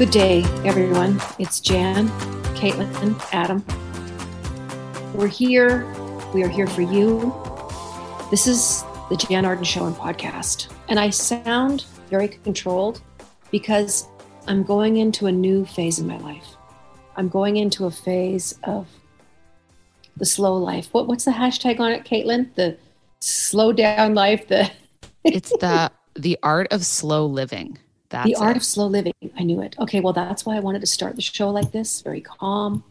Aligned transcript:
Good 0.00 0.12
day, 0.12 0.44
everyone. 0.64 1.20
It's 1.38 1.60
Jann, 1.60 2.08
Caitlin, 2.56 3.22
Adam. 3.32 3.62
We're 5.14 5.26
here. 5.26 5.84
We 6.32 6.42
are 6.42 6.48
here 6.48 6.66
for 6.66 6.80
you. 6.80 7.34
This 8.30 8.46
is 8.46 8.82
the 9.10 9.16
Jann 9.18 9.44
Arden 9.44 9.62
Show 9.62 9.84
and 9.84 9.94
podcast. 9.94 10.72
And 10.88 10.98
I 10.98 11.10
sound 11.10 11.84
very 12.08 12.28
controlled 12.28 13.02
because 13.50 14.08
I'm 14.46 14.62
going 14.62 14.96
into 14.96 15.26
a 15.26 15.32
new 15.32 15.66
phase 15.66 15.98
in 15.98 16.06
my 16.06 16.16
life. 16.16 16.56
I'm 17.16 17.28
going 17.28 17.58
into 17.58 17.84
a 17.84 17.90
phase 17.90 18.58
of 18.64 18.88
the 20.16 20.24
slow 20.24 20.56
life. 20.56 20.88
What, 20.92 21.08
what's 21.08 21.26
the 21.26 21.32
hashtag 21.32 21.78
on 21.78 21.92
it, 21.92 22.04
Caitlin? 22.06 22.54
The 22.54 22.78
slow 23.20 23.70
down 23.70 24.14
life. 24.14 24.48
The 24.48 24.70
it's 25.24 25.50
the 25.58 25.92
the 26.14 26.38
art 26.42 26.68
of 26.70 26.86
slow 26.86 27.26
living. 27.26 27.76
That's 28.10 28.26
the 28.26 28.36
art 28.36 28.56
it. 28.56 28.58
of 28.58 28.64
slow 28.64 28.86
living. 28.86 29.14
I 29.38 29.44
knew 29.44 29.62
it. 29.62 29.76
Okay, 29.78 30.00
well, 30.00 30.12
that's 30.12 30.44
why 30.44 30.56
I 30.56 30.60
wanted 30.60 30.80
to 30.80 30.86
start 30.86 31.16
the 31.16 31.22
show 31.22 31.48
like 31.50 31.72
this, 31.72 32.02
very 32.02 32.20
calm. 32.20 32.84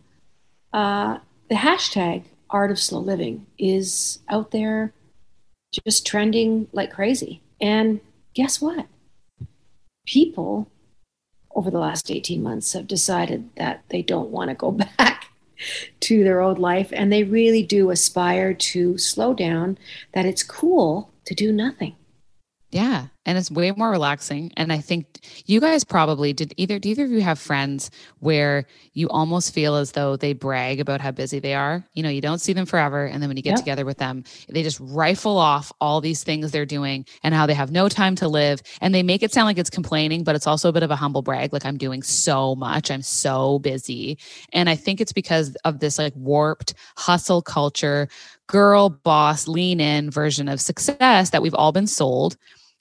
Uh, 0.73 1.19
the 1.49 1.55
hashtag 1.55 2.23
art 2.49 2.71
of 2.71 2.79
slow 2.79 2.99
living 2.99 3.45
is 3.57 4.19
out 4.29 4.51
there 4.51 4.93
just 5.85 6.07
trending 6.07 6.67
like 6.71 6.91
crazy. 6.91 7.41
And 7.61 7.99
guess 8.33 8.61
what? 8.61 8.87
People 10.07 10.71
over 11.55 11.69
the 11.69 11.79
last 11.79 12.09
18 12.09 12.41
months 12.41 12.73
have 12.73 12.87
decided 12.87 13.49
that 13.55 13.83
they 13.89 14.01
don't 14.01 14.29
want 14.29 14.49
to 14.49 14.55
go 14.55 14.71
back 14.97 15.25
to 15.99 16.23
their 16.23 16.39
old 16.39 16.57
life 16.57 16.89
and 16.93 17.11
they 17.11 17.23
really 17.23 17.61
do 17.61 17.89
aspire 17.89 18.53
to 18.53 18.97
slow 18.97 19.33
down, 19.33 19.77
that 20.13 20.25
it's 20.25 20.43
cool 20.43 21.11
to 21.25 21.35
do 21.35 21.51
nothing. 21.51 21.95
Yeah. 22.71 23.07
And 23.25 23.37
it's 23.37 23.51
way 23.51 23.71
more 23.71 23.91
relaxing. 23.91 24.51
And 24.57 24.71
I 24.73 24.79
think 24.79 25.19
you 25.45 25.59
guys 25.59 25.83
probably 25.83 26.33
did 26.33 26.53
either, 26.57 26.79
do 26.79 26.89
either 26.89 27.03
of 27.03 27.11
you 27.11 27.21
have 27.21 27.37
friends 27.37 27.91
where 28.19 28.65
you 28.93 29.07
almost 29.09 29.53
feel 29.53 29.75
as 29.75 29.91
though 29.91 30.15
they 30.15 30.33
brag 30.33 30.79
about 30.79 31.01
how 31.01 31.11
busy 31.11 31.39
they 31.39 31.53
are? 31.53 31.83
You 31.93 32.01
know, 32.01 32.09
you 32.09 32.21
don't 32.21 32.39
see 32.39 32.53
them 32.53 32.65
forever. 32.65 33.05
And 33.05 33.21
then 33.21 33.29
when 33.29 33.37
you 33.37 33.43
get 33.43 33.57
together 33.57 33.85
with 33.85 33.97
them, 33.97 34.23
they 34.47 34.63
just 34.63 34.79
rifle 34.79 35.37
off 35.37 35.71
all 35.79 36.01
these 36.01 36.23
things 36.23 36.51
they're 36.51 36.65
doing 36.65 37.05
and 37.23 37.35
how 37.35 37.45
they 37.45 37.53
have 37.53 37.71
no 37.71 37.89
time 37.89 38.15
to 38.15 38.27
live. 38.27 38.61
And 38.81 38.95
they 38.95 39.03
make 39.03 39.21
it 39.21 39.31
sound 39.31 39.45
like 39.45 39.59
it's 39.59 39.69
complaining, 39.69 40.23
but 40.23 40.35
it's 40.35 40.47
also 40.47 40.69
a 40.69 40.73
bit 40.73 40.83
of 40.83 40.91
a 40.91 40.95
humble 40.95 41.21
brag. 41.21 41.53
Like, 41.53 41.65
I'm 41.65 41.77
doing 41.77 42.01
so 42.01 42.55
much. 42.55 42.89
I'm 42.89 43.03
so 43.03 43.59
busy. 43.59 44.17
And 44.53 44.69
I 44.69 44.75
think 44.75 45.01
it's 45.01 45.13
because 45.13 45.55
of 45.65 45.79
this 45.79 45.99
like 45.99 46.13
warped 46.15 46.73
hustle 46.97 47.43
culture, 47.43 48.07
girl 48.47 48.89
boss, 48.89 49.47
lean 49.47 49.79
in 49.79 50.09
version 50.09 50.47
of 50.47 50.59
success 50.61 51.29
that 51.29 51.41
we've 51.43 51.53
all 51.53 51.71
been 51.71 51.87
sold 51.87 52.37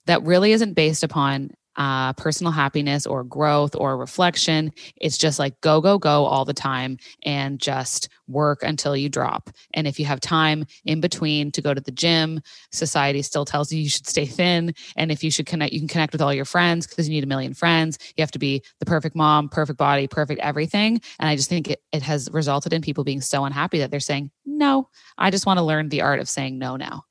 that 0.09 0.23
really 0.25 0.53
isn't 0.53 0.73
based 0.73 1.05
upon 1.05 1.51
uh, 1.77 2.13
personal 2.15 2.51
happiness 2.53 3.07
or 3.07 3.23
growth 3.23 3.77
or 3.77 3.97
reflection. 3.97 4.73
It's 4.97 5.17
just 5.17 5.39
like 5.39 5.61
go, 5.61 5.81
go, 5.81 5.97
go 5.97 6.25
all 6.25 6.45
the 6.45 6.53
time 6.53 6.97
and 7.25 7.61
just 7.61 8.09
work 8.27 8.65
until 8.65 8.97
you 8.97 9.09
drop. 9.09 9.51
And 9.75 9.87
if 9.87 10.01
you 10.01 10.05
have 10.07 10.19
time 10.19 10.67
in 10.85 11.01
between 11.01 11.53
to 11.53 11.63
go 11.63 11.73
to 11.73 11.81
the 11.81 11.93
gym, 11.93 12.41
society 12.73 13.23
still 13.23 13.45
tells 13.45 13.71
you 13.71 13.81
you 13.81 13.89
should 13.89 14.09
stay 14.09 14.27
thin. 14.27 14.75
And 14.97 15.13
if 15.13 15.23
you 15.23 15.31
should 15.31 15.47
connect, 15.47 15.73
you 15.73 15.79
can 15.79 15.89
connect 15.89 16.13
with 16.13 16.21
all 16.21 16.35
your 16.35 16.45
friends 16.45 16.87
because 16.87 17.09
you 17.09 17.15
need 17.15 17.25
a 17.25 17.29
million 17.29 17.55
friends. 17.55 17.99
You 18.17 18.23
have 18.23 18.33
to 18.33 18.41
be 18.41 18.63
the 18.81 18.87
perfect 18.87 19.15
mom, 19.15 19.49
perfect 19.49 19.79
body, 19.79 20.09
perfect 20.09 20.41
everything. 20.41 21.01
And 21.21 21.29
I 21.29 21.37
just 21.37 21.49
think 21.49 21.71
it, 21.71 21.83
it 21.93 22.03
has 22.03 22.29
resulted 22.33 22.73
in 22.73 22.83
people 22.83 23.05
being 23.05 23.21
so 23.21 23.45
unhappy 23.45 23.79
that 23.79 23.93
they're 23.93 24.01
saying, 24.01 24.33
no, 24.45 24.89
I 25.17 25.31
just 25.31 25.47
want 25.47 25.59
to 25.59 25.65
learn 25.65 25.91
the 25.91 26.03
art 26.03 26.19
of 26.19 26.29
saying 26.29 26.59
no 26.59 26.75
now. 26.75 27.05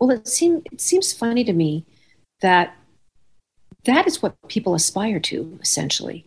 Well, 0.00 0.10
it 0.10 0.26
seems 0.26 0.62
it 0.72 0.80
seems 0.80 1.12
funny 1.12 1.44
to 1.44 1.52
me 1.52 1.84
that 2.40 2.74
that 3.84 4.06
is 4.06 4.22
what 4.22 4.34
people 4.48 4.74
aspire 4.74 5.20
to 5.20 5.58
essentially. 5.60 6.26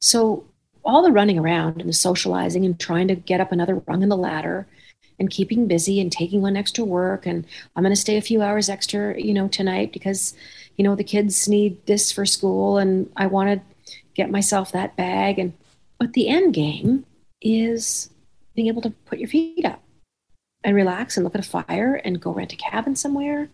So 0.00 0.44
all 0.84 1.02
the 1.02 1.12
running 1.12 1.38
around 1.38 1.80
and 1.80 1.88
the 1.88 1.94
socializing 1.94 2.64
and 2.64 2.78
trying 2.78 3.08
to 3.08 3.14
get 3.14 3.40
up 3.40 3.52
another 3.52 3.76
rung 3.86 4.02
in 4.02 4.08
the 4.08 4.16
ladder 4.16 4.66
and 5.18 5.28
keeping 5.30 5.66
busy 5.66 6.00
and 6.00 6.10
taking 6.10 6.44
on 6.44 6.56
extra 6.56 6.84
work 6.84 7.26
and 7.26 7.44
I'm 7.76 7.82
going 7.82 7.94
to 7.94 8.00
stay 8.00 8.16
a 8.16 8.22
few 8.22 8.40
hours 8.42 8.70
extra, 8.70 9.20
you 9.20 9.34
know, 9.34 9.48
tonight 9.48 9.92
because 9.92 10.34
you 10.76 10.84
know 10.84 10.94
the 10.94 11.04
kids 11.04 11.48
need 11.48 11.84
this 11.86 12.10
for 12.12 12.24
school 12.24 12.78
and 12.78 13.10
I 13.16 13.26
want 13.26 13.50
to 13.50 13.92
get 14.14 14.30
myself 14.30 14.72
that 14.72 14.96
bag 14.96 15.38
and 15.38 15.52
but 15.98 16.14
the 16.14 16.28
end 16.28 16.54
game 16.54 17.04
is 17.42 18.08
being 18.54 18.68
able 18.68 18.82
to 18.82 18.90
put 18.90 19.18
your 19.18 19.28
feet 19.28 19.64
up 19.64 19.82
and 20.64 20.76
relax 20.76 21.16
and 21.16 21.24
look 21.24 21.34
at 21.34 21.44
a 21.44 21.48
fire 21.48 22.00
and 22.04 22.20
go 22.20 22.32
rent 22.32 22.52
a 22.52 22.56
cabin 22.56 22.96
somewhere. 22.96 23.48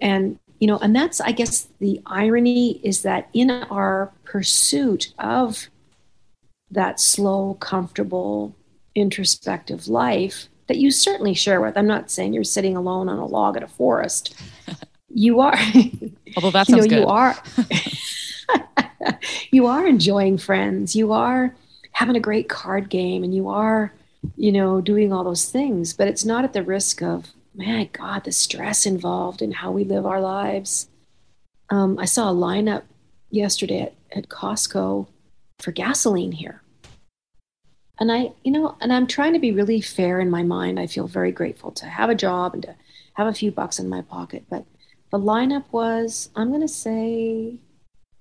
And, 0.00 0.38
you 0.58 0.66
know, 0.66 0.78
and 0.78 0.94
that's, 0.94 1.20
I 1.20 1.32
guess, 1.32 1.68
the 1.78 2.00
irony 2.06 2.80
is 2.82 3.02
that 3.02 3.28
in 3.32 3.50
our 3.50 4.12
pursuit 4.24 5.12
of 5.18 5.68
that 6.70 7.00
slow, 7.00 7.54
comfortable, 7.54 8.54
introspective 8.94 9.88
life 9.88 10.48
that 10.66 10.78
you 10.78 10.90
certainly 10.90 11.34
share 11.34 11.60
with, 11.60 11.76
I'm 11.76 11.86
not 11.86 12.10
saying 12.10 12.32
you're 12.32 12.44
sitting 12.44 12.76
alone 12.76 13.08
on 13.08 13.18
a 13.18 13.26
log 13.26 13.56
at 13.56 13.62
a 13.62 13.68
forest. 13.68 14.34
You 15.18 15.40
are, 15.40 15.56
although 16.36 16.50
that 16.50 16.66
sounds 16.66 16.84
you 16.84 16.90
know, 16.90 16.96
good. 16.96 17.00
you 17.00 17.06
are, 17.06 17.36
you 19.50 19.66
are 19.66 19.86
enjoying 19.86 20.38
friends. 20.38 20.94
You 20.94 21.12
are 21.12 21.54
having 21.92 22.16
a 22.16 22.20
great 22.20 22.48
card 22.48 22.90
game 22.90 23.24
and 23.24 23.34
you 23.34 23.48
are 23.48 23.92
you 24.36 24.52
know, 24.52 24.80
doing 24.80 25.12
all 25.12 25.24
those 25.24 25.50
things, 25.50 25.92
but 25.92 26.08
it's 26.08 26.24
not 26.24 26.44
at 26.44 26.52
the 26.52 26.62
risk 26.62 27.02
of, 27.02 27.32
man, 27.54 27.88
God, 27.92 28.24
the 28.24 28.32
stress 28.32 28.86
involved 28.86 29.42
in 29.42 29.52
how 29.52 29.70
we 29.70 29.84
live 29.84 30.06
our 30.06 30.20
lives. 30.20 30.88
Um, 31.70 31.98
I 31.98 32.04
saw 32.04 32.30
a 32.30 32.34
lineup 32.34 32.82
yesterday 33.30 33.82
at, 33.82 33.94
at 34.14 34.28
Costco 34.28 35.08
for 35.58 35.72
gasoline 35.72 36.32
here. 36.32 36.62
And 37.98 38.12
I, 38.12 38.32
you 38.44 38.52
know, 38.52 38.76
and 38.80 38.92
I'm 38.92 39.06
trying 39.06 39.32
to 39.32 39.38
be 39.38 39.52
really 39.52 39.80
fair 39.80 40.20
in 40.20 40.30
my 40.30 40.42
mind. 40.42 40.78
I 40.78 40.86
feel 40.86 41.06
very 41.06 41.32
grateful 41.32 41.70
to 41.72 41.86
have 41.86 42.10
a 42.10 42.14
job 42.14 42.52
and 42.52 42.62
to 42.64 42.74
have 43.14 43.26
a 43.26 43.32
few 43.32 43.50
bucks 43.50 43.78
in 43.78 43.88
my 43.88 44.02
pocket. 44.02 44.44
But 44.50 44.66
the 45.10 45.18
lineup 45.18 45.64
was, 45.72 46.28
I'm 46.36 46.48
going 46.48 46.60
to 46.60 46.68
say, 46.68 47.56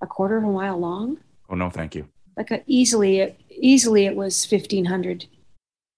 a 0.02 0.08
quarter 0.08 0.38
of 0.38 0.46
a 0.46 0.48
mile 0.48 0.80
long. 0.80 1.18
Oh 1.50 1.56
no, 1.56 1.70
thank 1.70 1.94
you. 1.94 2.08
Like 2.38 2.52
a, 2.52 2.64
easily, 2.68 3.36
easily 3.50 4.06
it 4.06 4.16
was 4.16 4.50
1,500 4.50 5.26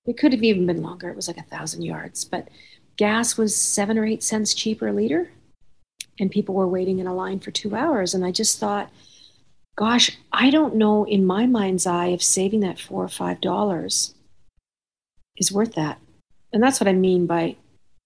it 0.07 0.17
could 0.17 0.31
have 0.31 0.43
even 0.43 0.65
been 0.65 0.81
longer. 0.81 1.09
It 1.09 1.15
was 1.15 1.27
like 1.27 1.37
a 1.37 1.43
thousand 1.43 1.83
yards, 1.83 2.25
but 2.25 2.47
gas 2.95 3.37
was 3.37 3.55
seven 3.55 3.97
or 3.97 4.05
eight 4.05 4.23
cents 4.23 4.53
cheaper 4.53 4.87
a 4.87 4.93
liter, 4.93 5.29
and 6.19 6.31
people 6.31 6.55
were 6.55 6.67
waiting 6.67 6.99
in 6.99 7.07
a 7.07 7.13
line 7.13 7.39
for 7.39 7.51
two 7.51 7.75
hours. 7.75 8.13
And 8.13 8.25
I 8.25 8.31
just 8.31 8.59
thought, 8.59 8.89
gosh, 9.75 10.17
I 10.31 10.49
don't 10.49 10.75
know 10.75 11.03
in 11.05 11.25
my 11.25 11.45
mind's 11.45 11.85
eye 11.85 12.07
if 12.07 12.23
saving 12.23 12.61
that 12.61 12.79
four 12.79 13.03
or 13.03 13.09
five 13.09 13.41
dollars 13.41 14.15
is 15.37 15.51
worth 15.51 15.75
that. 15.75 15.99
And 16.53 16.63
that's 16.63 16.79
what 16.79 16.87
I 16.87 16.93
mean 16.93 17.27
by, 17.27 17.57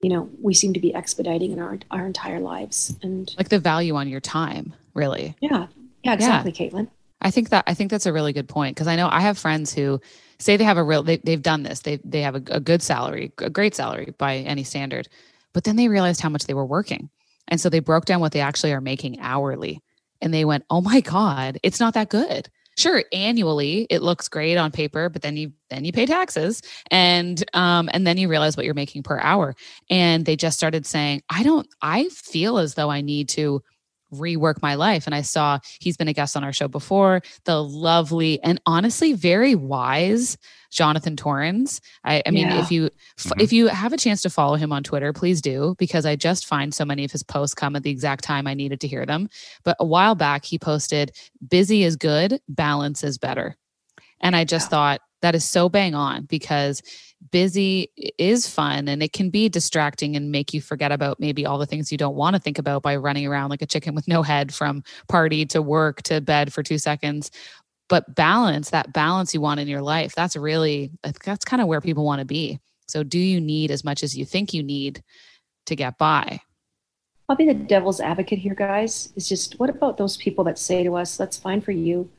you 0.01 0.09
know, 0.09 0.29
we 0.41 0.53
seem 0.53 0.73
to 0.73 0.79
be 0.79 0.93
expediting 0.93 1.51
in 1.51 1.59
our 1.59 1.77
our 1.91 2.05
entire 2.05 2.39
lives 2.39 2.95
and 3.03 3.33
like 3.37 3.49
the 3.49 3.59
value 3.59 3.95
on 3.95 4.09
your 4.09 4.19
time, 4.19 4.73
really. 4.93 5.35
Yeah. 5.39 5.67
Yeah, 6.03 6.13
exactly, 6.13 6.51
yeah. 6.51 6.69
Caitlin. 6.69 6.87
I 7.21 7.29
think 7.29 7.49
that 7.49 7.63
I 7.67 7.75
think 7.75 7.91
that's 7.91 8.07
a 8.07 8.13
really 8.13 8.33
good 8.33 8.49
point 8.49 8.75
because 8.75 8.87
I 8.87 8.95
know 8.95 9.07
I 9.09 9.21
have 9.21 9.37
friends 9.37 9.73
who 9.73 10.01
say 10.41 10.57
they 10.57 10.63
have 10.63 10.77
a 10.77 10.83
real 10.83 11.03
they, 11.03 11.17
they've 11.17 11.41
done 11.41 11.63
this. 11.63 11.81
They 11.81 11.97
they 12.03 12.21
have 12.21 12.35
a, 12.35 12.43
a 12.47 12.59
good 12.59 12.81
salary 12.81 13.31
a 13.39 13.49
great 13.49 13.75
salary 13.75 14.13
by 14.17 14.37
any 14.37 14.63
standard. 14.63 15.07
But 15.53 15.63
then 15.63 15.75
they 15.75 15.87
realized 15.87 16.21
how 16.21 16.29
much 16.29 16.45
they 16.45 16.53
were 16.53 16.65
working. 16.65 17.09
And 17.47 17.59
so 17.59 17.69
they 17.69 17.79
broke 17.79 18.05
down 18.05 18.21
what 18.21 18.31
they 18.31 18.39
actually 18.39 18.71
are 18.71 18.81
making 18.81 19.19
hourly. 19.19 19.81
And 20.21 20.33
they 20.33 20.45
went 20.45 20.65
oh 20.69 20.81
my 20.81 21.01
god 21.01 21.59
it's 21.63 21.79
not 21.79 21.93
that 21.93 22.09
good. 22.09 22.49
Sure 22.77 23.03
annually 23.11 23.85
it 23.89 24.01
looks 24.01 24.29
great 24.29 24.57
on 24.57 24.71
paper 24.71 25.09
but 25.09 25.21
then 25.21 25.37
you 25.37 25.51
then 25.69 25.85
you 25.85 25.91
pay 25.91 26.05
taxes. 26.05 26.61
And 26.89 27.43
um 27.53 27.89
and 27.93 28.05
then 28.07 28.17
you 28.17 28.27
realize 28.27 28.57
what 28.57 28.65
you're 28.65 28.73
making 28.73 29.03
per 29.03 29.19
hour. 29.19 29.55
And 29.89 30.25
they 30.25 30.35
just 30.35 30.57
started 30.57 30.85
saying 30.85 31.21
i 31.29 31.43
don't 31.43 31.67
i 31.81 32.09
feel 32.09 32.57
as 32.57 32.75
though 32.75 32.89
i 32.89 33.01
need 33.01 33.29
to 33.29 33.61
rework 34.13 34.61
my 34.61 34.75
life. 34.75 35.05
And 35.05 35.15
I 35.15 35.21
saw 35.21 35.59
he's 35.79 35.97
been 35.97 36.07
a 36.07 36.13
guest 36.13 36.37
on 36.37 36.43
our 36.43 36.53
show 36.53 36.67
before, 36.67 37.21
the 37.45 37.63
lovely 37.63 38.41
and 38.43 38.59
honestly 38.65 39.13
very 39.13 39.55
wise 39.55 40.37
Jonathan 40.71 41.15
Torrens. 41.15 41.81
I, 42.03 42.23
I 42.25 42.31
mean, 42.31 42.47
yeah. 42.47 42.61
if 42.61 42.71
you 42.71 42.89
mm-hmm. 43.17 43.39
if 43.39 43.53
you 43.53 43.67
have 43.67 43.93
a 43.93 43.97
chance 43.97 44.21
to 44.23 44.29
follow 44.29 44.55
him 44.55 44.71
on 44.71 44.83
Twitter, 44.83 45.13
please 45.13 45.41
do 45.41 45.75
because 45.77 46.05
I 46.05 46.15
just 46.15 46.45
find 46.45 46.73
so 46.73 46.85
many 46.85 47.03
of 47.03 47.11
his 47.11 47.23
posts 47.23 47.53
come 47.53 47.75
at 47.75 47.83
the 47.83 47.91
exact 47.91 48.23
time 48.23 48.47
I 48.47 48.53
needed 48.53 48.79
to 48.81 48.87
hear 48.87 49.05
them. 49.05 49.29
But 49.63 49.77
a 49.79 49.85
while 49.85 50.15
back, 50.15 50.45
he 50.45 50.57
posted, 50.57 51.11
"Busy 51.47 51.83
is 51.83 51.97
good, 51.97 52.39
balance 52.47 53.03
is 53.03 53.17
better," 53.17 53.57
and 54.21 54.35
I 54.35 54.45
just 54.45 54.67
yeah. 54.67 54.69
thought 54.69 55.01
that 55.21 55.35
is 55.35 55.47
so 55.47 55.69
bang 55.69 55.95
on 55.95 56.25
because 56.25 56.81
busy 57.31 57.89
is 58.17 58.47
fun 58.47 58.87
and 58.87 59.03
it 59.03 59.13
can 59.13 59.29
be 59.29 59.47
distracting 59.47 60.15
and 60.15 60.31
make 60.31 60.53
you 60.53 60.61
forget 60.61 60.91
about 60.91 61.19
maybe 61.19 61.45
all 61.45 61.57
the 61.57 61.65
things 61.65 61.91
you 61.91 61.97
don't 61.97 62.15
want 62.15 62.35
to 62.35 62.41
think 62.41 62.57
about 62.57 62.81
by 62.81 62.95
running 62.95 63.27
around 63.27 63.49
like 63.49 63.61
a 63.61 63.67
chicken 63.67 63.93
with 63.93 64.07
no 64.07 64.23
head 64.23 64.53
from 64.53 64.83
party 65.07 65.45
to 65.45 65.61
work 65.61 66.01
to 66.03 66.19
bed 66.19 66.51
for 66.51 66.63
two 66.63 66.77
seconds. 66.77 67.29
But 67.89 68.15
balance 68.15 68.71
that 68.71 68.93
balance 68.93 69.33
you 69.33 69.41
want 69.41 69.59
in 69.59 69.67
your 69.67 69.81
life 69.81 70.15
that's 70.15 70.35
really 70.35 70.91
that's 71.03 71.45
kind 71.45 71.61
of 71.61 71.67
where 71.67 71.81
people 71.81 72.05
want 72.05 72.19
to 72.19 72.25
be. 72.25 72.59
So 72.87 73.03
do 73.03 73.19
you 73.19 73.39
need 73.39 73.71
as 73.71 73.83
much 73.83 74.03
as 74.03 74.17
you 74.17 74.25
think 74.25 74.53
you 74.53 74.63
need 74.63 75.03
to 75.67 75.75
get 75.75 75.97
by? 75.97 76.41
I'll 77.29 77.35
be 77.35 77.45
the 77.45 77.53
devil's 77.53 78.01
advocate 78.01 78.39
here 78.39 78.55
guys. 78.55 79.13
It's 79.15 79.29
just 79.29 79.59
what 79.59 79.69
about 79.69 79.97
those 79.97 80.17
people 80.17 80.43
that 80.45 80.57
say 80.57 80.83
to 80.83 80.95
us 80.95 81.17
that's 81.17 81.37
fine 81.37 81.61
for 81.61 81.71
you 81.71 82.09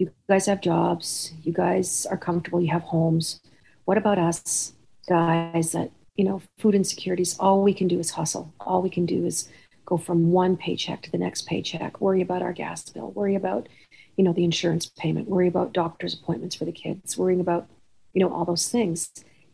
You 0.00 0.10
guys 0.30 0.46
have 0.46 0.62
jobs. 0.62 1.34
You 1.42 1.52
guys 1.52 2.06
are 2.10 2.16
comfortable. 2.16 2.62
You 2.62 2.70
have 2.70 2.82
homes. 2.84 3.38
What 3.84 3.98
about 3.98 4.18
us 4.18 4.72
guys 5.06 5.72
that, 5.72 5.90
you 6.16 6.24
know, 6.24 6.40
food 6.58 6.74
insecurities, 6.74 7.36
all 7.38 7.62
we 7.62 7.74
can 7.74 7.86
do 7.86 7.98
is 7.98 8.12
hustle. 8.12 8.54
All 8.60 8.80
we 8.80 8.88
can 8.88 9.04
do 9.04 9.26
is 9.26 9.50
go 9.84 9.98
from 9.98 10.32
one 10.32 10.56
paycheck 10.56 11.02
to 11.02 11.10
the 11.10 11.18
next 11.18 11.46
paycheck, 11.46 12.00
worry 12.00 12.22
about 12.22 12.40
our 12.40 12.54
gas 12.54 12.88
bill, 12.88 13.10
worry 13.10 13.34
about, 13.34 13.68
you 14.16 14.24
know, 14.24 14.32
the 14.32 14.44
insurance 14.44 14.86
payment, 14.86 15.28
worry 15.28 15.48
about 15.48 15.74
doctor's 15.74 16.14
appointments 16.14 16.54
for 16.54 16.64
the 16.64 16.72
kids, 16.72 17.18
worrying 17.18 17.40
about, 17.40 17.68
you 18.14 18.22
know, 18.22 18.32
all 18.32 18.46
those 18.46 18.70
things. 18.70 19.10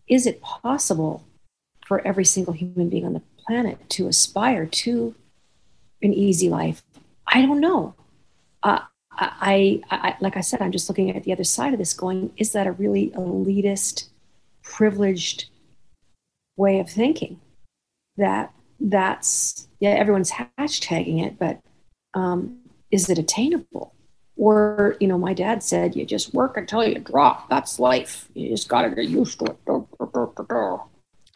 Is 0.06 0.26
it 0.26 0.40
possible 0.42 1.26
for 1.86 2.06
every 2.06 2.24
single 2.24 2.52
human 2.52 2.88
being 2.88 3.04
on 3.04 3.14
the 3.14 3.22
planet 3.48 3.90
to 3.90 4.06
aspire 4.06 4.64
to 4.66 5.16
an 6.02 6.14
easy 6.14 6.48
life? 6.48 6.84
I 7.26 7.42
don't 7.42 7.60
know. 7.60 7.96
Uh, 8.62 8.82
I, 9.18 9.82
I, 9.90 10.16
like 10.20 10.36
I 10.36 10.40
said, 10.40 10.60
I'm 10.60 10.72
just 10.72 10.88
looking 10.88 11.14
at 11.14 11.24
the 11.24 11.32
other 11.32 11.44
side 11.44 11.72
of 11.72 11.78
this, 11.78 11.92
going, 11.94 12.32
is 12.36 12.52
that 12.52 12.66
a 12.66 12.72
really 12.72 13.10
elitist, 13.10 14.08
privileged 14.62 15.46
way 16.56 16.80
of 16.80 16.90
thinking? 16.90 17.40
That 18.16 18.52
that's 18.80 19.68
yeah, 19.80 19.90
everyone's 19.90 20.32
hashtagging 20.32 21.24
it, 21.24 21.38
but 21.38 21.60
um, 22.14 22.58
is 22.90 23.08
it 23.08 23.18
attainable? 23.18 23.94
Or 24.36 24.96
you 25.00 25.08
know, 25.08 25.18
my 25.18 25.34
dad 25.34 25.62
said, 25.62 25.96
you 25.96 26.04
just 26.04 26.34
work 26.34 26.56
until 26.56 26.84
you 26.86 26.98
drop. 26.98 27.48
That's 27.48 27.78
life. 27.78 28.28
You 28.34 28.50
just 28.50 28.68
got 28.68 28.82
to 28.82 28.90
get 28.90 29.08
used 29.08 29.38
to 29.40 29.46
it. 29.46 29.58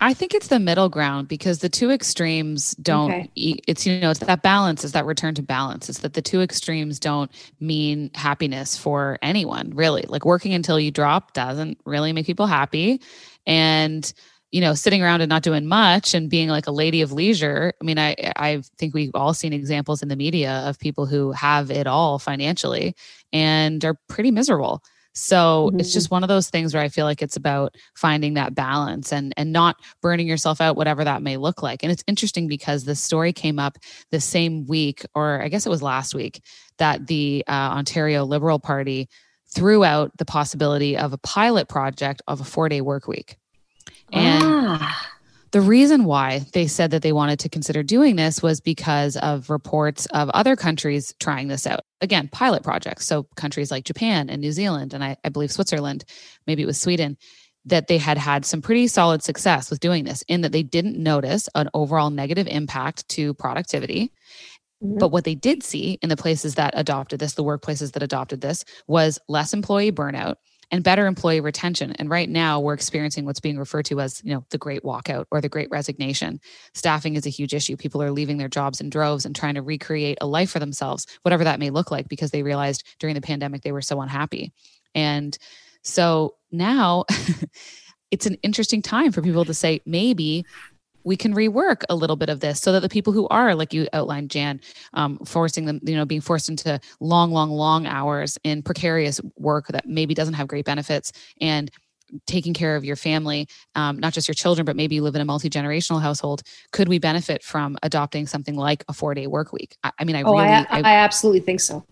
I 0.02 0.14
think 0.14 0.34
it's 0.34 0.48
the 0.48 0.58
middle 0.58 0.88
ground 0.88 1.28
because 1.28 1.58
the 1.58 1.68
two 1.68 1.90
extremes 1.90 2.72
don't 2.76 3.12
okay. 3.12 3.30
it's 3.36 3.86
you 3.86 4.00
know 4.00 4.10
it's 4.10 4.20
that 4.20 4.42
balance 4.42 4.82
is 4.82 4.92
that 4.92 5.04
return 5.04 5.34
to 5.34 5.42
balance 5.42 5.90
it's 5.90 5.98
that 5.98 6.14
the 6.14 6.22
two 6.22 6.40
extremes 6.40 6.98
don't 6.98 7.30
mean 7.60 8.10
happiness 8.14 8.76
for 8.76 9.18
anyone 9.20 9.72
really. 9.74 10.04
Like 10.08 10.24
working 10.24 10.54
until 10.54 10.80
you 10.80 10.90
drop 10.90 11.34
doesn't 11.34 11.78
really 11.84 12.12
make 12.12 12.26
people 12.26 12.46
happy. 12.46 13.00
And 13.46 14.10
you 14.50 14.60
know 14.60 14.74
sitting 14.74 15.02
around 15.02 15.20
and 15.20 15.28
not 15.28 15.42
doing 15.42 15.66
much 15.66 16.14
and 16.14 16.28
being 16.28 16.48
like 16.48 16.66
a 16.66 16.72
lady 16.72 17.02
of 17.02 17.12
leisure 17.12 17.72
i 17.80 17.84
mean 17.84 17.98
i 17.98 18.16
i 18.36 18.60
think 18.78 18.94
we've 18.94 19.14
all 19.14 19.32
seen 19.32 19.52
examples 19.52 20.02
in 20.02 20.08
the 20.08 20.16
media 20.16 20.64
of 20.66 20.78
people 20.78 21.06
who 21.06 21.30
have 21.32 21.70
it 21.70 21.86
all 21.86 22.18
financially 22.18 22.94
and 23.32 23.84
are 23.84 23.96
pretty 24.08 24.32
miserable 24.32 24.82
so 25.12 25.68
mm-hmm. 25.68 25.80
it's 25.80 25.92
just 25.92 26.10
one 26.10 26.22
of 26.22 26.28
those 26.28 26.50
things 26.50 26.72
where 26.72 26.82
I 26.82 26.88
feel 26.88 27.04
like 27.04 27.22
it's 27.22 27.36
about 27.36 27.74
finding 27.96 28.34
that 28.34 28.54
balance 28.54 29.12
and 29.12 29.34
and 29.36 29.52
not 29.52 29.76
burning 30.00 30.28
yourself 30.28 30.60
out, 30.60 30.76
whatever 30.76 31.04
that 31.04 31.22
may 31.22 31.36
look 31.36 31.62
like. 31.62 31.82
And 31.82 31.90
it's 31.90 32.04
interesting 32.06 32.46
because 32.48 32.84
the 32.84 32.94
story 32.94 33.32
came 33.32 33.58
up 33.58 33.78
the 34.10 34.20
same 34.20 34.66
week, 34.66 35.04
or 35.14 35.42
I 35.42 35.48
guess 35.48 35.66
it 35.66 35.70
was 35.70 35.82
last 35.82 36.14
week, 36.14 36.42
that 36.78 37.06
the 37.06 37.44
uh, 37.48 37.50
Ontario 37.50 38.24
Liberal 38.24 38.58
Party 38.58 39.08
threw 39.52 39.82
out 39.84 40.16
the 40.16 40.24
possibility 40.24 40.96
of 40.96 41.12
a 41.12 41.18
pilot 41.18 41.68
project 41.68 42.22
of 42.28 42.40
a 42.40 42.44
four 42.44 42.68
day 42.68 42.80
work 42.80 43.08
week. 43.08 43.36
And 44.12 44.42
ah. 44.44 45.10
The 45.52 45.60
reason 45.60 46.04
why 46.04 46.46
they 46.52 46.68
said 46.68 46.92
that 46.92 47.02
they 47.02 47.12
wanted 47.12 47.40
to 47.40 47.48
consider 47.48 47.82
doing 47.82 48.14
this 48.14 48.40
was 48.40 48.60
because 48.60 49.16
of 49.16 49.50
reports 49.50 50.06
of 50.06 50.30
other 50.30 50.54
countries 50.54 51.12
trying 51.18 51.48
this 51.48 51.66
out. 51.66 51.80
Again, 52.00 52.28
pilot 52.28 52.62
projects. 52.62 53.06
So 53.06 53.24
countries 53.34 53.70
like 53.70 53.84
Japan 53.84 54.30
and 54.30 54.40
New 54.40 54.52
Zealand, 54.52 54.94
and 54.94 55.02
I, 55.02 55.16
I 55.24 55.28
believe 55.28 55.50
Switzerland, 55.50 56.04
maybe 56.46 56.62
it 56.62 56.66
was 56.66 56.80
Sweden, 56.80 57.16
that 57.64 57.88
they 57.88 57.98
had 57.98 58.16
had 58.16 58.46
some 58.46 58.62
pretty 58.62 58.86
solid 58.86 59.22
success 59.22 59.70
with 59.70 59.80
doing 59.80 60.04
this 60.04 60.22
in 60.28 60.42
that 60.42 60.52
they 60.52 60.62
didn't 60.62 60.96
notice 60.96 61.48
an 61.54 61.68
overall 61.74 62.10
negative 62.10 62.46
impact 62.46 63.08
to 63.08 63.34
productivity. 63.34 64.12
Mm-hmm. 64.82 64.98
But 64.98 65.10
what 65.10 65.24
they 65.24 65.34
did 65.34 65.62
see 65.64 65.98
in 66.00 66.08
the 66.08 66.16
places 66.16 66.54
that 66.54 66.74
adopted 66.76 67.18
this, 67.18 67.34
the 67.34 67.44
workplaces 67.44 67.92
that 67.92 68.02
adopted 68.04 68.40
this, 68.40 68.64
was 68.86 69.18
less 69.28 69.52
employee 69.52 69.92
burnout 69.92 70.36
and 70.70 70.84
better 70.84 71.06
employee 71.06 71.40
retention. 71.40 71.92
And 71.92 72.08
right 72.08 72.28
now 72.28 72.60
we're 72.60 72.74
experiencing 72.74 73.24
what's 73.24 73.40
being 73.40 73.58
referred 73.58 73.86
to 73.86 74.00
as, 74.00 74.22
you 74.24 74.32
know, 74.32 74.44
the 74.50 74.58
great 74.58 74.82
walkout 74.82 75.26
or 75.30 75.40
the 75.40 75.48
great 75.48 75.68
resignation. 75.70 76.40
Staffing 76.74 77.16
is 77.16 77.26
a 77.26 77.30
huge 77.30 77.54
issue. 77.54 77.76
People 77.76 78.02
are 78.02 78.10
leaving 78.10 78.38
their 78.38 78.48
jobs 78.48 78.80
in 78.80 78.90
droves 78.90 79.24
and 79.24 79.34
trying 79.34 79.54
to 79.54 79.62
recreate 79.62 80.18
a 80.20 80.26
life 80.26 80.50
for 80.50 80.58
themselves, 80.58 81.06
whatever 81.22 81.44
that 81.44 81.58
may 81.58 81.70
look 81.70 81.90
like, 81.90 82.08
because 82.08 82.30
they 82.30 82.42
realized 82.42 82.84
during 82.98 83.14
the 83.14 83.20
pandemic 83.20 83.62
they 83.62 83.72
were 83.72 83.82
so 83.82 84.00
unhappy. 84.00 84.52
And 84.94 85.36
so 85.82 86.36
now 86.52 87.04
it's 88.10 88.26
an 88.26 88.36
interesting 88.42 88.82
time 88.82 89.12
for 89.12 89.22
people 89.22 89.44
to 89.44 89.54
say, 89.54 89.80
maybe 89.86 90.44
we 91.04 91.16
can 91.16 91.34
rework 91.34 91.82
a 91.88 91.94
little 91.94 92.16
bit 92.16 92.28
of 92.28 92.40
this 92.40 92.60
so 92.60 92.72
that 92.72 92.80
the 92.80 92.88
people 92.88 93.12
who 93.12 93.26
are 93.28 93.54
like 93.54 93.72
you 93.72 93.88
outlined 93.92 94.30
Jann 94.30 94.60
um, 94.94 95.18
forcing 95.24 95.64
them 95.64 95.80
you 95.82 95.96
know 95.96 96.04
being 96.04 96.20
forced 96.20 96.48
into 96.48 96.80
long 97.00 97.32
long 97.32 97.50
long 97.50 97.86
hours 97.86 98.38
in 98.44 98.62
precarious 98.62 99.20
work 99.36 99.68
that 99.68 99.86
maybe 99.86 100.14
doesn't 100.14 100.34
have 100.34 100.48
great 100.48 100.64
benefits 100.64 101.12
and 101.40 101.70
taking 102.26 102.52
care 102.52 102.74
of 102.74 102.84
your 102.84 102.96
family 102.96 103.46
um, 103.74 103.98
not 103.98 104.12
just 104.12 104.26
your 104.26 104.34
children 104.34 104.64
but 104.64 104.76
maybe 104.76 104.96
you 104.96 105.02
live 105.02 105.14
in 105.14 105.20
a 105.20 105.24
multi-generational 105.24 106.02
household 106.02 106.42
could 106.72 106.88
we 106.88 106.98
benefit 106.98 107.42
from 107.42 107.78
adopting 107.82 108.26
something 108.26 108.56
like 108.56 108.84
a 108.88 108.92
four 108.92 109.14
day 109.14 109.26
work 109.26 109.52
week? 109.52 109.76
I, 109.84 109.92
I 109.98 110.04
mean 110.04 110.16
i 110.16 110.22
oh, 110.22 110.32
really 110.32 110.48
I, 110.48 110.66
I, 110.70 110.80
I 110.80 110.94
absolutely 110.96 111.40
think 111.40 111.60
so. 111.60 111.84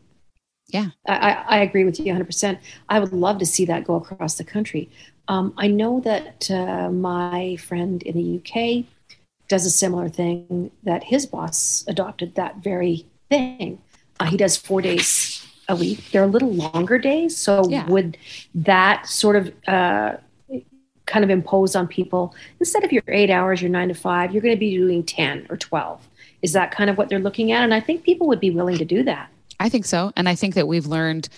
Yeah. 0.69 0.89
I, 1.09 1.45
I 1.49 1.59
agree 1.61 1.85
with 1.85 1.99
you 1.99 2.13
100% 2.13 2.59
i 2.89 2.99
would 2.99 3.13
love 3.13 3.39
to 3.39 3.47
see 3.47 3.65
that 3.67 3.85
go 3.85 3.95
across 3.95 4.35
the 4.35 4.45
country. 4.45 4.91
Um, 5.29 5.55
i 5.57 5.69
know 5.69 6.01
that 6.01 6.51
uh, 6.51 6.91
my 6.91 7.57
friend 7.57 8.03
in 8.03 8.17
the 8.17 8.39
uk 8.39 8.85
does 9.49 9.67
a 9.67 9.71
similar 9.71 10.09
thing 10.09 10.71
that 10.85 11.05
his 11.05 11.27
boss 11.27 11.85
adopted 11.89 12.35
that 12.35 12.59
very 12.59 13.07
thing. 13.31 13.81
Uh, 14.21 14.27
he 14.27 14.37
does 14.37 14.57
four 14.57 14.81
days 14.83 15.45
a 15.69 15.77
week. 15.77 16.11
They're 16.11 16.25
a 16.25 16.29
little 16.29 16.53
longer 16.53 16.99
days. 16.99 17.37
So 17.37 17.69
yeah. 17.69 17.87
would 17.87 18.17
that 18.55 19.07
sort 19.07 19.37
of 19.37 19.53
uh, 19.67 20.17
kind 21.07 21.25
of 21.25 21.31
impose 21.31 21.75
on 21.75 21.89
people 21.89 22.35
instead 22.61 22.85
of 22.85 22.93
your 22.93 23.03
eight 23.09 23.31
hours, 23.31 23.61
your 23.61 23.71
nine 23.71 23.89
to 23.89 23.95
five, 23.95 24.33
you're 24.33 24.43
going 24.43 24.55
to 24.55 24.61
be 24.61 24.77
doing 24.77 25.03
10 25.03 25.47
or 25.51 25.57
12. 25.57 26.07
Is 26.43 26.53
that 26.53 26.71
kind 26.71 26.89
of 26.89 26.97
what 26.97 27.09
they're 27.09 27.19
looking 27.19 27.51
at? 27.51 27.65
And 27.65 27.75
I 27.75 27.81
think 27.81 28.05
people 28.05 28.29
would 28.29 28.41
be 28.41 28.51
willing 28.51 28.79
to 28.79 28.85
do 28.85 29.03
that. 29.05 29.31
I 29.59 29.69
think 29.69 29.87
so. 29.87 30.13
And 30.17 30.29
I 30.29 30.35
think 30.37 30.55
that 30.55 30.69
we've 30.69 30.87
learned 30.87 31.29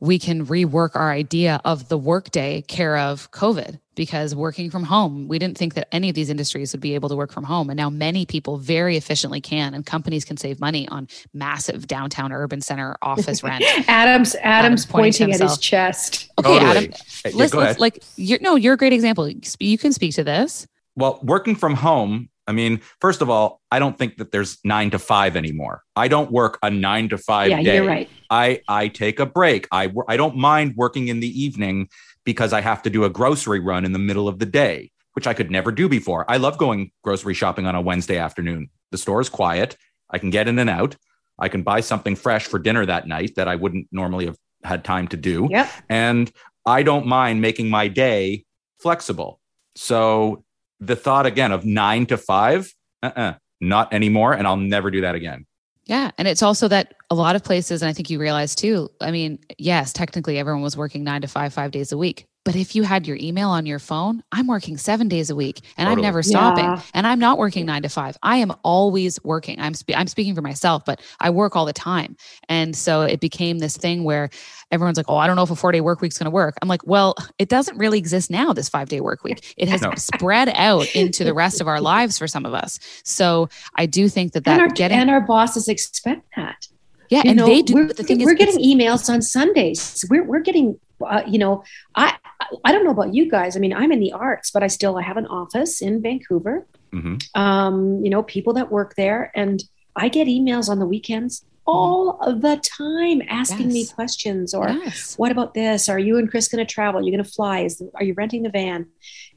we 0.00 0.18
can 0.18 0.46
rework 0.46 0.90
our 0.94 1.12
idea 1.12 1.60
of 1.64 1.88
the 1.88 1.98
workday 1.98 2.62
care 2.62 2.96
of 2.96 3.30
COVID 3.32 3.78
because 3.94 4.34
working 4.34 4.70
from 4.70 4.82
home, 4.82 5.28
we 5.28 5.38
didn't 5.38 5.58
think 5.58 5.74
that 5.74 5.86
any 5.92 6.08
of 6.08 6.14
these 6.14 6.30
industries 6.30 6.72
would 6.72 6.80
be 6.80 6.94
able 6.94 7.10
to 7.10 7.16
work 7.16 7.30
from 7.30 7.44
home. 7.44 7.68
And 7.68 7.76
now 7.76 7.90
many 7.90 8.24
people 8.24 8.56
very 8.56 8.96
efficiently 8.96 9.42
can, 9.42 9.74
and 9.74 9.84
companies 9.84 10.24
can 10.24 10.38
save 10.38 10.58
money 10.58 10.88
on 10.88 11.06
massive 11.34 11.86
downtown 11.86 12.32
urban 12.32 12.62
center 12.62 12.96
office 13.02 13.42
rent. 13.42 13.62
Adam's 13.88 14.34
Adam's, 14.36 14.86
pointing, 14.86 15.26
pointing 15.26 15.34
at 15.34 15.48
his 15.50 15.58
chest. 15.58 16.30
Okay, 16.38 16.48
totally. 16.48 16.70
Adam, 16.70 16.92
yeah, 17.26 17.30
let's, 17.34 17.54
let's, 17.54 17.78
like 17.78 18.02
you're 18.16 18.38
no, 18.40 18.56
you're 18.56 18.74
a 18.74 18.78
great 18.78 18.94
example. 18.94 19.28
You 19.58 19.76
can 19.76 19.92
speak 19.92 20.14
to 20.14 20.24
this. 20.24 20.66
Well, 20.96 21.20
working 21.22 21.54
from 21.54 21.74
home 21.74 22.30
I 22.50 22.52
mean, 22.52 22.80
first 23.00 23.22
of 23.22 23.30
all, 23.30 23.60
I 23.70 23.78
don't 23.78 23.96
think 23.96 24.16
that 24.16 24.32
there's 24.32 24.58
nine 24.64 24.90
to 24.90 24.98
five 24.98 25.36
anymore. 25.36 25.84
I 25.94 26.08
don't 26.08 26.32
work 26.32 26.58
a 26.64 26.68
nine 26.68 27.08
to 27.10 27.16
five 27.16 27.50
yeah, 27.50 27.62
day. 27.62 27.76
You're 27.76 27.86
right. 27.86 28.08
I 28.28 28.60
I 28.66 28.88
take 28.88 29.20
a 29.20 29.26
break. 29.26 29.68
I 29.70 29.92
I 30.08 30.16
don't 30.16 30.36
mind 30.36 30.74
working 30.76 31.06
in 31.06 31.20
the 31.20 31.42
evening 31.42 31.88
because 32.24 32.52
I 32.52 32.60
have 32.60 32.82
to 32.82 32.90
do 32.90 33.04
a 33.04 33.08
grocery 33.08 33.60
run 33.60 33.84
in 33.84 33.92
the 33.92 34.00
middle 34.00 34.26
of 34.26 34.40
the 34.40 34.46
day, 34.46 34.90
which 35.12 35.28
I 35.28 35.32
could 35.32 35.50
never 35.50 35.70
do 35.70 35.88
before. 35.88 36.28
I 36.28 36.38
love 36.38 36.58
going 36.58 36.90
grocery 37.04 37.34
shopping 37.34 37.66
on 37.66 37.76
a 37.76 37.80
Wednesday 37.80 38.18
afternoon. 38.18 38.68
The 38.90 38.98
store 38.98 39.20
is 39.20 39.28
quiet. 39.28 39.76
I 40.10 40.18
can 40.18 40.30
get 40.30 40.48
in 40.48 40.58
and 40.58 40.68
out. 40.68 40.96
I 41.38 41.48
can 41.48 41.62
buy 41.62 41.80
something 41.80 42.16
fresh 42.16 42.46
for 42.46 42.58
dinner 42.58 42.84
that 42.84 43.06
night 43.06 43.36
that 43.36 43.46
I 43.46 43.54
wouldn't 43.54 43.86
normally 43.92 44.26
have 44.26 44.36
had 44.64 44.84
time 44.84 45.06
to 45.08 45.16
do. 45.16 45.48
Yep. 45.50 45.70
And 45.88 46.32
I 46.66 46.82
don't 46.82 47.06
mind 47.06 47.40
making 47.40 47.70
my 47.70 47.86
day 47.86 48.44
flexible. 48.78 49.40
So 49.76 50.44
the 50.80 50.96
thought 50.96 51.26
again 51.26 51.52
of 51.52 51.64
nine 51.64 52.06
to 52.06 52.16
five, 52.16 52.72
uh-uh, 53.02 53.34
not 53.60 53.92
anymore. 53.92 54.32
And 54.32 54.46
I'll 54.46 54.56
never 54.56 54.90
do 54.90 55.02
that 55.02 55.14
again. 55.14 55.46
Yeah. 55.86 56.10
And 56.18 56.28
it's 56.28 56.42
also 56.42 56.68
that 56.68 56.94
a 57.10 57.14
lot 57.14 57.36
of 57.36 57.42
places, 57.42 57.82
and 57.82 57.88
I 57.88 57.92
think 57.92 58.10
you 58.10 58.20
realize 58.20 58.54
too, 58.54 58.90
I 59.00 59.10
mean, 59.10 59.38
yes, 59.58 59.92
technically 59.92 60.38
everyone 60.38 60.62
was 60.62 60.76
working 60.76 61.02
nine 61.02 61.22
to 61.22 61.28
five, 61.28 61.52
five 61.52 61.72
days 61.72 61.90
a 61.90 61.98
week. 61.98 62.26
But 62.44 62.56
if 62.56 62.74
you 62.74 62.84
had 62.84 63.06
your 63.06 63.18
email 63.20 63.50
on 63.50 63.66
your 63.66 63.78
phone, 63.78 64.22
I'm 64.32 64.46
working 64.46 64.78
seven 64.78 65.08
days 65.08 65.28
a 65.28 65.36
week 65.36 65.60
and 65.76 65.86
totally. 65.86 65.92
I'm 65.92 66.00
never 66.00 66.22
stopping. 66.22 66.64
Yeah. 66.64 66.80
And 66.94 67.06
I'm 67.06 67.18
not 67.18 67.36
working 67.36 67.66
nine 67.66 67.82
to 67.82 67.90
five. 67.90 68.16
I 68.22 68.38
am 68.38 68.52
always 68.62 69.22
working. 69.22 69.60
I'm 69.60 69.74
spe- 69.74 69.94
I'm 69.94 70.06
speaking 70.06 70.34
for 70.34 70.40
myself, 70.40 70.84
but 70.86 71.02
I 71.20 71.28
work 71.28 71.54
all 71.54 71.66
the 71.66 71.74
time. 71.74 72.16
And 72.48 72.74
so 72.74 73.02
it 73.02 73.20
became 73.20 73.58
this 73.58 73.76
thing 73.76 74.04
where 74.04 74.30
everyone's 74.70 74.96
like, 74.96 75.10
"Oh, 75.10 75.18
I 75.18 75.26
don't 75.26 75.36
know 75.36 75.42
if 75.42 75.50
a 75.50 75.56
four 75.56 75.70
day 75.70 75.82
work 75.82 76.00
week's 76.00 76.16
going 76.16 76.24
to 76.24 76.30
work." 76.30 76.56
I'm 76.62 76.68
like, 76.68 76.86
"Well, 76.86 77.14
it 77.38 77.50
doesn't 77.50 77.76
really 77.76 77.98
exist 77.98 78.30
now. 78.30 78.54
This 78.54 78.70
five 78.70 78.88
day 78.88 79.00
work 79.00 79.22
week. 79.22 79.54
It 79.58 79.68
has 79.68 79.82
no. 79.82 79.92
spread 79.96 80.48
out 80.54 80.94
into 80.94 81.24
the 81.24 81.34
rest 81.34 81.60
of 81.60 81.68
our 81.68 81.80
lives 81.92 82.16
for 82.18 82.26
some 82.26 82.46
of 82.46 82.54
us. 82.54 82.78
So 83.04 83.50
I 83.74 83.84
do 83.84 84.08
think 84.08 84.32
that 84.32 84.44
that 84.44 84.52
and 84.52 84.62
our, 84.62 84.68
getting 84.68 84.98
and 84.98 85.10
our 85.10 85.20
bosses 85.20 85.68
expect 85.68 86.22
that. 86.36 86.66
Yeah, 87.10 87.22
you 87.24 87.30
and 87.30 87.36
know, 87.38 87.46
they 87.46 87.62
do. 87.62 87.74
We're, 87.74 87.92
the 87.92 88.02
thing 88.02 88.24
we're 88.24 88.32
is, 88.32 88.38
getting 88.38 88.58
emails 88.58 89.12
on 89.12 89.20
Sundays. 89.20 90.04
We're 90.08 90.24
we're 90.24 90.40
getting, 90.40 90.78
uh, 91.04 91.22
you 91.26 91.38
know, 91.38 91.64
I 91.94 92.16
I 92.64 92.72
don't 92.72 92.84
know 92.84 92.92
about 92.92 93.12
you 93.12 93.28
guys. 93.28 93.56
I 93.56 93.60
mean, 93.60 93.74
I'm 93.74 93.92
in 93.92 94.00
the 94.00 94.12
arts, 94.12 94.50
but 94.50 94.62
I 94.62 94.68
still 94.68 94.96
I 94.96 95.02
have 95.02 95.16
an 95.16 95.26
office 95.26 95.82
in 95.82 96.00
Vancouver. 96.00 96.66
Mm-hmm. 96.92 97.40
Um, 97.40 98.04
you 98.04 98.10
know, 98.10 98.22
people 98.22 98.54
that 98.54 98.70
work 98.70 98.94
there, 98.94 99.30
and 99.34 99.62
I 99.96 100.08
get 100.08 100.28
emails 100.28 100.68
on 100.68 100.78
the 100.78 100.86
weekends 100.86 101.44
all 101.66 102.18
the 102.26 102.60
time 102.62 103.22
asking 103.28 103.70
yes. 103.70 103.72
me 103.72 103.86
questions 103.86 104.54
or 104.54 104.68
yes. 104.68 105.16
what 105.16 105.30
about 105.30 105.54
this? 105.54 105.88
Are 105.88 105.98
you 105.98 106.18
and 106.18 106.30
Chris 106.30 106.48
going 106.48 106.64
to 106.64 106.72
travel? 106.72 107.02
you're 107.02 107.16
going 107.16 107.24
to 107.24 107.30
fly? 107.30 107.60
Is 107.60 107.82
are 107.94 108.04
you 108.04 108.14
renting 108.14 108.42
the 108.42 108.50
van? 108.50 108.86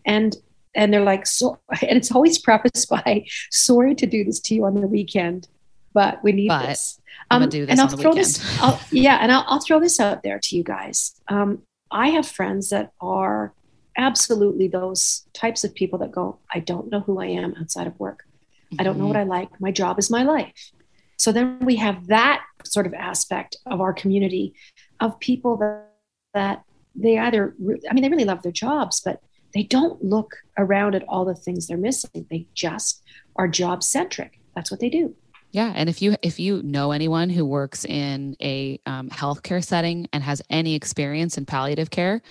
And 0.05 0.35
and 0.75 0.91
they're 0.91 1.01
like 1.01 1.27
so 1.27 1.59
and 1.81 1.97
it's 1.97 2.11
always 2.11 2.39
prefaced 2.39 2.89
by 2.89 3.25
sorry 3.51 3.95
to 3.95 4.05
do 4.05 4.23
this 4.23 4.39
to 4.41 4.55
you 4.55 4.65
on 4.65 4.75
the 4.75 4.87
weekend, 4.87 5.47
but 5.93 6.23
we 6.23 6.31
need 6.31 6.47
but 6.47 6.67
this. 6.67 6.99
I'm 7.29 7.37
gonna 7.37 7.45
um, 7.45 7.49
do 7.49 7.65
this 7.65 7.71
and 7.71 7.81
I'll 7.81 7.87
throw 7.87 8.11
weekend. 8.11 8.17
this. 8.17 8.61
I'll, 8.61 8.79
yeah, 8.91 9.17
and 9.21 9.31
I'll, 9.31 9.45
I'll 9.47 9.61
throw 9.61 9.79
this 9.79 9.99
out 9.99 10.23
there 10.23 10.39
to 10.41 10.55
you 10.55 10.63
guys. 10.63 11.19
Um, 11.27 11.63
I 11.91 12.09
have 12.09 12.27
friends 12.27 12.69
that 12.69 12.91
are 12.99 13.53
absolutely 13.97 14.67
those 14.67 15.25
types 15.33 15.63
of 15.63 15.75
people 15.75 15.99
that 15.99 16.11
go, 16.11 16.39
I 16.51 16.59
don't 16.59 16.89
know 16.89 17.01
who 17.01 17.21
I 17.21 17.27
am 17.27 17.53
outside 17.59 17.87
of 17.87 17.99
work. 17.99 18.23
Mm-hmm. 18.71 18.81
I 18.81 18.83
don't 18.83 18.97
know 18.97 19.07
what 19.07 19.15
mm-hmm. 19.15 19.31
I 19.31 19.39
like. 19.39 19.61
My 19.61 19.71
job 19.71 19.99
is 19.99 20.09
my 20.09 20.23
life. 20.23 20.71
So 21.17 21.31
then 21.31 21.59
we 21.59 21.75
have 21.77 22.07
that 22.07 22.43
sort 22.65 22.87
of 22.87 22.93
aspect 22.93 23.55
of 23.65 23.81
our 23.81 23.93
community 23.93 24.55
of 24.99 25.19
people 25.19 25.57
that, 25.57 25.89
that 26.33 26.63
they 26.95 27.17
either, 27.17 27.55
I 27.89 27.93
mean, 27.93 28.03
they 28.03 28.09
really 28.09 28.25
love 28.25 28.41
their 28.41 28.51
jobs, 28.51 29.01
but 29.01 29.21
they 29.53 29.63
don't 29.63 30.03
look 30.03 30.35
around 30.57 30.95
at 30.95 31.07
all 31.07 31.25
the 31.25 31.35
things 31.35 31.67
they're 31.67 31.77
missing. 31.77 32.25
They 32.29 32.47
just 32.55 33.03
are 33.35 33.47
job 33.47 33.83
centric. 33.83 34.39
That's 34.55 34.71
what 34.71 34.79
they 34.79 34.89
do. 34.89 35.15
Yeah, 35.53 35.71
and 35.75 35.87
if 35.87 36.01
you 36.01 36.15
if 36.23 36.39
you 36.39 36.63
know 36.63 36.91
anyone 36.91 37.29
who 37.29 37.45
works 37.45 37.85
in 37.85 38.35
a 38.41 38.79
um, 38.87 39.09
healthcare 39.09 39.63
setting 39.63 40.07
and 40.11 40.23
has 40.23 40.41
any 40.49 40.73
experience 40.73 41.37
in 41.37 41.45
palliative 41.45 41.91
care, 41.91 42.23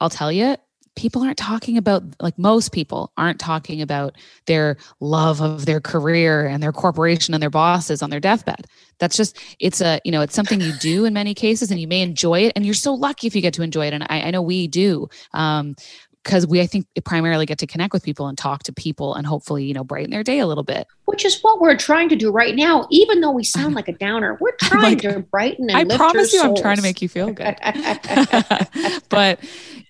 I'll 0.00 0.10
tell 0.10 0.30
you 0.30 0.56
people 0.94 1.22
aren't 1.22 1.38
talking 1.38 1.78
about 1.78 2.02
like 2.20 2.38
most 2.38 2.72
people 2.72 3.12
aren't 3.16 3.40
talking 3.40 3.80
about 3.80 4.16
their 4.46 4.76
love 5.00 5.40
of 5.40 5.64
their 5.64 5.80
career 5.80 6.46
and 6.46 6.62
their 6.62 6.72
corporation 6.72 7.34
and 7.34 7.42
their 7.42 7.50
bosses 7.50 8.02
on 8.02 8.10
their 8.10 8.20
deathbed. 8.20 8.66
That's 8.98 9.16
just 9.16 9.38
it's 9.60 9.80
a 9.80 10.00
you 10.04 10.12
know 10.12 10.20
it's 10.20 10.34
something 10.34 10.60
you 10.60 10.72
do 10.74 11.06
in 11.06 11.14
many 11.14 11.32
cases 11.34 11.70
and 11.70 11.80
you 11.80 11.88
may 11.88 12.02
enjoy 12.02 12.40
it 12.40 12.52
and 12.54 12.66
you're 12.66 12.74
so 12.74 12.92
lucky 12.92 13.26
if 13.26 13.34
you 13.34 13.40
get 13.40 13.54
to 13.54 13.62
enjoy 13.62 13.86
it 13.86 13.94
and 13.94 14.04
i, 14.10 14.20
I 14.20 14.30
know 14.30 14.42
we 14.42 14.68
do. 14.68 15.08
Um, 15.32 15.74
because 16.22 16.46
we 16.46 16.60
i 16.60 16.66
think 16.66 16.86
primarily 17.04 17.46
get 17.46 17.58
to 17.58 17.66
connect 17.66 17.92
with 17.92 18.02
people 18.02 18.26
and 18.26 18.36
talk 18.36 18.62
to 18.62 18.72
people 18.72 19.14
and 19.14 19.26
hopefully 19.26 19.64
you 19.64 19.74
know 19.74 19.84
brighten 19.84 20.10
their 20.10 20.22
day 20.22 20.38
a 20.38 20.46
little 20.46 20.64
bit. 20.64 20.86
Which 21.06 21.24
is 21.24 21.40
what 21.40 21.58
we're 21.60 21.76
trying 21.76 22.10
to 22.10 22.16
do 22.16 22.30
right 22.30 22.54
now 22.54 22.86
even 22.90 23.20
though 23.20 23.30
we 23.30 23.44
sound 23.44 23.74
like 23.74 23.88
a 23.88 23.92
downer. 23.92 24.36
We're 24.40 24.56
trying 24.60 24.82
like, 24.82 25.00
to 25.00 25.20
brighten 25.20 25.70
and 25.70 25.92
i 25.92 25.96
promise 25.96 26.32
you 26.32 26.40
souls. 26.40 26.58
i'm 26.58 26.62
trying 26.62 26.76
to 26.76 26.82
make 26.82 27.02
you 27.02 27.08
feel 27.08 27.32
good. 27.32 27.56
But 29.08 29.40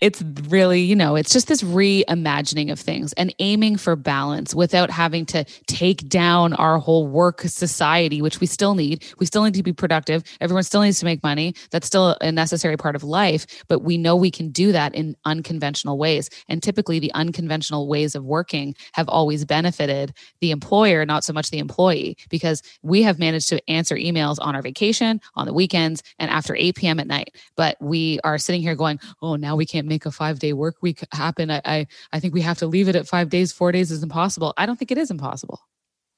it's 0.01 0.23
really 0.49 0.81
you 0.81 0.95
know 0.95 1.17
it's 1.17 1.33
just 1.33 1.49
this 1.49 1.63
reimagining 1.63 2.71
of 2.71 2.79
things 2.79 3.13
and 3.15 3.35
aiming 3.41 3.77
for 3.77 3.97
balance 3.97 4.55
without 4.55 4.91
having 4.91 5.27
to 5.27 5.45
take 5.67 6.09
down 6.09 6.53
our 6.55 6.79
whole 6.79 7.07
work 7.09 7.41
society 7.43 8.23
which 8.23 8.41
we 8.41 8.47
still 8.47 8.75
need. 8.75 9.05
We 9.19 9.27
still 9.27 9.43
need 9.45 9.55
to 9.55 9.63
be 9.63 9.73
productive. 9.73 10.23
Everyone 10.41 10.63
still 10.63 10.83
needs 10.83 10.99
to 11.01 11.05
make 11.05 11.23
money. 11.23 11.55
That's 11.71 11.87
still 11.87 12.17
a 12.21 12.31
necessary 12.31 12.77
part 12.77 12.95
of 12.95 13.03
life 13.03 13.47
but 13.67 13.81
we 13.81 13.99
know 13.99 14.15
we 14.15 14.31
can 14.31 14.51
do 14.51 14.73
that 14.73 14.95
in 14.95 15.17
unconventional 15.25 15.99
ways 15.99 16.18
and 16.49 16.63
typically, 16.63 16.99
the 16.99 17.13
unconventional 17.15 17.87
ways 17.87 18.15
of 18.15 18.25
working 18.25 18.75
have 18.93 19.09
always 19.09 19.45
benefited 19.45 20.13
the 20.41 20.51
employer, 20.51 21.05
not 21.05 21.25
so 21.25 21.33
much 21.33 21.51
the 21.51 21.59
employee, 21.59 22.17
because 22.31 22.63
we 22.83 23.03
have 23.03 23.19
managed 23.19 23.49
to 23.51 23.71
answer 23.71 23.97
emails 23.97 24.37
on 24.41 24.57
our 24.57 24.63
vacation, 24.63 25.21
on 25.35 25.47
the 25.47 25.53
weekends, 25.53 26.03
and 26.19 26.31
after 26.31 26.55
8 26.55 26.75
p.m. 26.77 27.01
at 27.01 27.07
night. 27.07 27.35
But 27.57 27.77
we 27.81 28.19
are 28.25 28.39
sitting 28.39 28.63
here 28.63 28.75
going, 28.75 28.99
oh, 29.23 29.37
now 29.37 29.57
we 29.57 29.67
can't 29.67 29.87
make 29.87 30.07
a 30.07 30.11
five 30.11 30.39
day 30.39 30.53
work 30.53 30.77
week 30.83 31.05
happen. 31.13 31.51
I, 31.51 31.61
I, 31.65 31.87
I 32.13 32.21
think 32.21 32.35
we 32.35 32.41
have 32.43 32.59
to 32.59 32.67
leave 32.67 32.89
it 32.89 32.97
at 32.97 33.07
five 33.07 33.29
days, 33.29 33.53
four 33.53 33.73
days 33.73 33.91
is 33.91 34.03
impossible. 34.03 34.55
I 34.57 34.67
don't 34.67 34.77
think 34.77 34.91
it 34.91 34.99
is 34.99 35.11
impossible. 35.11 35.61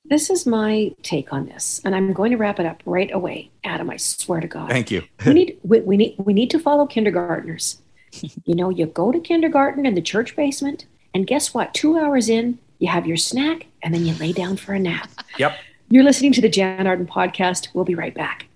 This 0.07 0.30
is 0.30 0.47
my 0.47 0.92
take 1.02 1.33
on 1.33 1.47
this, 1.47 1.80
and 1.85 1.95
I'm 1.95 2.12
going 2.12 2.30
to 2.30 2.38
wrap 2.38 2.59
it 2.59 2.66
up 2.66 2.83
right 2.87 3.11
away, 3.12 3.50
Adam. 3.64 3.90
I 3.90 3.99
swear 3.99 4.40
to 4.40 4.49
God. 4.49 4.71
Thank 4.71 4.90
you. 4.90 5.02
we 5.26 5.35
need 5.35 5.59
we, 5.62 5.80
we 5.80 5.97
need 5.97 6.14
we 6.19 6.33
need 6.33 6.50
to 6.50 6.59
follow 6.59 6.87
kindergartners 6.87 7.80
you 8.12 8.55
know, 8.55 8.71
you 8.71 8.87
go 8.87 9.12
to 9.12 9.21
kindergarten 9.21 9.87
in 9.87 9.95
the 9.95 10.02
church 10.02 10.37
basement, 10.37 10.87
and 11.14 11.26
guess 11.26 11.55
what? 11.55 11.75
Two 11.75 11.99
hours 11.99 12.29
in, 12.29 12.59
you 12.79 12.88
have 12.88 13.07
your 13.07 13.17
snack, 13.17 13.67
and 13.83 13.95
then 13.95 14.05
you 14.05 14.14
lay 14.14 14.33
down 14.33 14.57
for 14.57 14.73
a 14.73 14.79
nap. 14.79 15.11
Yep. 15.38 15.57
You're 15.88 16.05
listening 16.05 16.33
to 16.33 16.40
the 16.40 16.49
Jann 16.49 16.87
Arden 16.87 17.07
podcast. 17.07 17.69
We'll 17.75 17.85
be 17.85 17.95
right 17.95 18.14
back. 18.14 18.47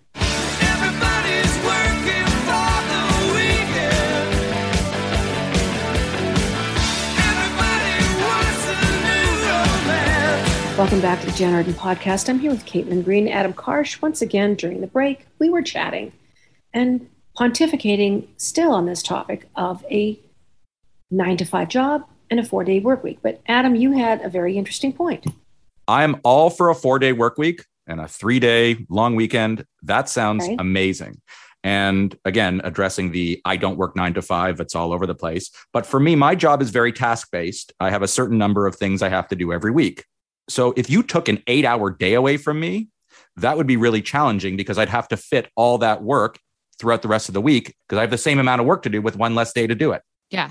Welcome 10.76 11.00
back 11.00 11.20
to 11.20 11.26
the 11.26 11.32
Jann 11.32 11.54
Arden 11.54 11.74
podcast. 11.74 12.28
I'm 12.28 12.40
here 12.40 12.50
with 12.50 12.66
Caitlin 12.66 13.04
Green, 13.04 13.28
Adam 13.28 13.52
Karsh. 13.52 14.02
Once 14.02 14.20
again, 14.22 14.56
during 14.56 14.80
the 14.80 14.88
break, 14.88 15.24
we 15.38 15.48
were 15.48 15.62
chatting. 15.62 16.12
And 16.72 17.08
pontificating 17.36 18.26
still 18.36 18.72
on 18.72 18.86
this 18.86 19.02
topic 19.02 19.48
of 19.56 19.84
a 19.90 20.18
nine 21.10 21.36
to 21.36 21.44
five 21.44 21.68
job 21.68 22.04
and 22.30 22.40
a 22.40 22.44
four 22.44 22.64
day 22.64 22.80
work 22.80 23.02
week. 23.02 23.18
But 23.22 23.40
Adam, 23.46 23.74
you 23.74 23.92
had 23.92 24.20
a 24.22 24.28
very 24.28 24.56
interesting 24.56 24.92
point. 24.92 25.26
I'm 25.86 26.20
all 26.24 26.50
for 26.50 26.70
a 26.70 26.74
four 26.74 26.98
day 26.98 27.12
work 27.12 27.38
week 27.38 27.64
and 27.86 28.00
a 28.00 28.08
three 28.08 28.38
day 28.38 28.84
long 28.88 29.14
weekend. 29.14 29.64
That 29.82 30.08
sounds 30.08 30.48
amazing. 30.58 31.20
And 31.62 32.16
again, 32.26 32.60
addressing 32.62 33.12
the 33.12 33.40
I 33.44 33.56
don't 33.56 33.78
work 33.78 33.96
nine 33.96 34.12
to 34.14 34.22
five, 34.22 34.60
it's 34.60 34.74
all 34.74 34.92
over 34.92 35.06
the 35.06 35.14
place. 35.14 35.50
But 35.72 35.86
for 35.86 35.98
me, 35.98 36.14
my 36.14 36.34
job 36.34 36.60
is 36.60 36.70
very 36.70 36.92
task 36.92 37.28
based. 37.32 37.72
I 37.80 37.90
have 37.90 38.02
a 38.02 38.08
certain 38.08 38.36
number 38.36 38.66
of 38.66 38.76
things 38.76 39.02
I 39.02 39.08
have 39.08 39.28
to 39.28 39.36
do 39.36 39.52
every 39.52 39.70
week. 39.70 40.04
So 40.48 40.74
if 40.76 40.90
you 40.90 41.02
took 41.02 41.28
an 41.28 41.42
eight 41.46 41.64
hour 41.64 41.90
day 41.90 42.14
away 42.14 42.36
from 42.36 42.60
me, 42.60 42.88
that 43.36 43.56
would 43.56 43.66
be 43.66 43.78
really 43.78 44.02
challenging 44.02 44.56
because 44.56 44.78
I'd 44.78 44.90
have 44.90 45.08
to 45.08 45.16
fit 45.16 45.50
all 45.56 45.78
that 45.78 46.02
work 46.02 46.38
throughout 46.78 47.02
the 47.02 47.08
rest 47.08 47.28
of 47.28 47.34
the 47.34 47.40
week 47.40 47.74
because 47.88 47.98
I 47.98 48.02
have 48.02 48.10
the 48.10 48.18
same 48.18 48.38
amount 48.38 48.60
of 48.60 48.66
work 48.66 48.82
to 48.82 48.90
do 48.90 49.00
with 49.00 49.16
one 49.16 49.34
less 49.34 49.52
day 49.52 49.66
to 49.66 49.74
do 49.74 49.92
it. 49.92 50.02
Yeah. 50.30 50.50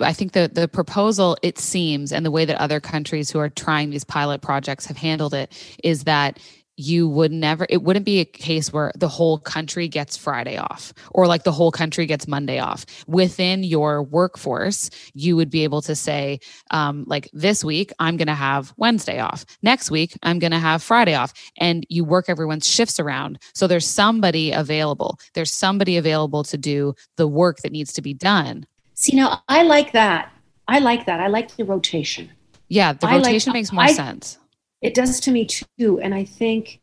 I 0.00 0.12
think 0.12 0.32
the 0.32 0.50
the 0.52 0.68
proposal 0.68 1.36
it 1.42 1.58
seems 1.58 2.12
and 2.12 2.26
the 2.26 2.30
way 2.30 2.44
that 2.44 2.56
other 2.60 2.80
countries 2.80 3.30
who 3.30 3.38
are 3.38 3.48
trying 3.48 3.90
these 3.90 4.04
pilot 4.04 4.42
projects 4.42 4.86
have 4.86 4.96
handled 4.96 5.32
it 5.32 5.52
is 5.84 6.04
that 6.04 6.40
you 6.82 7.08
would 7.08 7.32
never 7.32 7.66
it 7.68 7.82
wouldn't 7.82 8.04
be 8.04 8.20
a 8.20 8.24
case 8.24 8.72
where 8.72 8.92
the 8.96 9.08
whole 9.08 9.38
country 9.38 9.86
gets 9.86 10.16
friday 10.16 10.56
off 10.56 10.92
or 11.12 11.26
like 11.26 11.44
the 11.44 11.52
whole 11.52 11.70
country 11.70 12.06
gets 12.06 12.26
monday 12.26 12.58
off. 12.58 12.84
Within 13.06 13.62
your 13.62 14.02
workforce 14.02 14.90
you 15.14 15.36
would 15.36 15.50
be 15.50 15.64
able 15.64 15.82
to 15.82 15.94
say 15.94 16.40
um, 16.70 17.04
like 17.06 17.28
this 17.32 17.64
week 17.64 17.92
i'm 17.98 18.16
going 18.16 18.28
to 18.28 18.34
have 18.34 18.72
wednesday 18.76 19.20
off. 19.20 19.44
Next 19.62 19.90
week 19.90 20.16
i'm 20.22 20.38
going 20.38 20.50
to 20.50 20.58
have 20.58 20.82
friday 20.82 21.14
off. 21.14 21.32
And 21.58 21.86
you 21.88 22.04
work 22.04 22.26
everyone's 22.28 22.68
shifts 22.68 22.98
around. 22.98 23.38
So 23.54 23.66
there's 23.66 23.86
somebody 23.86 24.50
available. 24.50 25.18
There's 25.34 25.52
somebody 25.52 25.96
available 25.96 26.42
to 26.44 26.58
do 26.58 26.94
the 27.16 27.28
work 27.28 27.58
that 27.58 27.72
needs 27.72 27.92
to 27.94 28.02
be 28.02 28.14
done. 28.14 28.66
See 28.94 29.16
now 29.16 29.42
i 29.48 29.62
like 29.62 29.92
that. 29.92 30.32
I 30.68 30.78
like 30.78 31.06
that. 31.06 31.20
I 31.20 31.28
like 31.28 31.56
the 31.56 31.64
rotation. 31.64 32.30
Yeah 32.68 32.92
the 32.92 33.06
rotation 33.06 33.50
like, 33.50 33.60
makes 33.60 33.72
more 33.72 33.84
I, 33.84 33.92
sense 33.92 34.38
it 34.82 34.94
does 34.94 35.20
to 35.20 35.30
me 35.30 35.46
too. 35.46 36.00
And 36.00 36.14
I 36.14 36.24
think 36.24 36.80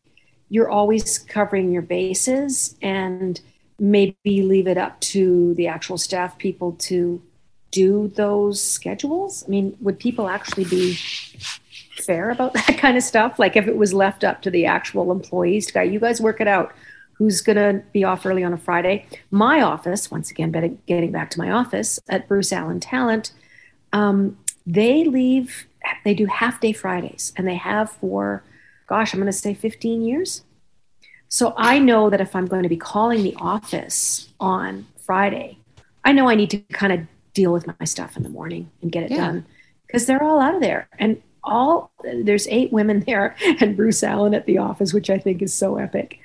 you're 0.48 0.70
always 0.70 1.18
covering 1.18 1.70
your 1.70 1.82
bases 1.82 2.74
and 2.82 3.40
maybe 3.78 4.42
leave 4.42 4.66
it 4.66 4.76
up 4.76 5.00
to 5.00 5.54
the 5.54 5.68
actual 5.68 5.96
staff 5.96 6.36
people 6.38 6.72
to 6.72 7.22
do 7.70 8.08
those 8.16 8.60
schedules. 8.60 9.44
I 9.46 9.50
mean, 9.50 9.76
would 9.80 9.98
people 9.98 10.28
actually 10.28 10.64
be 10.64 10.94
fair 11.98 12.30
about 12.30 12.54
that 12.54 12.78
kind 12.78 12.96
of 12.96 13.02
stuff? 13.02 13.38
Like 13.38 13.56
if 13.56 13.68
it 13.68 13.76
was 13.76 13.94
left 13.94 14.24
up 14.24 14.42
to 14.42 14.50
the 14.50 14.66
actual 14.66 15.12
employees 15.12 15.66
to 15.66 15.72
go, 15.74 15.82
you 15.82 16.00
guys 16.00 16.20
work 16.20 16.40
it 16.40 16.48
out. 16.48 16.72
Who's 17.12 17.42
going 17.42 17.56
to 17.56 17.84
be 17.92 18.02
off 18.02 18.24
early 18.24 18.42
on 18.42 18.54
a 18.54 18.58
Friday? 18.58 19.04
My 19.30 19.60
office, 19.60 20.10
once 20.10 20.30
again, 20.30 20.78
getting 20.86 21.12
back 21.12 21.30
to 21.30 21.38
my 21.38 21.50
office 21.50 22.00
at 22.08 22.26
Bruce 22.26 22.50
Allen 22.50 22.80
Talent, 22.80 23.32
um, 23.92 24.38
they 24.66 25.04
leave 25.04 25.66
they 26.04 26.14
do 26.14 26.26
half 26.26 26.60
day 26.60 26.72
Fridays 26.72 27.32
and 27.36 27.46
they 27.46 27.54
have 27.54 27.90
for, 27.90 28.42
gosh, 28.86 29.12
I'm 29.12 29.20
going 29.20 29.30
to 29.30 29.36
say 29.36 29.54
15 29.54 30.02
years. 30.02 30.42
So 31.28 31.54
I 31.56 31.78
know 31.78 32.10
that 32.10 32.20
if 32.20 32.34
I'm 32.34 32.46
going 32.46 32.64
to 32.64 32.68
be 32.68 32.76
calling 32.76 33.22
the 33.22 33.36
office 33.38 34.28
on 34.40 34.86
Friday, 34.96 35.58
I 36.04 36.12
know 36.12 36.28
I 36.28 36.34
need 36.34 36.50
to 36.50 36.58
kind 36.72 36.92
of 36.92 37.00
deal 37.34 37.52
with 37.52 37.66
my 37.66 37.84
stuff 37.84 38.16
in 38.16 38.22
the 38.22 38.28
morning 38.28 38.70
and 38.82 38.90
get 38.90 39.04
it 39.04 39.12
yeah. 39.12 39.18
done 39.18 39.46
because 39.86 40.06
they're 40.06 40.22
all 40.22 40.40
out 40.40 40.54
of 40.54 40.60
there. 40.60 40.88
And 40.98 41.22
all 41.42 41.90
there's 42.02 42.46
eight 42.48 42.72
women 42.72 43.00
there 43.06 43.36
and 43.60 43.76
Bruce 43.76 44.02
Allen 44.02 44.34
at 44.34 44.46
the 44.46 44.58
office, 44.58 44.92
which 44.92 45.10
I 45.10 45.18
think 45.18 45.42
is 45.42 45.54
so 45.54 45.76
epic. 45.76 46.18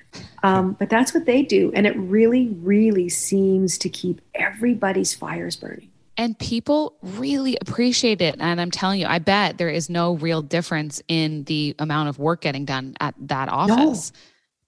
Um, 0.44 0.74
but 0.74 0.90
that's 0.90 1.14
what 1.14 1.26
they 1.26 1.42
do. 1.42 1.72
And 1.74 1.86
it 1.86 1.96
really, 1.98 2.50
really 2.62 3.10
seems 3.10 3.78
to 3.80 3.90
keep 3.90 4.22
everybody's 4.34 5.14
fires 5.14 5.56
burning. 5.56 5.90
And 6.18 6.38
people 6.40 6.96
really 7.02 7.58
appreciate 7.60 8.22
it. 8.22 8.38
And 8.40 8.62
I'm 8.62 8.72
telling 8.72 9.00
you, 9.02 9.08
I 9.08 9.20
bet 9.20 9.58
there 9.58 9.70
is 9.70 9.90
no 9.90 10.14
real 10.14 10.42
difference 10.42 11.02
in 11.08 11.44
the 11.44 11.76
amount 11.80 12.10
of 12.10 12.20
work 12.20 12.42
getting 12.42 12.66
done 12.66 12.96
at 13.00 13.16
that 13.28 13.50
office. 13.50 14.12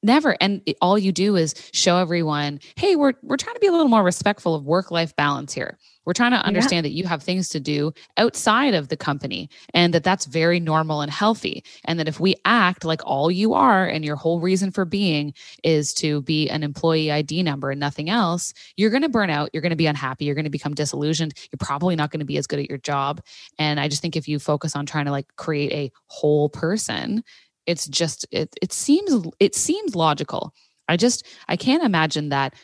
never 0.04 0.38
and 0.40 0.62
it, 0.66 0.78
all 0.82 0.98
you 0.98 1.12
do 1.12 1.36
is 1.36 1.56
show 1.74 1.98
everyone 1.98 2.60
hey 2.76 2.96
we're 2.96 3.14
we're 3.24 3.36
trying 3.36 3.56
to 3.56 3.60
be 3.60 3.68
a 3.68 3.72
little 3.72 3.88
more 3.88 4.04
respectful 4.04 4.54
of 4.54 4.64
work 4.64 4.92
life 4.92 5.16
balance 5.16 5.54
here 5.54 5.78
we're 6.08 6.14
trying 6.14 6.32
to 6.32 6.38
understand 6.38 6.86
yeah. 6.86 6.90
that 6.90 6.96
you 6.96 7.06
have 7.06 7.22
things 7.22 7.50
to 7.50 7.60
do 7.60 7.92
outside 8.16 8.74
of 8.74 8.88
the 8.88 8.98
company 8.98 9.50
and 9.74 9.94
that 9.94 10.04
that's 10.04 10.26
very 10.26 10.60
normal 10.60 11.02
and 11.02 11.12
healthy 11.12 11.64
and 11.86 12.00
that 12.00 12.08
if 12.08 12.20
we 12.20 12.34
act 12.46 12.86
like 12.86 13.02
all 13.06 13.30
you 13.30 13.54
are 13.54 13.86
and 13.86 14.04
your 14.04 14.16
whole 14.16 14.40
reason 14.40 14.72
for 14.72 14.86
being 14.86 15.34
is 15.64 15.94
to 15.94 16.22
be 16.22 16.50
an 16.50 16.64
employee 16.64 17.12
ID 17.12 17.44
number 17.44 17.70
and 17.70 17.80
nothing 17.80 18.10
else 18.10 18.54
you're 18.78 18.90
going 18.90 19.04
to 19.04 19.10
burn 19.10 19.30
out 19.30 19.50
you're 19.54 19.62
going 19.62 19.70
to 19.70 19.76
be 19.76 19.86
unhappy 19.86 20.26
you're 20.26 20.34
going 20.34 20.46
to 20.46 20.50
become 20.50 20.74
disillusioned 20.74 21.34
you're 21.52 21.60
probably 21.60 21.96
not 21.96 22.10
going 22.10 22.22
to 22.22 22.26
be 22.26 22.38
as 22.38 22.48
good 22.48 22.60
at 22.60 22.70
your 22.70 22.80
job 22.80 23.22
and 23.60 23.80
i 23.80 23.88
just 23.90 24.02
think 24.02 24.16
if 24.16 24.28
you 24.28 24.40
focus 24.40 24.76
on 24.76 24.86
trying 24.86 25.06
to 25.06 25.12
like 25.12 25.28
create 25.36 25.72
a 25.74 25.92
whole 26.08 26.48
person 26.50 27.22
it's 27.68 27.86
just 27.88 28.26
it 28.32 28.56
it 28.62 28.74
seems 28.74 29.28
it 29.40 29.54
seems 29.54 29.96
logical. 29.96 30.54
I 30.88 30.96
just 30.98 31.28
I 31.48 31.58
can't 31.58 31.84
imagine 31.84 32.30
that 32.30 32.56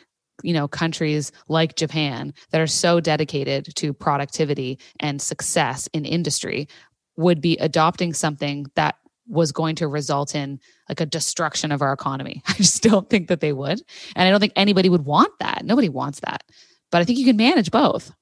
you 0.42 0.52
know 0.52 0.68
countries 0.68 1.32
like 1.48 1.76
Japan 1.76 2.34
that 2.50 2.60
are 2.60 2.66
so 2.66 3.00
dedicated 3.00 3.74
to 3.76 3.92
productivity 3.92 4.78
and 5.00 5.20
success 5.20 5.88
in 5.92 6.04
industry 6.04 6.68
would 7.16 7.40
be 7.40 7.56
adopting 7.58 8.12
something 8.12 8.66
that 8.74 8.96
was 9.28 9.52
going 9.52 9.74
to 9.76 9.88
result 9.88 10.34
in 10.34 10.60
like 10.88 11.00
a 11.00 11.06
destruction 11.06 11.72
of 11.72 11.82
our 11.82 11.92
economy. 11.92 12.42
I 12.48 12.54
just 12.54 12.82
don't 12.82 13.08
think 13.08 13.28
that 13.28 13.40
they 13.40 13.52
would. 13.52 13.80
And 14.16 14.28
I 14.28 14.30
don't 14.30 14.40
think 14.40 14.52
anybody 14.56 14.88
would 14.88 15.04
want 15.04 15.32
that. 15.40 15.64
Nobody 15.64 15.88
wants 15.88 16.20
that. 16.20 16.42
But 16.90 17.00
I 17.00 17.04
think 17.04 17.18
you 17.18 17.24
can 17.24 17.36
manage 17.36 17.70
both. 17.70 18.12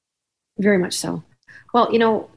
Very 0.57 0.77
much 0.77 0.93
so. 0.93 1.23
Well, 1.73 1.91
you 1.91 1.99
know, 1.99 2.29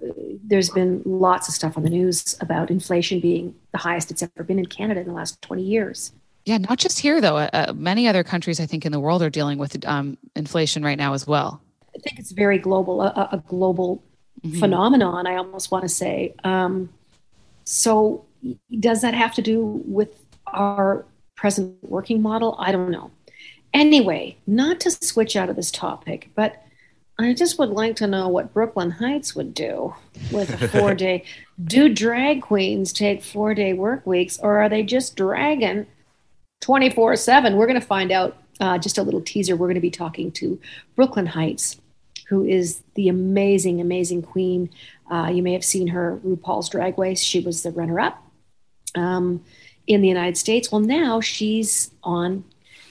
there's 0.43 0.71
been 0.71 1.03
lots 1.05 1.49
of 1.49 1.55
stuff 1.55 1.77
on 1.77 1.83
the 1.83 1.91
news 1.91 2.37
about 2.41 2.71
inflation 2.71 3.21
being 3.21 3.55
the 3.73 3.79
highest 3.79 4.11
it's 4.11 4.23
ever 4.23 4.43
been 4.43 4.59
in 4.59 4.67
Canada 4.67 5.01
in 5.01 5.07
the 5.07 5.13
last 5.13 5.41
20 5.43 5.63
years. 5.63 6.13
Yeah, 6.47 6.59
not 6.59 6.79
just 6.79 7.01
here 7.01 7.21
though. 7.21 7.37
Uh, 7.37 7.51
uh, 7.53 7.73
many 7.75 8.07
other 8.07 8.23
countries, 8.23 8.61
I 8.61 8.67
think, 8.67 8.87
in 8.87 8.93
the 8.93 9.01
world 9.01 9.21
are 9.21 9.31
dealing 9.31 9.59
with 9.59 9.85
um, 9.85 10.17
inflation 10.37 10.85
right 10.85 10.97
now 10.97 11.13
as 11.13 11.27
well. 11.27 11.61
I 11.95 11.99
think 11.99 12.21
it's 12.21 12.31
very 12.31 12.59
global, 12.59 13.03
a, 13.03 13.29
a 13.33 13.43
global 13.49 14.03
mm-hmm. 14.45 14.61
phenomenon. 14.61 15.27
I 15.27 15.37
almost 15.37 15.73
want 15.73 15.83
to 15.83 15.89
say. 15.89 16.35
Um, 16.45 16.89
so, 17.65 18.25
does 18.79 19.03
that 19.03 19.13
have 19.13 19.35
to 19.35 19.43
do 19.43 19.83
with 19.87 20.25
our 20.47 21.05
present 21.35 21.77
working 21.83 22.23
model? 22.23 22.55
I 22.61 22.71
don't 22.71 22.93
know. 22.93 23.11
Anyway, 23.75 24.37
not 24.47 24.79
to 24.81 24.91
switch 24.93 25.35
out 25.35 25.51
of 25.51 25.57
this 25.57 25.73
topic, 25.73 26.31
but 26.37 26.63
I 27.19 27.35
just 27.35 27.59
would 27.59 27.71
like 27.71 27.97
to 27.97 28.07
know 28.07 28.29
what 28.29 28.55
Brooke 28.55 28.77
Lynn 28.77 28.93
Hytes 28.93 29.35
would 29.35 29.53
do 29.53 29.95
with 30.31 30.63
a 30.63 30.69
four 30.69 30.95
day. 30.95 31.25
do 31.65 31.93
drag 31.93 32.43
queens 32.43 32.93
take 32.93 33.25
four 33.25 33.55
day 33.55 33.73
work 33.73 34.07
weeks 34.07 34.39
or 34.39 34.59
are 34.59 34.69
they 34.69 34.83
just 34.83 35.17
dragging 35.17 35.87
24 36.67 37.15
7? 37.15 37.55
We're 37.55 37.69
going 37.69 37.81
to 37.81 37.87
find 37.87 38.11
out 38.11 38.39
uh, 38.59 38.77
just 38.77 38.99
a 38.99 39.03
little 39.05 39.21
teaser. 39.21 39.55
We're 39.55 39.69
going 39.69 39.77
to 39.77 39.81
be 39.81 39.89
talking 39.89 40.33
to 40.33 40.61
Brooke 40.97 41.15
Lynn 41.15 41.27
Hytes, 41.27 41.81
who 42.27 42.45
is 42.45 42.83
the 42.95 43.09
amazing, 43.09 43.81
amazing 43.81 44.23
queen. 44.23 44.71
Uh, 45.09 45.31
you 45.33 45.45
may 45.45 45.53
have 45.53 45.65
seen 45.65 45.87
her 45.87 46.19
RuPaul's 46.27 46.69
Drag 46.69 46.99
Race. 46.99 47.21
She 47.21 47.39
was 47.39 47.63
the 47.63 47.71
runner 47.71 48.01
up 48.01 48.21
um, 48.97 49.45
in 49.87 50.03
the 50.03 50.09
United 50.09 50.37
States. 50.37 50.73
Well, 50.73 50.81
now 50.81 51.21
she's 51.21 51.93
on 52.03 52.43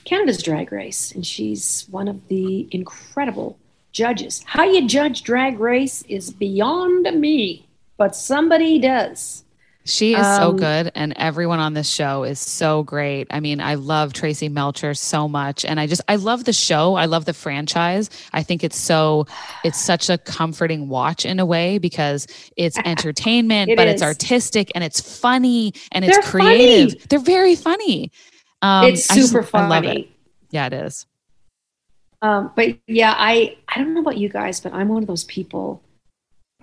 Canada's 0.05 0.41
Drag 0.41 0.72
Race, 0.72 1.12
and 1.12 1.25
she's 1.25 1.86
one 1.91 2.08
of 2.08 2.25
the 2.29 2.70
incredible 2.72 3.60
judges. 3.91 4.41
How 4.46 4.63
you 4.63 4.88
judge 4.88 5.24
drag 5.24 5.60
race 5.60 6.01
is 6.08 6.32
beyond 6.32 7.03
me, 7.20 7.67
but 7.98 8.15
somebody 8.15 8.79
does. 8.79 9.45
She 9.88 10.15
is 10.15 10.25
um, 10.25 10.42
so 10.42 10.51
good, 10.54 10.92
and 10.96 11.13
everyone 11.15 11.60
on 11.60 11.75
this 11.75 11.88
show 11.88 12.24
is 12.24 12.39
so 12.39 12.82
great. 12.82 13.27
I 13.30 13.39
mean, 13.39 13.62
I 13.62 13.75
love 13.75 14.13
Traci 14.13 14.51
Melchor 14.51 14.98
so 14.98 15.27
much, 15.27 15.63
and 15.63 15.80
I 15.80 15.86
just 15.86 16.01
I 16.08 16.15
love 16.15 16.46
the 16.46 16.54
show. 16.54 16.96
I 16.96 17.06
love 17.06 17.25
the 17.25 17.34
franchise. 17.34 18.10
I 18.34 18.42
think 18.42 18.63
it's 18.63 18.77
so 18.77 19.27
it's 19.63 19.80
such 19.80 20.10
a 20.10 20.18
comforting 20.18 20.89
watch 20.89 21.24
in 21.24 21.39
a 21.39 21.46
way 21.46 21.77
because 21.77 22.25
it's 22.58 22.77
entertainment, 22.86 23.70
it 23.70 23.77
but 23.77 23.88
is. 23.88 23.94
it's 23.94 24.01
artistic 24.01 24.72
and 24.74 24.84
it's 24.84 25.00
funny 25.00 25.74
and 25.92 26.04
it's 26.04 26.18
They're 26.18 26.32
creative. 26.32 26.94
Funny. 26.94 27.06
They're 27.10 27.20
very 27.20 27.56
funny. 27.56 28.12
Um, 28.63 28.88
it's 28.88 29.05
super 29.05 29.42
just, 29.42 29.51
funny. 29.51 29.66
I 29.66 29.68
love 29.68 29.83
it. 29.86 30.10
Yeah, 30.50 30.66
it 30.66 30.74
is. 30.74 31.05
Um, 32.24 32.51
but 32.55 32.79
yeah, 32.88 33.14
I 33.16 33.55
I 33.68 33.77
don't 33.77 33.94
know 33.94 34.01
about 34.01 34.18
you 34.18 34.29
guys, 34.29 34.60
but 34.60 34.74
I'm 34.74 34.88
one 34.88 35.03
of 35.03 35.07
those 35.07 35.25
people, 35.25 35.83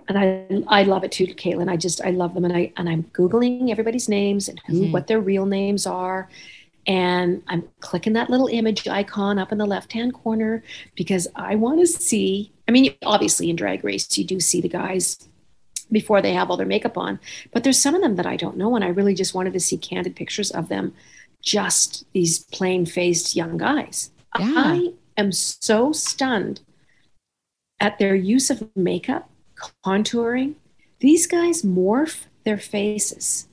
and 0.07 0.17
I 0.17 0.81
I 0.81 0.83
love 0.83 1.03
it 1.03 1.11
too, 1.11 1.27
Caitlin. 1.27 1.69
I 1.69 1.77
just 1.77 2.03
I 2.03 2.11
love 2.11 2.33
them, 2.33 2.45
and 2.45 2.55
I 2.55 2.71
and 2.77 2.89
I'm 2.89 3.03
googling 3.05 3.69
everybody's 3.69 4.09
names 4.09 4.49
and 4.49 4.59
who 4.67 4.73
mm-hmm. 4.81 4.91
what 4.91 5.07
their 5.07 5.19
real 5.19 5.45
names 5.45 5.85
are, 5.85 6.29
and 6.87 7.43
I'm 7.47 7.67
clicking 7.79 8.13
that 8.13 8.29
little 8.29 8.47
image 8.47 8.87
icon 8.87 9.39
up 9.39 9.51
in 9.51 9.57
the 9.57 9.65
left 9.65 9.93
hand 9.93 10.13
corner 10.13 10.63
because 10.95 11.27
I 11.35 11.55
want 11.55 11.79
to 11.79 11.87
see. 11.87 12.51
I 12.67 12.71
mean, 12.71 12.93
obviously 13.03 13.49
in 13.49 13.55
Drag 13.55 13.83
Race, 13.83 14.17
you 14.17 14.23
do 14.23 14.39
see 14.39 14.61
the 14.61 14.69
guys 14.69 15.17
before 15.91 16.21
they 16.21 16.33
have 16.33 16.49
all 16.49 16.57
their 16.57 16.65
makeup 16.65 16.97
on, 16.97 17.19
but 17.51 17.63
there's 17.63 17.81
some 17.81 17.93
of 17.95 18.01
them 18.01 18.15
that 18.15 18.25
I 18.25 18.35
don't 18.35 18.57
know, 18.57 18.75
and 18.75 18.83
I 18.83 18.89
really 18.89 19.13
just 19.13 19.33
wanted 19.33 19.53
to 19.53 19.59
see 19.59 19.77
candid 19.77 20.15
pictures 20.15 20.49
of 20.51 20.69
them, 20.69 20.93
just 21.41 22.05
these 22.13 22.39
plain 22.39 22.85
faced 22.85 23.35
young 23.35 23.57
guys. 23.57 24.11
Yeah. 24.39 24.53
I 24.55 24.93
am 25.17 25.31
so 25.31 25.91
stunned 25.91 26.61
at 27.79 27.99
their 27.99 28.15
use 28.15 28.49
of 28.49 28.69
makeup, 28.75 29.29
contouring. 29.85 30.55
These 30.99 31.27
guys 31.27 31.63
morph 31.63 32.25
their 32.43 32.57
faces 32.57 33.47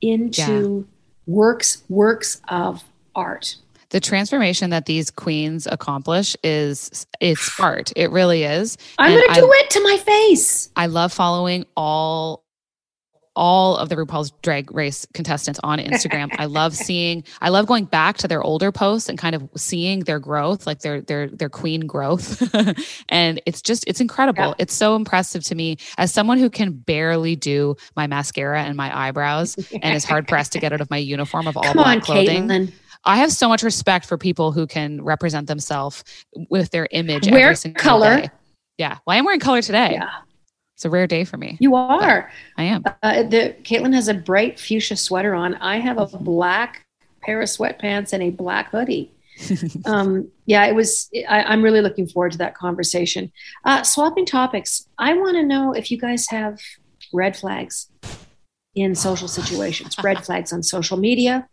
into 0.00 0.86
yeah. 0.88 0.94
works 1.26 1.82
works 1.88 2.40
of 2.48 2.84
art. 3.14 3.56
The 3.90 4.00
transformation 4.00 4.70
that 4.70 4.84
these 4.84 5.10
queens 5.10 5.66
accomplish 5.66 6.36
is 6.44 7.06
it's 7.20 7.58
art. 7.58 7.90
It 7.96 8.10
really 8.10 8.44
is. 8.44 8.76
I'm 8.98 9.12
going 9.12 9.26
to 9.28 9.40
do 9.40 9.50
it 9.50 9.70
to 9.70 9.82
my 9.82 9.96
face. 9.96 10.70
I 10.76 10.86
love 10.86 11.12
following 11.12 11.64
all 11.74 12.44
all 13.38 13.76
of 13.76 13.88
the 13.88 13.94
RuPaul's 13.94 14.32
Drag 14.42 14.70
Race 14.74 15.06
contestants 15.14 15.60
on 15.62 15.78
Instagram. 15.78 16.28
I 16.38 16.46
love 16.46 16.74
seeing, 16.86 17.22
I 17.40 17.48
love 17.50 17.66
going 17.66 17.84
back 17.84 18.18
to 18.18 18.28
their 18.28 18.42
older 18.42 18.72
posts 18.72 19.08
and 19.08 19.16
kind 19.16 19.34
of 19.36 19.48
seeing 19.56 20.00
their 20.00 20.18
growth, 20.18 20.66
like 20.66 20.80
their 20.80 21.00
their 21.00 21.28
their 21.28 21.48
queen 21.48 21.86
growth, 21.86 22.42
and 23.08 23.40
it's 23.46 23.62
just 23.62 23.84
it's 23.86 24.00
incredible. 24.00 24.42
Yeah. 24.42 24.54
It's 24.58 24.74
so 24.74 24.96
impressive 24.96 25.44
to 25.44 25.54
me 25.54 25.78
as 25.96 26.12
someone 26.12 26.38
who 26.38 26.50
can 26.50 26.72
barely 26.72 27.36
do 27.36 27.76
my 27.96 28.08
mascara 28.08 28.62
and 28.64 28.76
my 28.76 28.94
eyebrows, 29.06 29.56
and 29.82 29.94
is 29.96 30.04
hard 30.04 30.26
pressed 30.26 30.52
to 30.52 30.58
get 30.58 30.72
out 30.72 30.80
of 30.80 30.90
my 30.90 30.98
uniform 30.98 31.46
of 31.46 31.56
all 31.56 31.62
Come 31.62 31.74
black 31.74 31.96
on, 31.96 32.00
clothing. 32.00 32.48
Caitlin. 32.48 32.72
I 33.04 33.18
have 33.18 33.30
so 33.30 33.48
much 33.48 33.62
respect 33.62 34.04
for 34.04 34.18
people 34.18 34.50
who 34.50 34.66
can 34.66 35.02
represent 35.02 35.46
themselves 35.46 36.02
with 36.50 36.70
their 36.72 36.88
image. 36.90 37.30
Wear 37.30 37.54
color. 37.76 38.22
Day. 38.22 38.30
Yeah. 38.78 38.98
Well, 39.06 39.14
I 39.14 39.16
am 39.16 39.24
wearing 39.24 39.40
color 39.40 39.62
today. 39.62 39.92
Yeah. 39.92 40.10
It's 40.78 40.84
a 40.84 40.90
rare 40.90 41.08
day 41.08 41.24
for 41.24 41.36
me. 41.36 41.56
You 41.58 41.74
are. 41.74 42.30
I 42.56 42.62
am. 42.62 42.84
Uh, 43.02 43.24
the 43.24 43.56
Caitlin 43.62 43.92
has 43.94 44.06
a 44.06 44.14
bright 44.14 44.60
fuchsia 44.60 44.94
sweater 44.94 45.34
on. 45.34 45.56
I 45.56 45.80
have 45.80 45.98
a 45.98 46.06
black 46.06 46.86
pair 47.20 47.42
of 47.42 47.48
sweatpants 47.48 48.12
and 48.12 48.22
a 48.22 48.30
black 48.30 48.70
hoodie. 48.70 49.10
um, 49.86 50.30
yeah, 50.46 50.66
it 50.66 50.76
was. 50.76 51.10
I, 51.28 51.52
am 51.52 51.62
really 51.62 51.80
looking 51.80 52.06
forward 52.06 52.30
to 52.30 52.38
that 52.38 52.54
conversation. 52.54 53.32
Uh, 53.64 53.82
swapping 53.82 54.24
topics. 54.24 54.86
I 54.98 55.14
want 55.14 55.34
to 55.34 55.42
know 55.42 55.72
if 55.72 55.90
you 55.90 55.98
guys 55.98 56.28
have 56.28 56.60
red 57.12 57.36
flags 57.36 57.90
in 58.76 58.94
social 58.94 59.26
situations. 59.26 59.96
red 60.04 60.24
flags 60.24 60.52
on 60.52 60.62
social 60.62 60.96
media. 60.96 61.48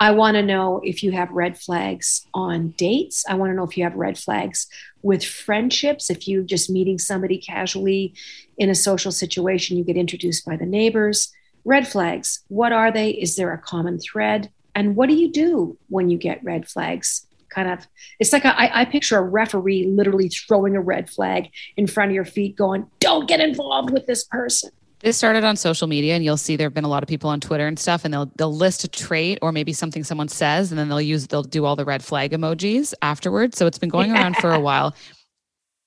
I 0.00 0.12
want 0.12 0.36
to 0.36 0.42
know 0.42 0.80
if 0.82 1.02
you 1.02 1.12
have 1.12 1.30
red 1.30 1.58
flags 1.58 2.26
on 2.32 2.70
dates. 2.78 3.26
I 3.28 3.34
want 3.34 3.50
to 3.50 3.54
know 3.54 3.64
if 3.64 3.76
you 3.76 3.84
have 3.84 3.96
red 3.96 4.16
flags 4.16 4.66
with 5.02 5.24
friendships. 5.24 6.10
If 6.10 6.26
you're 6.26 6.42
just 6.42 6.70
meeting 6.70 6.98
somebody 6.98 7.38
casually 7.38 8.14
in 8.56 8.70
a 8.70 8.74
social 8.74 9.12
situation, 9.12 9.76
you 9.76 9.84
get 9.84 9.96
introduced 9.96 10.44
by 10.44 10.56
the 10.56 10.66
neighbors. 10.66 11.32
Red 11.64 11.86
flags, 11.86 12.44
what 12.48 12.72
are 12.72 12.90
they? 12.90 13.10
Is 13.10 13.36
there 13.36 13.52
a 13.52 13.58
common 13.58 13.98
thread? 13.98 14.50
And 14.74 14.96
what 14.96 15.08
do 15.08 15.14
you 15.14 15.30
do 15.30 15.76
when 15.88 16.08
you 16.08 16.18
get 16.18 16.42
red 16.42 16.68
flags? 16.68 17.26
Kind 17.50 17.70
of, 17.70 17.86
it's 18.18 18.32
like 18.32 18.44
a, 18.44 18.58
I, 18.58 18.80
I 18.80 18.84
picture 18.86 19.18
a 19.18 19.22
referee 19.22 19.86
literally 19.86 20.28
throwing 20.28 20.74
a 20.74 20.80
red 20.80 21.10
flag 21.10 21.50
in 21.76 21.86
front 21.86 22.10
of 22.10 22.14
your 22.14 22.24
feet, 22.24 22.56
going, 22.56 22.86
Don't 22.98 23.28
get 23.28 23.40
involved 23.40 23.90
with 23.90 24.06
this 24.06 24.24
person. 24.24 24.70
This 25.02 25.16
started 25.16 25.42
on 25.42 25.56
social 25.56 25.88
media, 25.88 26.14
and 26.14 26.24
you'll 26.24 26.36
see 26.36 26.54
there 26.54 26.66
have 26.66 26.74
been 26.74 26.84
a 26.84 26.88
lot 26.88 27.02
of 27.02 27.08
people 27.08 27.28
on 27.28 27.40
Twitter 27.40 27.66
and 27.66 27.76
stuff, 27.76 28.04
and 28.04 28.14
they'll 28.14 28.30
they'll 28.36 28.54
list 28.54 28.84
a 28.84 28.88
trait 28.88 29.40
or 29.42 29.50
maybe 29.50 29.72
something 29.72 30.04
someone 30.04 30.28
says, 30.28 30.70
and 30.70 30.78
then 30.78 30.88
they'll 30.88 31.00
use 31.00 31.26
they'll 31.26 31.42
do 31.42 31.64
all 31.64 31.74
the 31.74 31.84
red 31.84 32.04
flag 32.04 32.30
emojis 32.30 32.94
afterwards. 33.02 33.58
So 33.58 33.66
it's 33.66 33.78
been 33.78 33.88
going 33.88 34.12
around 34.12 34.36
for 34.36 34.52
a 34.52 34.60
while. 34.60 34.94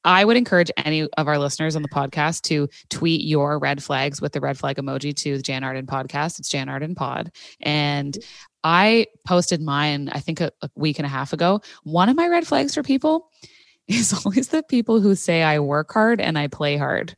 I 0.04 0.24
would 0.24 0.38
encourage 0.38 0.70
any 0.78 1.08
of 1.18 1.28
our 1.28 1.40
listeners 1.40 1.76
on 1.76 1.82
the 1.82 1.90
podcast 1.90 2.42
to 2.44 2.70
tweet 2.90 3.22
your 3.22 3.58
red 3.58 3.82
flags 3.82 4.22
with 4.22 4.34
the 4.34 4.42
red 4.42 4.58
flag 4.58 4.76
emoji 4.76 5.16
to 5.16 5.38
the 5.38 5.42
Jann 5.42 5.64
Arden 5.64 5.88
podcast. 5.88 6.38
It's 6.38 6.50
Jann 6.50 6.70
Arden 6.70 6.94
Pod. 6.94 7.32
And 7.62 8.16
I 8.64 9.08
posted 9.26 9.62
mine, 9.62 10.10
I 10.10 10.20
think 10.20 10.42
a, 10.42 10.52
a 10.62 10.70
week 10.76 11.00
and 11.00 11.08
a 11.08 11.10
half 11.10 11.34
ago. 11.34 11.62
One 11.84 12.10
of 12.10 12.16
my 12.16 12.28
red 12.28 12.46
flags 12.46 12.76
for 12.76 12.84
people 12.84 13.32
is 13.88 14.14
always 14.14 14.50
the 14.50 14.62
people 14.62 15.00
who 15.00 15.16
say 15.16 15.42
I 15.42 15.60
work 15.60 15.92
hard 15.92 16.20
and 16.20 16.38
I 16.38 16.48
play 16.48 16.78
hard. 16.78 17.16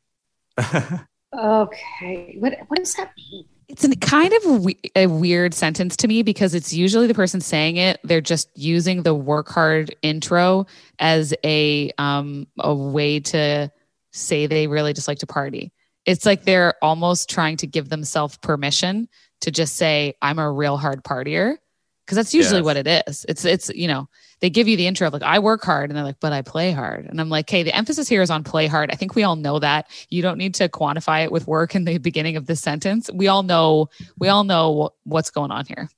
Okay. 1.38 2.36
What 2.40 2.58
what 2.68 2.78
does 2.80 2.94
that 2.96 3.12
mean? 3.18 3.46
It's 3.68 3.84
an 3.84 3.94
kind 4.00 4.32
of 4.34 4.46
a, 4.46 4.54
we- 4.54 4.80
a 4.96 5.08
weird 5.08 5.54
sentence 5.54 5.98
to 5.98 6.08
me 6.08 6.24
because 6.24 6.54
it's 6.54 6.72
usually 6.74 7.06
the 7.08 7.14
person 7.14 7.42
saying 7.42 7.76
it. 7.78 8.00
They're 8.04 8.22
just 8.22 8.50
using 8.56 9.04
the 9.04 9.14
work 9.14 9.50
hard 9.50 9.94
intro 10.02 10.68
as 11.00 11.34
a 11.44 11.92
um, 11.98 12.48
a 12.60 12.74
way 12.74 13.20
to 13.20 13.70
say 14.14 14.48
they 14.48 14.68
really 14.68 14.94
just 14.94 15.08
like 15.08 15.20
to 15.20 15.28
party. 15.28 15.74
It's 16.06 16.26
like 16.26 16.44
they're 16.46 16.76
almost 16.82 17.30
trying 17.30 17.58
to 17.58 17.68
give 17.68 17.90
themselves 17.90 18.38
permission 18.38 19.10
to 19.42 19.52
just 19.52 19.76
say, 19.76 20.14
"I'm 20.22 20.40
a 20.40 20.50
real 20.50 20.78
hard 20.78 21.04
partier," 21.04 21.58
because 22.06 22.16
that's 22.16 22.34
usually 22.34 22.60
Yes. 22.60 22.66
what 22.66 22.78
it 22.78 22.88
is. 23.08 23.26
It's 23.28 23.44
it's 23.44 23.70
you 23.76 23.90
know 23.90 24.08
they 24.40 24.50
give 24.50 24.68
you 24.68 24.78
the 24.78 24.88
intro 24.88 25.08
of 25.08 25.14
like 25.14 25.24
I 25.24 25.40
work 25.40 25.64
hard, 25.64 25.90
and 25.90 25.98
they're 25.98 26.04
like, 26.04 26.20
"But 26.20 26.34
I 26.34 26.42
play 26.42 26.72
hard," 26.72 27.06
and 27.06 27.20
I'm 27.20 27.30
like, 27.30 27.46
"Okay, 27.46 27.64
the 27.64 27.76
emphasis 27.76 28.08
here 28.08 28.22
is 28.22 28.30
on 28.30 28.44
play 28.44 28.68
hard." 28.68 28.92
I 28.92 28.96
think 28.96 29.16
we 29.16 29.24
all 29.24 29.36
know 29.36 29.60
that. 29.60 29.88
You 30.10 30.22
don't 30.22 30.38
need 30.38 30.54
to 30.56 30.70
quantify 30.70 31.24
it 31.24 31.32
with 31.32 31.48
work 31.48 31.76
in 31.76 31.86
the 31.86 31.98
beginning 31.98 32.36
of 32.36 32.46
this 32.46 32.62
sentence. 32.62 33.10
We 33.14 33.28
all 33.28 33.44
know 33.44 33.90
we 34.18 34.28
all 34.28 34.44
know 34.44 34.92
what's 35.04 35.32
going 35.32 35.52
on 35.52 35.66
here. 35.66 35.90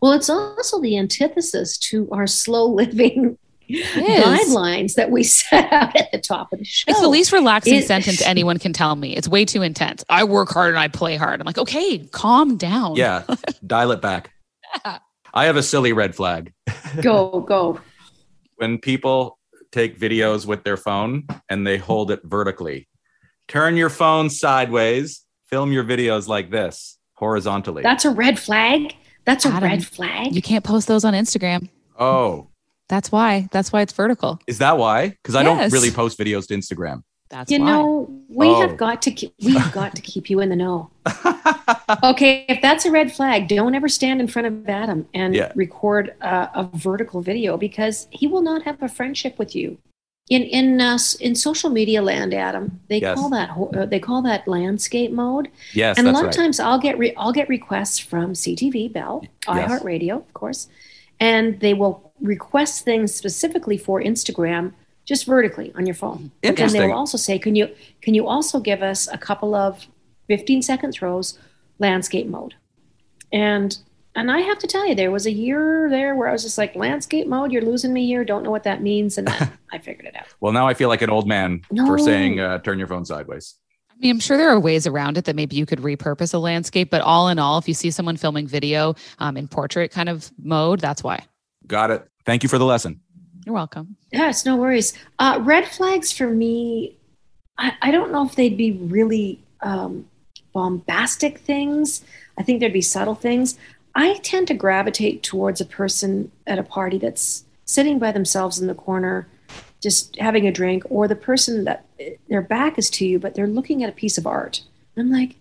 Well, 0.00 0.12
it's 0.12 0.30
also 0.30 0.80
the 0.80 0.98
antithesis 0.98 1.78
to 1.78 2.08
our 2.10 2.26
slow 2.26 2.66
living 2.66 3.38
guidelines 3.70 4.94
that 4.94 5.10
we 5.10 5.22
set 5.22 5.72
out 5.72 5.94
at 5.96 6.10
the 6.12 6.18
top 6.18 6.52
of 6.52 6.58
the 6.58 6.64
show. 6.64 6.86
It's 6.88 7.00
the 7.00 7.08
least 7.08 7.32
relaxing 7.32 7.76
It- 7.76 7.86
sentence 7.86 8.20
anyone 8.26 8.58
can 8.58 8.72
tell 8.72 8.96
me. 8.96 9.16
It's 9.16 9.28
way 9.28 9.44
too 9.44 9.62
intense. 9.62 10.04
I 10.08 10.24
work 10.24 10.50
hard 10.50 10.70
and 10.70 10.78
I 10.78 10.88
play 10.88 11.16
hard. 11.16 11.40
I'm 11.40 11.46
like, 11.46 11.58
okay, 11.58 11.98
calm 12.10 12.56
down. 12.56 12.96
Yeah, 12.96 13.24
dial 13.66 13.92
it 13.92 14.00
back. 14.00 14.32
I 15.32 15.44
have 15.46 15.56
a 15.56 15.62
silly 15.62 15.92
red 15.92 16.14
flag. 16.14 16.52
Go, 17.02 17.40
go. 17.40 17.80
When 18.56 18.78
people 18.78 19.38
take 19.72 19.98
videos 19.98 20.46
with 20.46 20.64
their 20.64 20.76
phone 20.76 21.26
and 21.48 21.66
they 21.66 21.78
hold 21.78 22.10
it 22.10 22.20
vertically, 22.24 22.88
turn 23.48 23.76
your 23.76 23.90
phone 23.90 24.28
sideways, 24.30 25.24
film 25.46 25.72
your 25.72 25.84
videos 25.84 26.26
like 26.28 26.50
this 26.50 26.98
horizontally. 27.14 27.82
That's 27.82 28.04
a 28.04 28.10
red 28.10 28.38
flag. 28.38 28.94
That's 29.24 29.44
a 29.44 29.48
Adam, 29.50 29.68
red 29.68 29.86
flag. 29.86 30.34
You 30.34 30.42
can't 30.42 30.64
post 30.64 30.88
those 30.88 31.04
on 31.04 31.14
Instagram. 31.14 31.68
oh, 31.98 32.48
That's 32.88 33.12
why. 33.12 33.48
That's 33.52 33.72
why 33.72 33.82
it's 33.82 33.92
vertical. 33.92 34.40
is 34.46 34.58
that 34.58 34.78
why? 34.78 35.10
Because 35.10 35.36
I 35.36 35.42
don't 35.42 35.70
really 35.72 35.90
post 35.90 36.18
videos 36.18 36.48
to 36.48 36.54
Instagram. 36.56 37.02
That's 37.30 37.50
you 37.50 37.60
why. 37.60 37.66
know, 37.66 38.10
we 38.28 38.48
Oh. 38.48 38.60
have 38.60 38.76
got 38.76 39.02
to 39.02 39.10
keep, 39.12 39.32
we 39.42 39.54
have 39.54 39.72
got 39.72 39.94
to 39.94 40.02
keep 40.02 40.28
you 40.28 40.40
in 40.40 40.48
the 40.48 40.56
know. 40.56 40.90
Okay, 42.04 42.44
if 42.48 42.62
that's 42.62 42.84
a 42.84 42.90
red 42.90 43.10
flag, 43.12 43.48
don't 43.48 43.74
ever 43.74 43.88
stand 43.88 44.20
in 44.20 44.28
front 44.28 44.46
of 44.46 44.68
Adam 44.68 45.08
and 45.12 45.34
Yeah. 45.34 45.50
record 45.56 46.14
a, 46.20 46.48
a 46.54 46.68
vertical 46.74 47.20
video 47.20 47.56
because 47.56 48.06
he 48.10 48.26
will 48.28 48.42
not 48.42 48.62
have 48.62 48.80
a 48.82 48.88
friendship 48.88 49.38
with 49.38 49.56
you. 49.56 49.78
In 50.28 50.42
in 50.42 50.80
uh, 50.80 50.98
in 51.20 51.34
social 51.34 51.70
media 51.70 52.00
land, 52.00 52.32
Adam, 52.32 52.80
they 52.88 53.00
Yes. 53.00 53.18
call 53.18 53.28
that 53.30 53.50
uh, 53.76 53.86
they 53.86 53.98
call 53.98 54.22
that 54.22 54.46
landscape 54.46 55.10
mode. 55.10 55.48
yes, 55.74 55.98
and 55.98 56.06
a 56.06 56.12
lot 56.12 56.22
right. 56.24 56.28
of 56.30 56.36
times 56.36 56.60
I'll 56.60 56.78
get 56.78 56.96
re- 56.96 57.14
I'll 57.16 57.32
get 57.32 57.48
requests 57.48 57.98
from 57.98 58.34
CTV, 58.34 58.92
Bell, 58.92 59.24
Yes. 59.48 59.70
iHeartRadio, 59.70 60.16
of 60.18 60.32
course, 60.32 60.68
and 61.18 61.58
they 61.58 61.74
will 61.74 62.12
request 62.20 62.84
things 62.84 63.12
specifically 63.12 63.76
for 63.78 64.00
Instagram, 64.00 64.72
just 65.10 65.26
vertically 65.26 65.72
on 65.74 65.86
your 65.86 65.94
phone. 65.96 66.30
But 66.40 66.54
then 66.54 66.72
they'll 66.72 66.92
also 66.92 67.18
say, 67.18 67.36
"Can 67.36 67.56
you 67.56 67.68
can 68.00 68.14
you 68.14 68.28
also 68.28 68.60
give 68.60 68.80
us 68.80 69.08
a 69.08 69.18
couple 69.18 69.56
of 69.56 69.88
15 70.28 70.62
second 70.62 70.92
throws 70.92 71.36
landscape 71.80 72.28
mode?" 72.28 72.54
And 73.32 73.76
and 74.14 74.30
I 74.30 74.38
have 74.38 74.58
to 74.60 74.68
tell 74.68 74.86
you, 74.86 74.94
there 74.94 75.10
was 75.10 75.26
a 75.26 75.32
year 75.32 75.88
there 75.90 76.14
where 76.14 76.28
I 76.28 76.32
was 76.32 76.44
just 76.44 76.56
like, 76.56 76.76
"Landscape 76.76 77.26
mode, 77.26 77.50
you're 77.50 77.62
losing 77.62 77.92
me 77.92 78.06
here. 78.06 78.24
Don't 78.24 78.44
know 78.44 78.52
what 78.52 78.62
that 78.62 78.82
means," 78.82 79.18
and 79.18 79.26
then 79.26 79.50
I 79.72 79.78
figured 79.78 80.06
it 80.06 80.14
out. 80.14 80.26
Well, 80.38 80.52
now 80.52 80.68
I 80.68 80.74
feel 80.74 80.88
like 80.88 81.02
an 81.02 81.10
old 81.10 81.26
man 81.26 81.62
for 81.76 81.98
saying 81.98 82.38
uh, 82.38 82.58
turn 82.58 82.78
your 82.78 82.86
phone 82.86 83.04
sideways. 83.04 83.56
I 83.90 83.94
mean, 83.98 84.12
I'm 84.12 84.20
sure 84.20 84.36
there 84.36 84.50
are 84.50 84.60
ways 84.60 84.86
around 84.86 85.18
it 85.18 85.24
that 85.24 85.34
maybe 85.34 85.56
you 85.56 85.66
could 85.66 85.80
repurpose 85.80 86.32
a 86.32 86.38
landscape, 86.38 86.88
but 86.88 87.02
all 87.02 87.28
in 87.28 87.40
all, 87.40 87.58
if 87.58 87.66
you 87.66 87.74
see 87.74 87.90
someone 87.90 88.16
filming 88.16 88.46
video 88.46 88.94
um, 89.18 89.36
in 89.36 89.48
portrait 89.48 89.90
kind 89.90 90.08
of 90.08 90.30
mode, 90.40 90.78
that's 90.80 91.02
why. 91.02 91.26
Got 91.66 91.90
it. 91.90 92.06
Thank 92.24 92.44
you 92.44 92.48
for 92.48 92.58
the 92.58 92.64
lesson. 92.64 93.00
You're 93.50 93.56
welcome. 93.56 93.96
Yes, 94.12 94.46
no 94.46 94.54
worries. 94.54 94.92
Uh, 95.18 95.40
red 95.42 95.66
flags 95.66 96.12
for 96.12 96.28
me, 96.28 96.94
I, 97.58 97.72
I 97.82 97.90
don't 97.90 98.12
know 98.12 98.24
if 98.24 98.36
they'd 98.36 98.56
be 98.56 98.70
really 98.70 99.40
um, 99.60 100.08
bombastic 100.52 101.38
things. 101.38 102.04
I 102.38 102.44
think 102.44 102.60
there'd 102.60 102.72
be 102.72 102.80
subtle 102.80 103.16
things. 103.16 103.58
I 103.96 104.18
tend 104.18 104.46
to 104.46 104.54
gravitate 104.54 105.24
towards 105.24 105.60
a 105.60 105.64
person 105.64 106.30
at 106.46 106.60
a 106.60 106.62
party 106.62 106.96
that's 106.96 107.42
sitting 107.64 107.98
by 107.98 108.12
themselves 108.12 108.60
in 108.60 108.68
the 108.68 108.74
corner, 108.76 109.26
just 109.82 110.14
having 110.20 110.46
a 110.46 110.52
drink, 110.52 110.84
or 110.88 111.08
the 111.08 111.16
person 111.16 111.64
that 111.64 111.86
their 112.28 112.42
back 112.42 112.78
is 112.78 112.88
to 112.90 113.04
you, 113.04 113.18
but 113.18 113.34
they're 113.34 113.48
looking 113.48 113.82
at 113.82 113.90
a 113.90 114.00
piece 114.00 114.16
of 114.16 114.28
art. 114.28 114.62
I'm 114.96 115.10
like, 115.10 115.34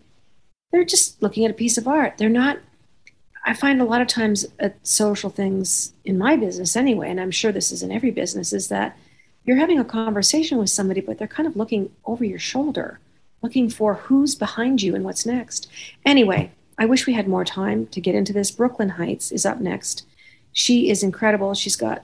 they're 0.72 0.84
just 0.84 1.22
looking 1.22 1.46
at 1.46 1.52
a 1.52 1.54
piece 1.54 1.78
of 1.78 1.88
art. 1.88 2.18
They're 2.18 2.28
not 2.28 2.58
I 3.50 3.54
find 3.54 3.82
a 3.82 3.86
lot 3.86 4.02
of 4.02 4.08
times 4.08 4.46
at 4.60 4.76
social 4.86 5.32
things 5.32 5.94
in 6.06 6.20
my 6.20 6.36
business 6.36 6.76
anyway, 6.76 7.10
and 7.10 7.20
I'm 7.20 7.32
sure 7.32 7.52
this 7.52 7.72
is 7.72 7.82
in 7.82 7.92
every 7.92 8.12
business, 8.12 8.54
is 8.54 8.68
that 8.68 8.96
you're 9.44 9.58
having 9.58 9.80
a 9.80 9.84
conversation 9.84 10.60
with 10.60 10.70
somebody, 10.70 11.02
but 11.02 11.18
they're 11.18 11.28
kind 11.28 11.48
of 11.48 11.56
looking 11.56 11.92
over 12.06 12.24
your 12.24 12.38
shoulder, 12.38 13.00
looking 13.42 13.68
for 13.68 13.96
who's 13.96 14.36
behind 14.36 14.84
you 14.84 14.94
and 14.94 15.04
what's 15.04 15.26
next. 15.26 15.68
Anyway, 16.06 16.52
I 16.78 16.86
wish 16.86 17.08
we 17.08 17.14
had 17.14 17.28
more 17.28 17.44
time 17.44 17.88
to 17.88 18.00
get 18.00 18.14
into 18.14 18.34
this. 18.34 18.52
Brooke 18.52 18.78
Lynn 18.78 18.90
Hytes 18.90 19.32
is 19.32 19.48
up 19.48 19.60
next. 19.60 20.06
She 20.54 20.92
is 20.92 21.02
incredible. 21.02 21.56
She's 21.56 21.76
got 21.76 22.04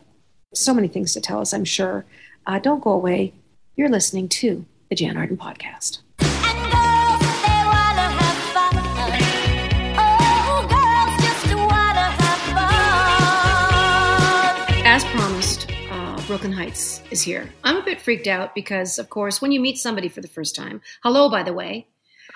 so 0.52 0.74
many 0.74 0.88
things 0.88 1.14
to 1.14 1.22
tell 1.22 1.42
us, 1.42 1.54
I'm 1.54 1.64
sure. 1.64 2.06
Uh, 2.48 2.58
don't 2.58 2.84
go 2.84 2.92
away. 2.92 3.34
You're 3.76 3.90
listening 3.90 4.30
to 4.30 4.66
the 4.90 4.96
Jann 4.96 5.16
Arden 5.16 5.38
Podcast. 5.38 6.00
Brooke 16.36 16.44
Lynn 16.44 16.52
Hytes 16.52 17.02
is 17.12 17.22
here. 17.22 17.50
I'm 17.64 17.78
a 17.78 17.82
bit 17.82 18.02
freaked 18.02 18.28
out 18.28 18.54
because, 18.54 19.00
of 19.00 19.10
course, 19.10 19.42
when 19.42 19.54
you 19.54 19.62
meet 19.62 19.78
somebody 19.78 20.10
for 20.10 20.20
the 20.20 20.28
first 20.28 20.54
time, 20.54 20.82
hello, 21.02 21.30
by 21.30 21.44
the 21.44 21.54
way, 21.54 21.88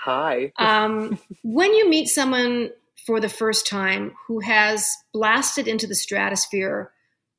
Hi. 0.06 0.54
um, 0.58 1.20
when 1.44 1.74
you 1.74 1.90
meet 1.90 2.08
someone 2.08 2.70
for 3.06 3.20
the 3.20 3.28
first 3.28 3.68
time 3.68 4.14
who 4.26 4.40
has 4.40 4.90
blasted 5.12 5.68
into 5.68 5.86
the 5.86 5.96
stratosphere 5.96 6.94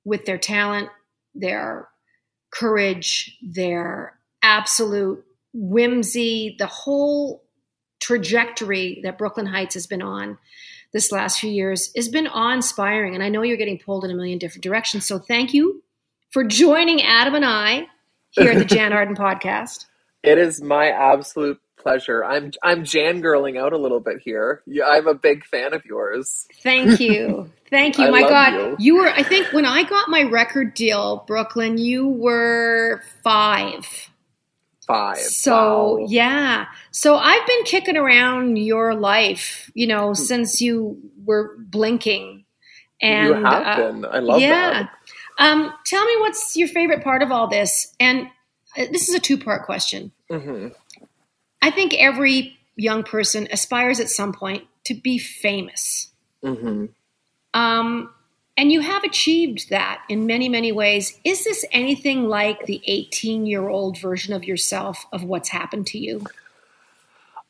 with 0.04 0.26
their 0.26 0.36
talent, 0.36 0.90
their 1.34 1.88
courage, 2.50 3.38
their 3.40 4.18
absolute 4.42 5.24
whimsy, 5.54 6.56
the 6.58 6.66
whole 6.66 7.42
trajectory 8.00 9.00
that 9.02 9.16
Brooke 9.16 9.38
Lynn 9.38 9.46
Hytes 9.46 9.72
has 9.72 9.86
been 9.86 10.02
on 10.02 10.36
this 10.92 11.10
last 11.10 11.40
few 11.40 11.50
years 11.50 11.90
has 11.96 12.10
been 12.10 12.26
awe 12.26 12.52
inspiring. 12.52 13.14
And 13.14 13.24
I 13.24 13.30
know 13.30 13.40
you're 13.40 13.56
getting 13.56 13.78
pulled 13.78 14.04
in 14.04 14.10
a 14.10 14.14
million 14.14 14.38
different 14.38 14.62
directions. 14.62 15.06
So 15.06 15.18
thank 15.18 15.54
you 15.54 15.82
for 16.30 16.44
joining 16.44 17.02
Adam 17.02 17.34
and 17.34 17.44
I 17.44 17.86
here 18.30 18.52
at 18.52 18.58
the 18.58 18.64
Jann 18.64 18.92
Arden 18.92 19.16
podcast. 19.16 19.86
It 20.22 20.36
is 20.36 20.60
my 20.60 20.90
absolute 20.90 21.58
pleasure. 21.78 22.22
I'm 22.22 22.52
I'm 22.62 22.84
Jan 22.84 23.22
girling 23.22 23.58
out 23.58 23.72
a 23.72 23.78
little 23.78 24.00
bit 24.00 24.18
here. 24.22 24.62
Yeah, 24.66 24.84
I'm 24.84 25.06
a 25.06 25.14
big 25.14 25.46
fan 25.46 25.72
of 25.72 25.82
yours. 25.86 26.46
Thank 26.62 27.00
you. 27.00 27.50
Thank 27.70 27.96
you. 27.96 28.10
My 28.10 28.20
God. 28.20 28.52
you. 28.52 28.76
You. 28.78 28.94
were, 28.96 29.08
I 29.08 29.22
think 29.22 29.50
when 29.54 29.64
I 29.64 29.84
got 29.84 30.10
my 30.10 30.24
record 30.24 30.74
deal, 30.74 31.24
Brooke 31.26 31.56
Lynn, 31.56 31.78
you 31.78 32.06
were 32.06 33.02
five. 33.24 34.10
Five. 34.86 35.20
So, 35.20 36.00
Wow. 36.00 36.06
yeah. 36.10 36.66
So 36.90 37.16
I've 37.16 37.46
been 37.46 37.64
kicking 37.64 37.96
around 37.96 38.58
your 38.58 38.94
life, 38.94 39.70
you 39.72 39.86
know, 39.86 40.12
since 40.12 40.60
you 40.60 40.98
were 41.24 41.56
blinking. 41.58 42.44
And 43.00 43.28
you 43.28 43.34
have 43.36 43.66
uh, 43.66 43.76
been. 43.76 44.04
I 44.04 44.18
love 44.18 44.40
yeah. 44.42 44.70
that. 44.72 44.90
Um, 45.40 45.72
tell 45.86 46.04
me 46.04 46.16
what's 46.20 46.54
your 46.56 46.68
favorite 46.68 47.02
part 47.02 47.22
of 47.22 47.32
all 47.32 47.48
this? 47.48 47.94
And 47.98 48.28
uh, 48.76 48.84
this 48.92 49.08
is 49.08 49.14
a 49.14 49.20
two 49.20 49.38
part 49.38 49.64
question. 49.64 50.12
hmm 50.30 50.68
I 51.62 51.70
think 51.70 51.92
every 51.94 52.56
young 52.76 53.02
person 53.02 53.46
aspires 53.50 54.00
at 54.00 54.08
some 54.08 54.32
point 54.32 54.64
to 54.84 54.94
be 54.94 55.18
famous. 55.18 56.12
hmm 56.42 56.86
Um, 57.54 58.14
and 58.56 58.70
you 58.70 58.80
have 58.80 59.04
achieved 59.04 59.70
that 59.70 60.02
in 60.08 60.26
many, 60.26 60.48
many 60.48 60.72
ways. 60.72 61.18
Is 61.24 61.44
this 61.44 61.64
anything 61.72 62.28
like 62.28 62.66
the 62.66 62.82
18 62.86 63.46
year 63.46 63.68
old 63.68 63.98
version 63.98 64.34
of 64.34 64.44
yourself 64.44 65.06
of 65.12 65.24
what's 65.24 65.48
happened 65.48 65.86
to 65.88 65.98
you? 65.98 66.24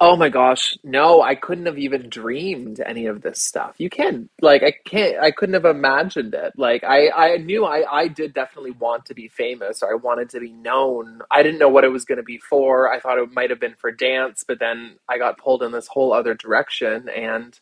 Oh 0.02 0.16
my 0.16 0.30
gosh, 0.30 0.78
no, 0.82 1.20
I 1.20 1.34
couldn't 1.34 1.66
have 1.66 1.76
even 1.78 2.08
dreamed 2.08 2.80
any 2.80 3.04
of 3.04 3.20
this 3.20 3.42
stuff. 3.42 3.74
You 3.76 3.90
can't, 3.90 4.30
like, 4.40 4.62
I 4.62 4.72
can't, 4.86 5.18
I 5.22 5.30
couldn't 5.30 5.52
have 5.52 5.66
imagined 5.66 6.32
it. 6.32 6.54
Like, 6.56 6.82
I, 6.84 7.10
I 7.10 7.36
knew 7.36 7.66
I, 7.66 7.84
I 7.86 8.08
did 8.08 8.32
definitely 8.32 8.70
want 8.70 9.04
to 9.06 9.14
be 9.14 9.28
famous 9.28 9.82
or 9.82 9.92
I 9.92 9.96
wanted 9.96 10.30
to 10.30 10.40
be 10.40 10.52
known. 10.52 11.20
I 11.30 11.42
didn't 11.42 11.58
know 11.58 11.68
what 11.68 11.84
it 11.84 11.88
was 11.92 12.06
going 12.06 12.16
to 12.16 12.22
be 12.24 12.38
for. 12.38 12.90
I 12.90 12.98
thought 12.98 13.18
it 13.18 13.30
might 13.34 13.50
have 13.50 13.60
been 13.60 13.74
for 13.74 13.92
dance, 13.92 14.42
but 14.48 14.58
then 14.58 14.96
I 15.06 15.18
got 15.18 15.36
pulled 15.36 15.62
in 15.62 15.70
this 15.70 15.88
whole 15.88 16.14
other 16.14 16.32
direction 16.32 17.10
and 17.10 17.60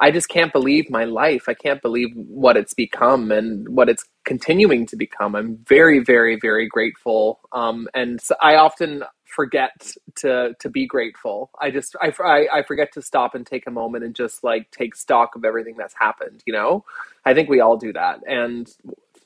I 0.00 0.12
just 0.12 0.28
can't 0.28 0.52
believe 0.52 0.90
my 0.90 1.04
life. 1.04 1.48
I 1.48 1.54
can't 1.54 1.82
believe 1.82 2.10
what 2.14 2.56
it's 2.56 2.72
become 2.74 3.32
and 3.32 3.68
what 3.68 3.88
it's 3.88 4.04
continuing 4.24 4.86
to 4.86 4.96
become. 4.96 5.34
I'm 5.34 5.56
very, 5.66 5.98
very, 5.98 6.38
very 6.40 6.68
grateful. 6.68 7.40
Um, 7.50 7.88
and 7.94 8.20
so 8.20 8.36
I 8.40 8.54
often 8.56 9.02
forget 9.28 9.92
to 10.16 10.54
to 10.60 10.68
be 10.68 10.86
grateful. 10.86 11.50
I 11.60 11.70
just 11.70 11.96
I, 12.00 12.12
I 12.22 12.58
I 12.58 12.62
forget 12.62 12.92
to 12.92 13.02
stop 13.02 13.34
and 13.34 13.46
take 13.46 13.66
a 13.66 13.70
moment 13.70 14.04
and 14.04 14.14
just 14.14 14.42
like 14.44 14.70
take 14.70 14.94
stock 14.94 15.36
of 15.36 15.44
everything 15.44 15.76
that's 15.76 15.94
happened. 15.94 16.42
You 16.46 16.52
know, 16.52 16.84
I 17.24 17.34
think 17.34 17.48
we 17.48 17.60
all 17.60 17.76
do 17.76 17.92
that, 17.92 18.20
and 18.26 18.68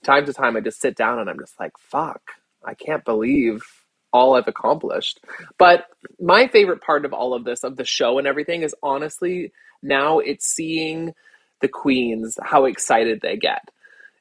time 0.04 0.26
to 0.26 0.32
time 0.32 0.56
I 0.56 0.60
just 0.60 0.80
sit 0.80 0.96
down 0.96 1.18
and 1.18 1.30
I'm 1.30 1.38
just 1.38 1.58
like, 1.58 1.72
fuck, 1.78 2.22
I 2.64 2.74
can't 2.74 3.04
believe 3.04 3.62
all 4.12 4.34
I've 4.34 4.48
accomplished. 4.48 5.20
But 5.58 5.86
my 6.20 6.48
favorite 6.48 6.82
part 6.82 7.04
of 7.04 7.12
all 7.12 7.34
of 7.34 7.44
this, 7.44 7.64
of 7.64 7.76
the 7.76 7.84
show 7.84 8.18
and 8.18 8.26
everything, 8.26 8.62
is 8.62 8.74
honestly 8.82 9.52
now 9.82 10.18
it's 10.18 10.46
seeing 10.46 11.14
the 11.60 11.68
queens 11.68 12.38
how 12.42 12.64
excited 12.64 13.20
they 13.22 13.36
get 13.36 13.62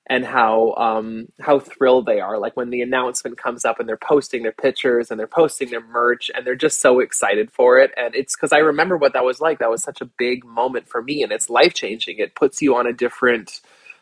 and 0.07 0.25
how 0.25 0.73
um, 0.75 1.27
how 1.39 1.59
thrilled 1.59 2.05
they 2.05 2.19
are. 2.19 2.37
Like 2.39 2.57
when 2.57 2.69
the 2.69 2.81
announcement 2.81 3.37
comes 3.37 3.65
up 3.65 3.79
and 3.79 3.87
they're 3.87 3.97
posting 3.97 4.43
their 4.43 4.51
pictures 4.51 5.11
and 5.11 5.19
they're 5.19 5.27
posting 5.27 5.69
their 5.69 5.85
merch 5.85 6.31
and 6.33 6.45
they're 6.45 6.55
just 6.55 6.81
so 6.81 6.99
excited 6.99 7.51
for 7.51 7.79
it. 7.79 7.91
And 7.95 8.15
it's 8.15 8.35
because 8.35 8.51
I 8.51 8.57
remember 8.57 8.97
what 8.97 9.13
that 9.13 9.23
was 9.23 9.39
like. 9.39 9.59
That 9.59 9.69
was 9.69 9.83
such 9.83 10.01
a 10.01 10.05
big 10.05 10.43
moment 10.43 10.87
for 10.87 11.01
me, 11.01 11.23
and 11.23 11.31
it's 11.31 11.49
life 11.49 11.73
changing. 11.73 12.17
It 12.17 12.35
puts 12.35 12.61
you 12.61 12.75
on 12.75 12.87
a 12.87 12.93
different 12.93 13.61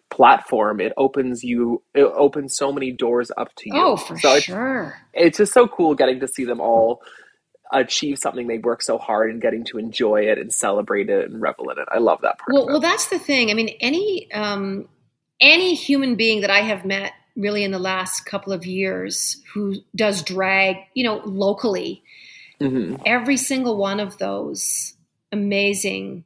platform. 0.10 0.80
It 0.80 0.94
opens 0.98 1.44
you. 1.44 1.84
It 1.94 2.04
opens 2.04 2.56
so 2.56 2.72
many 2.72 2.92
doors 2.92 3.32
up 3.38 3.54
to 3.58 3.70
you. 3.70 3.76
Oh, 3.76 3.96
for 3.98 4.18
so 4.18 4.36
it's, 4.36 4.46
sure. 4.46 4.98
it's 5.14 5.38
just 5.38 5.54
so 5.54 5.68
cool 5.68 5.96
getting 5.96 6.20
to 6.22 6.28
see 6.28 6.46
them 6.46 6.62
all 6.62 7.02
achieve 7.72 8.18
something 8.18 8.48
they 8.48 8.58
work 8.58 8.82
so 8.82 8.98
hard 8.98 9.30
and 9.30 9.42
getting 9.42 9.64
to 9.64 9.78
enjoy 9.78 10.22
it 10.22 10.40
and 10.40 10.52
celebrate 10.52 11.08
it 11.08 11.30
and 11.30 11.40
revel 11.40 11.70
in 11.70 11.78
it. 11.78 11.88
I 11.92 12.00
love 12.00 12.22
that 12.22 12.40
part. 12.40 12.52
Well, 12.52 12.66
well, 12.66 12.80
that's 12.80 13.10
the 13.10 13.20
thing. 13.20 13.52
I 13.52 13.54
mean, 13.54 13.70
any 13.80 14.32
um, 14.32 14.88
any 15.42 15.76
human 15.76 16.16
being 16.16 16.42
that 16.42 16.50
I 16.50 16.60
have 16.60 16.86
met 16.86 17.14
really 17.36 17.64
in 17.64 17.72
the 17.72 17.80
last 17.80 18.26
couple 18.26 18.52
of 18.52 18.66
years 18.66 19.42
who 19.54 19.76
does 19.96 20.22
drag, 20.24 20.78
you 20.94 21.04
know, 21.04 21.22
locally, 21.26 22.04
Mhm. 22.60 23.02
every 23.06 23.38
single 23.38 23.78
one 23.78 24.00
of 24.00 24.18
those 24.18 24.96
amazing 25.32 26.26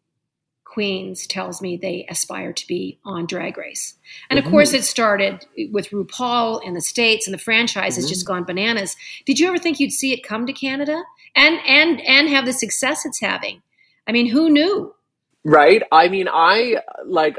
queens 0.63 1.27
tells 1.27 1.61
me 1.61 1.77
they 1.77 2.03
aspire 2.09 2.51
to 2.51 2.65
be 2.65 2.97
on 3.05 3.27
Drag 3.27 3.57
Race. 3.59 3.93
And 4.31 4.39
of 4.39 4.45
course, 4.45 4.73
it 4.73 4.83
started 4.83 5.45
with 5.71 5.91
RuPaul 5.91 6.63
in 6.65 6.73
the 6.73 6.81
States, 6.81 7.27
and 7.27 7.33
the 7.33 7.37
franchise 7.37 7.95
has 7.95 8.09
just 8.09 8.25
gone 8.25 8.43
bananas. 8.43 8.95
Did 9.25 9.37
you 9.37 9.47
ever 9.47 9.59
think 9.59 9.79
you'd 9.79 9.91
see 9.91 10.13
it 10.13 10.23
come 10.23 10.47
to 10.47 10.53
Canada 10.53 11.03
and 11.35 11.59
and 11.67 12.01
and 12.01 12.27
have 12.29 12.45
the 12.47 12.53
success 12.53 13.05
it's 13.05 13.19
having? 13.19 13.61
I 14.07 14.11
mean, 14.11 14.25
who 14.25 14.49
knew? 14.49 14.95
Right? 15.43 15.83
I 15.91 16.07
mean, 16.07 16.27
I 16.27 16.77
like 17.05 17.37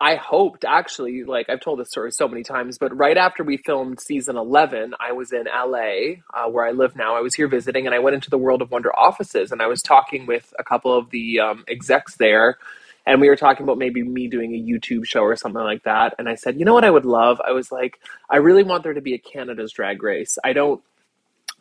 I 0.00 0.14
hoped 0.14 0.64
actually, 0.64 1.24
like 1.24 1.50
I've 1.50 1.60
told 1.60 1.78
this 1.78 1.90
story 1.90 2.10
so 2.10 2.26
many 2.26 2.42
times, 2.42 2.78
but 2.78 2.96
right 2.96 3.18
after 3.18 3.44
we 3.44 3.58
filmed 3.58 4.00
season 4.00 4.36
11, 4.36 4.94
I 4.98 5.12
was 5.12 5.30
in 5.30 5.44
LA, 5.44 6.22
uh, 6.32 6.48
where 6.48 6.66
I 6.66 6.70
live 6.70 6.96
now. 6.96 7.16
I 7.16 7.20
was 7.20 7.34
here 7.34 7.48
visiting 7.48 7.84
and 7.84 7.94
I 7.94 7.98
went 7.98 8.14
into 8.14 8.30
the 8.30 8.38
World 8.38 8.62
of 8.62 8.70
Wonder 8.70 8.96
offices 8.98 9.52
and 9.52 9.60
I 9.60 9.66
was 9.66 9.82
talking 9.82 10.24
with 10.24 10.54
a 10.58 10.64
couple 10.64 10.96
of 10.96 11.10
the 11.10 11.40
um, 11.40 11.64
execs 11.68 12.16
there. 12.16 12.56
And 13.04 13.20
we 13.20 13.28
were 13.28 13.36
talking 13.36 13.64
about 13.64 13.76
maybe 13.76 14.02
me 14.02 14.26
doing 14.26 14.54
a 14.54 14.58
YouTube 14.58 15.04
show 15.04 15.20
or 15.20 15.36
something 15.36 15.62
like 15.62 15.82
that. 15.82 16.14
And 16.18 16.30
I 16.30 16.34
said, 16.34 16.58
you 16.58 16.64
know 16.64 16.74
what 16.74 16.84
I 16.84 16.90
would 16.90 17.04
love? 17.04 17.38
I 17.46 17.52
was 17.52 17.70
like, 17.70 18.00
I 18.30 18.36
really 18.36 18.62
want 18.62 18.84
there 18.84 18.94
to 18.94 19.00
be 19.02 19.14
a 19.14 19.18
Canada's 19.18 19.72
Drag 19.72 20.02
Race. 20.02 20.38
I 20.42 20.54
don't 20.54 20.82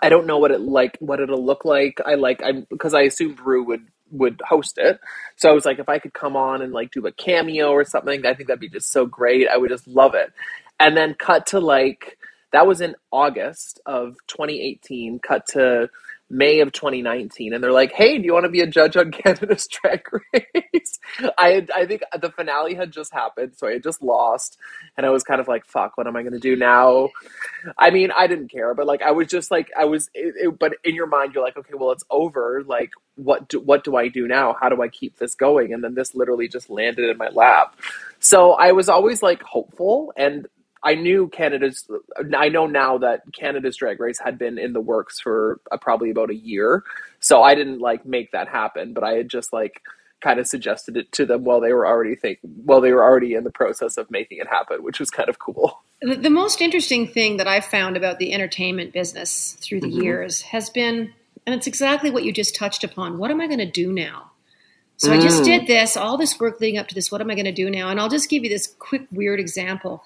I 0.02 0.08
don't 0.08 0.28
know 0.28 0.38
what 0.38 0.52
it 0.52 0.62
like 0.62 0.98
what 1.00 1.20
it'll 1.20 1.44
look 1.46 1.66
like. 1.66 2.00
I 2.06 2.16
like 2.16 2.42
I'm 2.44 2.66
because 2.70 2.94
I 2.94 3.02
assumed 3.02 3.38
Brew 3.38 3.64
would 3.66 3.86
would 4.12 4.42
host 4.48 4.78
it. 4.78 5.00
So 5.36 5.50
I 5.50 5.54
was 5.54 5.66
like, 5.66 5.80
if 5.80 5.90
I 5.90 6.00
could 6.00 6.14
come 6.14 6.36
on 6.36 6.62
and 6.62 6.74
like 6.74 6.92
do 6.92 7.06
a 7.08 7.12
cameo 7.12 7.70
or 7.72 7.84
something, 7.86 8.26
I 8.26 8.34
think 8.34 8.48
that'd 8.48 8.60
be 8.60 8.70
just 8.70 8.92
so 8.92 9.06
great. 9.06 9.48
I 9.48 9.58
would 9.58 9.70
just 9.70 9.88
love 9.88 10.16
it. 10.16 10.32
And 10.80 10.96
then 10.96 11.14
cut 11.14 11.48
to 11.48 11.60
like 11.60 12.18
that 12.52 12.68
was 12.68 12.82
in 12.82 12.96
August 13.12 13.80
of 13.86 14.16
2018. 14.28 15.20
Cut 15.20 15.46
to 15.48 15.90
May 16.30 16.60
of 16.60 16.72
2019, 16.72 17.54
and 17.54 17.64
they're 17.64 17.72
like, 17.72 17.92
"Hey, 17.92 18.18
do 18.18 18.24
you 18.26 18.34
want 18.34 18.46
to 18.46 18.52
be 18.52 18.62
a 18.62 18.68
judge 18.68 18.96
on 18.98 19.12
Canada's 19.14 19.68
Drag 19.68 20.02
Race?" 20.34 21.00
I 21.38 21.50
had, 21.50 21.72
I 21.72 21.86
think 21.86 22.04
the 22.20 22.32
finale 22.32 22.76
had 22.76 22.92
just 22.92 23.14
happened, 23.14 23.54
so 23.58 23.68
I 23.68 23.80
just 23.80 24.02
lost, 24.02 24.58
and 24.98 25.06
I 25.06 25.10
was 25.10 25.24
kind 25.24 25.42
of 25.42 25.48
like, 25.48 25.66
"Fuck, 25.66 25.98
what 25.98 26.08
am 26.08 26.16
I 26.16 26.22
going 26.22 26.34
to 26.34 26.40
do 26.40 26.56
now?" 26.56 27.10
I 27.78 27.90
mean, 27.90 28.12
I 28.12 28.28
didn't 28.28 28.50
care, 28.50 28.74
but 28.74 28.86
like 28.88 29.02
I 29.02 29.12
was 29.12 29.28
just 29.28 29.52
like 29.52 29.72
I 29.78 29.86
was. 29.86 30.10
It, 30.14 30.36
it, 30.38 30.60
but 30.60 30.74
in 30.84 30.96
your 30.96 31.08
mind, 31.08 31.34
you're 31.34 31.44
like, 31.44 31.58
"Okay, 31.58 31.74
well, 31.76 31.92
it's 31.92 32.06
over. 32.10 32.64
Like, 32.66 32.92
what 33.16 33.50
do, 33.50 33.60
what 33.60 33.84
do 33.84 33.96
I 33.96 34.08
do 34.08 34.28
now? 34.28 34.56
How 34.60 34.70
do 34.70 34.82
I 34.82 34.88
keep 34.88 35.18
this 35.18 35.36
going?" 35.36 35.74
And 35.74 35.84
then 35.84 35.96
this 35.96 36.16
literally 36.16 36.48
just 36.48 36.70
landed 36.70 37.10
in 37.10 37.18
my 37.18 37.30
lap. 37.30 37.76
So 38.20 38.54
I 38.54 38.72
was 38.74 38.90
always 38.90 39.24
like 39.24 39.42
hopeful, 39.42 40.14
and 40.18 40.48
I 40.84 40.96
knew 40.96 41.28
Canada's. 41.28 41.88
I 42.36 42.50
know 42.50 42.66
now 42.66 42.98
that 43.00 43.22
Canada's 43.34 43.76
Drag 43.78 44.00
Race 44.00 44.20
had 44.20 44.38
been 44.38 44.58
in 44.58 44.74
the 44.74 44.80
works 44.82 45.20
for 45.20 45.60
uh, 45.72 45.78
probably 45.78 46.10
about 46.10 46.30
a 46.30 46.36
year, 46.36 46.84
so 47.20 47.44
I 47.44 47.56
didn't 47.56 47.80
like 47.80 48.06
make 48.06 48.32
that 48.32 48.48
happen. 48.48 48.94
But 48.94 49.04
I 49.04 49.14
had 49.14 49.30
just 49.30 49.52
like 49.52 49.82
kind 50.22 50.40
of 50.40 50.48
suggested 50.48 50.98
it 50.98 51.12
to 51.14 51.26
them 51.26 51.44
while 51.44 51.62
they 51.62 51.74
were 51.74 51.88
already 51.88 52.16
think 52.16 52.40
while 52.42 52.82
they 52.82 52.92
were 52.94 53.04
already 53.04 53.34
in 53.34 53.44
the 53.44 53.52
process 53.52 53.98
of 53.98 54.10
making 54.12 54.38
it 54.38 54.48
happen, 54.48 54.84
which 54.84 55.00
was 55.00 55.10
kind 55.10 55.30
of 55.30 55.40
cool. 55.40 55.82
The, 56.02 56.16
the 56.16 56.30
most 56.30 56.62
interesting 56.62 57.08
thing 57.08 57.38
that 57.38 57.48
I've 57.48 57.66
found 57.66 57.98
about 57.98 58.20
the 58.20 58.34
entertainment 58.34 58.94
business 58.94 59.58
through 59.62 59.82
the 59.82 59.88
Mhm. 59.92 60.02
years 60.04 60.42
has 60.44 60.70
been, 60.70 61.14
and 61.46 61.56
it's 61.56 61.68
exactly 61.68 62.10
what 62.10 62.24
you 62.24 62.32
just 62.32 62.56
touched 62.56 62.86
upon. 62.86 63.18
What 63.18 63.32
am 63.32 63.42
I 63.42 63.48
going 63.48 63.60
to 63.60 63.66
do 63.66 63.92
now? 63.92 64.32
So 64.96 65.14
I 65.14 65.18
just 65.18 65.42
Mm. 65.42 65.46
did 65.46 65.68
this, 65.68 65.96
all 65.96 66.18
this 66.18 66.38
work 66.40 66.60
leading 66.60 66.78
up 66.78 66.88
to 66.90 66.96
this. 66.96 67.10
What 67.12 67.22
am 67.22 67.30
I 67.30 67.36
going 67.36 67.46
to 67.46 67.54
do 67.54 67.70
now? 67.70 67.90
And 67.90 68.00
I'll 68.02 68.10
just 68.10 68.30
give 68.30 68.44
you 68.44 68.50
this 68.50 68.68
quick, 68.80 69.04
weird 69.12 69.40
example. 69.40 70.04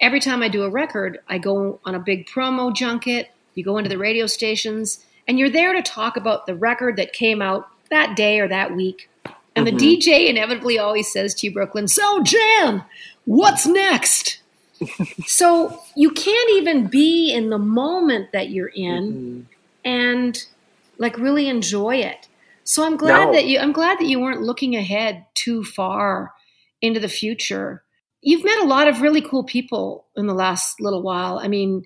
Every 0.00 0.20
time 0.20 0.42
I 0.42 0.48
do 0.48 0.62
a 0.64 0.70
record, 0.70 1.18
I 1.28 1.38
go 1.38 1.80
on 1.84 1.94
a 1.94 1.98
big 2.00 2.26
promo 2.26 2.74
junket. 2.74 3.28
You 3.54 3.64
go 3.64 3.78
into 3.78 3.88
the 3.88 3.98
radio 3.98 4.26
stations, 4.26 5.04
and 5.26 5.38
you're 5.38 5.50
there 5.50 5.72
to 5.72 5.82
talk 5.82 6.16
about 6.16 6.46
the 6.46 6.54
record 6.54 6.96
that 6.96 7.12
came 7.12 7.40
out 7.40 7.68
that 7.90 8.16
day 8.16 8.38
or 8.40 8.48
that 8.48 8.74
week. 8.76 9.08
And 9.54 9.66
Mhm. 9.66 9.70
the 9.70 9.76
DJ 9.76 10.28
inevitably 10.28 10.78
always 10.78 11.10
says 11.10 11.34
to 11.36 11.46
you, 11.46 11.52
Brooke 11.52 11.74
Lynn, 11.74 11.88
So, 11.88 12.22
Jann, 12.22 12.84
what's 13.24 13.66
next? 13.66 14.38
so 15.26 15.80
you 15.94 16.10
can't 16.10 16.50
even 16.52 16.86
be 16.88 17.32
in 17.32 17.48
the 17.48 17.58
moment 17.58 18.32
that 18.32 18.50
you're 18.50 18.68
in 18.74 19.46
Mhm. 19.48 19.56
and 19.84 20.44
like 20.98 21.16
really 21.18 21.48
enjoy 21.48 21.96
it. 21.96 22.28
So 22.64 22.84
I'm 22.84 22.96
glad 22.96 23.26
No. 23.28 23.32
that 23.32 23.46
you 23.46 23.58
I'm 23.58 23.72
glad 23.72 23.98
that 23.98 24.06
you 24.06 24.20
weren't 24.20 24.42
looking 24.42 24.76
ahead 24.76 25.24
too 25.34 25.64
far 25.64 26.32
into 26.82 27.00
the 27.00 27.08
future. 27.08 27.82
You've 28.26 28.44
met 28.44 28.58
a 28.58 28.66
lot 28.66 28.88
of 28.88 29.02
really 29.02 29.22
cool 29.22 29.44
people 29.44 30.08
in 30.16 30.26
the 30.26 30.34
last 30.34 30.80
little 30.80 31.00
while. 31.00 31.38
I 31.38 31.46
mean, 31.46 31.84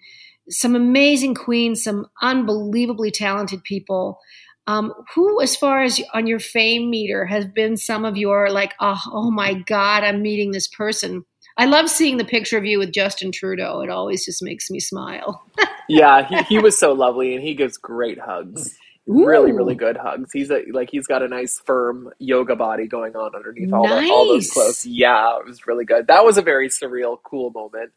some 0.48 0.74
amazing 0.74 1.34
queens, 1.34 1.84
some 1.84 2.06
unbelievably 2.22 3.10
talented 3.10 3.62
people. 3.62 4.18
Um, 4.66 4.94
who, 5.14 5.42
as 5.42 5.54
far 5.54 5.82
as 5.82 6.00
on 6.14 6.26
your 6.26 6.38
fame 6.38 6.88
meter, 6.88 7.26
has 7.26 7.44
been 7.44 7.76
some 7.76 8.06
of 8.06 8.16
your 8.16 8.48
like, 8.48 8.72
oh, 8.80 9.02
oh 9.12 9.30
my 9.30 9.52
God, 9.52 10.02
I'm 10.02 10.22
meeting 10.22 10.52
this 10.52 10.66
person. 10.66 11.26
I 11.58 11.66
love 11.66 11.90
seeing 11.90 12.16
the 12.16 12.24
picture 12.24 12.56
of 12.56 12.64
you 12.64 12.78
with 12.78 12.90
Justin 12.90 13.32
Trudeau. 13.32 13.82
It 13.82 13.90
always 13.90 14.24
just 14.24 14.42
makes 14.42 14.70
me 14.70 14.80
smile. 14.80 15.44
Yeah, 15.88 16.24
he, 16.24 16.42
he 16.44 16.58
was 16.60 16.78
so 16.78 16.92
lovely, 16.92 17.34
and 17.34 17.42
he 17.42 17.52
gives 17.52 17.76
great 17.76 18.16
hugs. 18.16 18.78
Really, 19.06 19.50
Ooh. 19.50 19.56
really 19.56 19.74
good 19.74 19.96
hugs. 19.96 20.30
He's 20.32 20.50
a 20.50 20.62
like 20.72 20.90
he's 20.90 21.06
got 21.06 21.22
a 21.22 21.28
nice 21.28 21.58
firm 21.64 22.10
yoga 22.18 22.54
body 22.54 22.86
going 22.86 23.16
on 23.16 23.34
underneath 23.34 23.72
all, 23.72 23.88
the, 23.88 24.08
all 24.10 24.28
those 24.28 24.50
clothes. 24.50 24.86
Yeah, 24.86 25.38
it 25.38 25.46
was 25.46 25.66
really 25.66 25.84
good. 25.84 26.06
That 26.06 26.24
was 26.24 26.38
a 26.38 26.42
very 26.42 26.68
surreal, 26.68 27.18
cool 27.22 27.50
moment. 27.50 27.92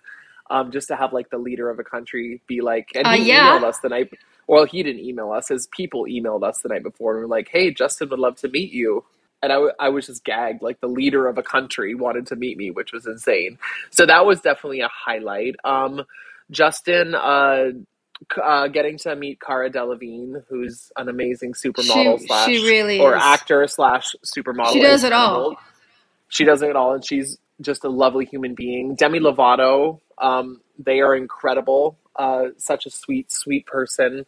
Um, 0.50 0.72
just 0.72 0.88
to 0.90 0.96
have 0.96 1.14
like 1.14 1.30
the 1.30 1.38
leader 1.38 1.70
of 1.70 1.80
a 1.80 1.84
country 1.84 2.42
be 2.48 2.62
like, 2.62 2.90
and 2.96 3.06
Uh, 3.08 3.12
he 3.14 3.28
yeah. 3.30 3.60
emailed 3.60 3.64
us 3.64 3.80
the 3.80 3.90
night. 3.90 4.12
Well, 4.48 4.66
he 4.66 4.84
didn't 4.84 5.02
email 5.04 5.32
us. 5.32 5.48
His 5.50 5.68
people 5.68 6.06
emailed 6.06 6.44
us 6.44 6.60
the 6.62 6.70
night 6.70 6.84
before 6.84 7.14
and 7.14 7.22
were 7.22 7.28
like, 7.28 7.48
"Hey, 7.50 7.72
Justin 7.72 8.10
would 8.10 8.20
love 8.20 8.36
to 8.38 8.50
meet 8.50 8.72
you." 8.72 9.06
And 9.42 9.52
I, 9.52 9.56
w- 9.56 9.74
I 9.80 9.90
was 9.90 10.08
just 10.08 10.24
gagged. 10.24 10.62
Like 10.62 10.80
the 10.82 10.88
leader 10.88 11.28
of 11.28 11.38
a 11.38 11.44
country 11.44 11.96
wanted 11.96 12.28
to 12.28 12.36
meet 12.36 12.58
me, 12.58 12.72
which 12.72 12.92
was 12.92 13.06
insane. 13.06 13.58
So 13.92 14.06
that 14.06 14.26
was 14.26 14.42
definitely 14.42 14.82
a 14.82 14.90
highlight. 14.90 15.56
Um, 15.64 16.04
Justin, 16.52 17.14
uh, 17.16 17.72
uh, 18.42 18.68
getting 18.68 18.98
to 19.00 19.16
meet 19.16 19.40
Cara 19.40 19.70
Delevingne, 19.70 20.44
who's 20.50 20.92
an 20.98 21.10
amazing 21.10 21.54
supermodel 21.54 22.20
She- 22.20 22.28
slash 22.28 22.46
she 22.48 22.66
really 22.66 23.00
or 23.00 23.16
is. 23.16 23.22
actor 23.24 23.68
slash 23.68 24.16
supermodel. 24.26 24.74
She 24.74 24.82
does 24.82 25.04
it 25.04 25.14
all. 25.14 25.56
She 26.30 26.46
does 26.46 26.62
it 26.62 26.76
all, 26.76 26.94
and 26.96 27.06
she's 27.06 27.38
just 27.62 27.84
a 27.84 27.90
lovely 27.90 28.26
human 28.26 28.56
being. 28.56 28.96
Demi 28.96 29.20
Lovato, 29.20 30.00
um, 30.18 30.62
they 30.80 31.02
are 31.02 31.16
incredible. 31.16 31.98
Uh, 32.16 32.46
such 32.58 32.86
a 32.86 32.90
sweet, 32.90 33.32
sweet 33.32 33.66
person. 33.66 34.26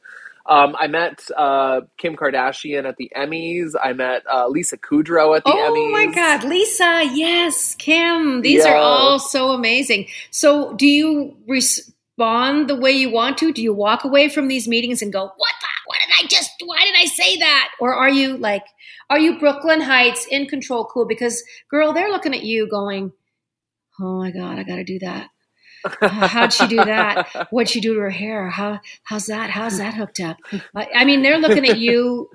Um, 0.48 0.76
I 0.80 0.86
met 0.86 1.28
uh, 1.36 1.82
Kim 1.98 2.16
Kardashian 2.16 2.88
at 2.88 2.98
the 2.98 3.12
Emmys. 3.18 3.74
I 3.84 3.94
met 3.94 4.24
uh, 4.32 4.48
Lisa 4.48 4.78
Kudrow 4.78 5.36
at 5.36 5.44
the 5.44 5.52
oh 5.52 5.56
Emmys. 5.56 5.88
Oh 5.88 5.92
my 5.92 6.06
God, 6.14 6.44
Lisa, 6.44 7.10
yes, 7.14 7.74
Kim, 7.76 8.42
these 8.42 8.64
are 8.64 8.76
all 8.76 9.18
so 9.18 9.52
amazing. 9.52 10.08
So, 10.30 10.74
do 10.74 10.86
you 10.86 11.36
respond 12.18 12.70
the 12.70 12.76
way 12.76 12.92
you 12.92 13.10
want 13.10 13.38
to? 13.40 13.52
Do 13.52 13.62
you 13.62 13.74
walk 13.74 14.04
away 14.04 14.30
from 14.30 14.48
these 14.48 14.68
meetings 14.68 15.02
and 15.02 15.12
go, 15.12 15.24
"What? 15.24 15.54
The, 15.62 15.68
what 15.86 16.00
did 16.06 16.26
I 16.26 16.28
just? 16.28 16.52
Why 16.64 16.84
did 16.86 16.96
I 16.98 17.06
say 17.06 17.38
that?" 17.40 17.72
Or 17.80 17.94
are 17.94 18.10
you 18.10 18.38
like, 18.38 18.64
are 19.10 19.20
you 19.20 19.40
Brooke 19.40 19.64
Lynn 19.64 19.82
Hytes 19.82 20.26
in 20.30 20.48
control, 20.48 20.86
cool? 20.86 21.06
Because 21.06 21.44
girl, 21.70 21.94
they're 21.94 22.12
looking 22.12 22.34
at 22.34 22.44
you 22.44 22.68
going, 22.70 23.12
"Oh 24.00 24.20
my 24.20 24.32
God, 24.32 24.60
I 24.60 24.64
got 24.64 24.78
to 24.78 24.84
do 24.84 25.00
that." 25.00 25.30
How'd 26.02 26.52
she 26.52 26.68
do 26.68 26.78
that? 26.78 27.48
What'd 27.52 27.70
she 27.70 27.80
do 27.80 27.94
to 27.94 28.00
her 28.00 28.10
hair? 28.10 28.50
How 28.50 28.80
how's 29.04 29.28
that? 29.28 29.50
How's 29.50 29.78
that 29.78 29.94
hooked 29.94 30.20
up? 30.20 30.38
I 30.76 30.88
I 30.96 31.06
mean, 31.06 31.22
they're 31.22 31.38
looking 31.38 31.68
at 31.68 31.78
you, 31.78 32.30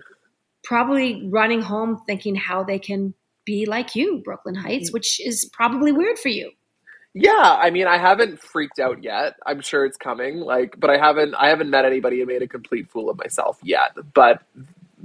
probably 0.62 1.28
running 1.28 1.62
home 1.62 2.02
thinking 2.06 2.34
how 2.34 2.62
they 2.62 2.78
can 2.78 3.14
be 3.44 3.66
like 3.66 3.96
you, 3.96 4.22
Brooke 4.24 4.42
Lynn 4.46 4.54
Hytes, 4.54 4.90
mm. 4.90 4.92
which 4.92 5.20
is 5.20 5.50
probably 5.52 5.90
weird 5.90 6.18
for 6.18 6.28
you. 6.28 6.52
Yeah, 7.12 7.58
I 7.60 7.70
mean, 7.70 7.86
I 7.88 7.98
haven't 7.98 8.40
freaked 8.40 8.78
out 8.78 9.02
yet. 9.02 9.34
I'm 9.44 9.60
sure 9.60 9.84
it's 9.84 9.96
coming. 9.96 10.36
Like, 10.38 10.78
but 10.78 10.90
I 10.90 10.96
haven't, 10.98 11.34
I 11.34 11.48
haven't 11.48 11.68
met 11.70 11.84
anybody 11.84 12.20
and 12.20 12.28
made 12.28 12.42
a 12.42 12.46
complete 12.48 12.88
fool 12.88 13.10
of 13.10 13.18
myself 13.18 13.58
yet. 13.62 13.96
But, 14.14 14.42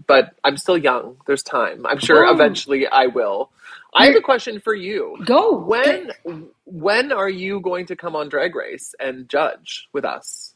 but 0.06 0.36
I'm 0.44 0.58
still 0.58 0.78
young. 0.78 1.18
There's 1.26 1.42
time. 1.42 1.86
I'm 1.86 1.98
sure 2.00 2.26
Oh. 2.28 2.32
eventually 2.34 2.86
I 2.88 3.08
will. 3.08 3.50
I 3.96 4.08
have 4.08 4.16
a 4.16 4.22
question 4.22 4.60
for 4.60 4.76
you. 4.76 5.18
Go 5.26 5.58
When, 5.58 6.12
when 6.66 7.12
are 7.14 7.30
you 7.30 7.60
going 7.62 7.86
to 7.88 7.96
come 7.96 8.16
on 8.16 8.28
Drag 8.30 8.54
Race 8.54 8.94
and 9.00 9.28
judge 9.30 9.88
with 9.94 10.04
us? 10.06 10.54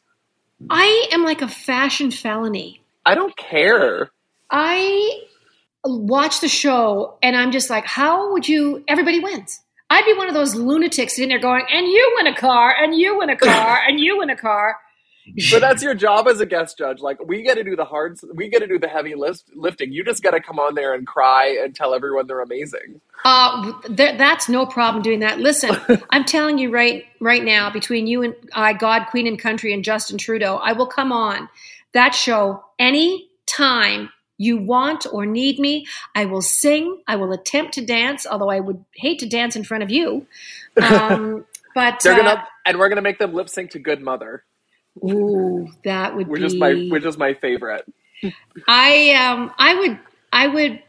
I 0.69 1.07
am 1.13 1.23
like 1.23 1.41
a 1.41 1.47
fashion 1.47 2.11
felony. 2.11 2.81
I 3.05 3.15
don't 3.15 3.35
care. 3.37 4.11
I 4.51 5.21
watch 5.85 6.41
the 6.41 6.49
show 6.49 7.17
and 7.23 7.35
I'm 7.35 7.51
just 7.51 7.69
like, 7.69 7.85
how 7.85 8.33
would 8.33 8.47
you? 8.47 8.83
Everybody 8.89 9.19
wins. 9.21 9.61
I'd 9.89 10.05
be 10.05 10.13
one 10.13 10.27
of 10.27 10.33
those 10.33 10.55
lunatics 10.55 11.17
in 11.17 11.29
there 11.29 11.39
going, 11.39 11.65
and 11.71 11.87
you 11.87 12.13
win 12.17 12.27
a 12.27 12.35
car, 12.35 12.73
and 12.79 12.95
you 12.95 13.17
win 13.17 13.29
a 13.29 13.37
car, 13.37 13.79
and 13.87 13.99
you 13.99 14.19
win 14.19 14.29
a 14.29 14.35
car. 14.35 14.77
But 15.51 15.59
that's 15.59 15.83
your 15.83 15.93
job 15.93 16.27
as 16.27 16.39
a 16.39 16.45
guest 16.45 16.77
judge. 16.77 17.01
Like, 17.01 17.23
we 17.23 17.43
get 17.43 17.55
to 17.55 17.63
do 17.63 17.75
the 17.75 17.85
hard, 17.85 18.17
we 18.33 18.49
get 18.49 18.59
to 18.59 18.67
do 18.67 18.79
the 18.79 18.87
heavy 18.87 19.15
lift, 19.15 19.43
lifting. 19.53 19.91
You 19.91 20.03
just 20.03 20.23
got 20.23 20.31
to 20.31 20.41
come 20.41 20.59
on 20.59 20.75
there 20.75 20.93
and 20.93 21.05
cry 21.05 21.59
and 21.63 21.75
tell 21.75 21.93
everyone 21.93 22.25
they're 22.27 22.41
amazing. 22.41 23.01
Uh, 23.23 23.73
th- 23.81 24.17
that's 24.17 24.49
no 24.49 24.65
problem 24.65 25.03
doing 25.03 25.19
that. 25.19 25.39
Listen, 25.39 25.77
I'm 26.09 26.25
telling 26.25 26.57
you 26.57 26.71
right 26.71 27.05
right 27.19 27.43
now, 27.43 27.69
between 27.69 28.07
you 28.07 28.23
and 28.23 28.33
I, 28.53 28.73
God, 28.73 29.05
Queen 29.11 29.27
and 29.27 29.37
Country, 29.37 29.73
and 29.73 29.83
Justin 29.83 30.17
Trudeau, 30.17 30.55
I 30.55 30.73
will 30.73 30.87
come 30.87 31.11
on 31.11 31.49
that 31.93 32.15
show 32.15 32.63
any 32.77 33.29
time 33.45 34.09
you 34.39 34.57
want 34.57 35.05
or 35.11 35.27
need 35.27 35.59
me. 35.59 35.85
I 36.15 36.25
will 36.25 36.41
sing. 36.41 37.01
I 37.07 37.17
will 37.17 37.31
attempt 37.33 37.73
to 37.73 37.85
dance, 37.85 38.25
although 38.25 38.49
I 38.49 38.61
would 38.61 38.83
hate 38.95 39.19
to 39.19 39.27
dance 39.29 39.55
in 39.55 39.63
front 39.63 39.83
of 39.83 39.91
you. 39.91 40.25
Um, 40.81 41.45
but 41.75 41.99
They're 42.01 42.13
uh, 42.13 42.17
gonna, 42.17 42.47
and 42.65 42.79
we're 42.79 42.89
gonna 42.89 43.01
make 43.01 43.19
them 43.19 43.33
lip 43.33 43.49
sync 43.49 43.71
to 43.71 43.79
"Good 43.79 44.01
Mother," 44.01 44.43
ooh, 45.03 45.67
that 45.83 46.15
would 46.15 46.27
which 46.27 46.39
be 46.39 46.47
is 46.47 46.55
my, 46.55 46.73
which 46.89 47.05
is 47.05 47.17
my 47.17 47.33
favorite. 47.35 47.85
I 48.67 49.11
um 49.13 49.53
I 49.57 49.75
would 49.75 49.99
I 50.31 50.47
would 50.47 50.81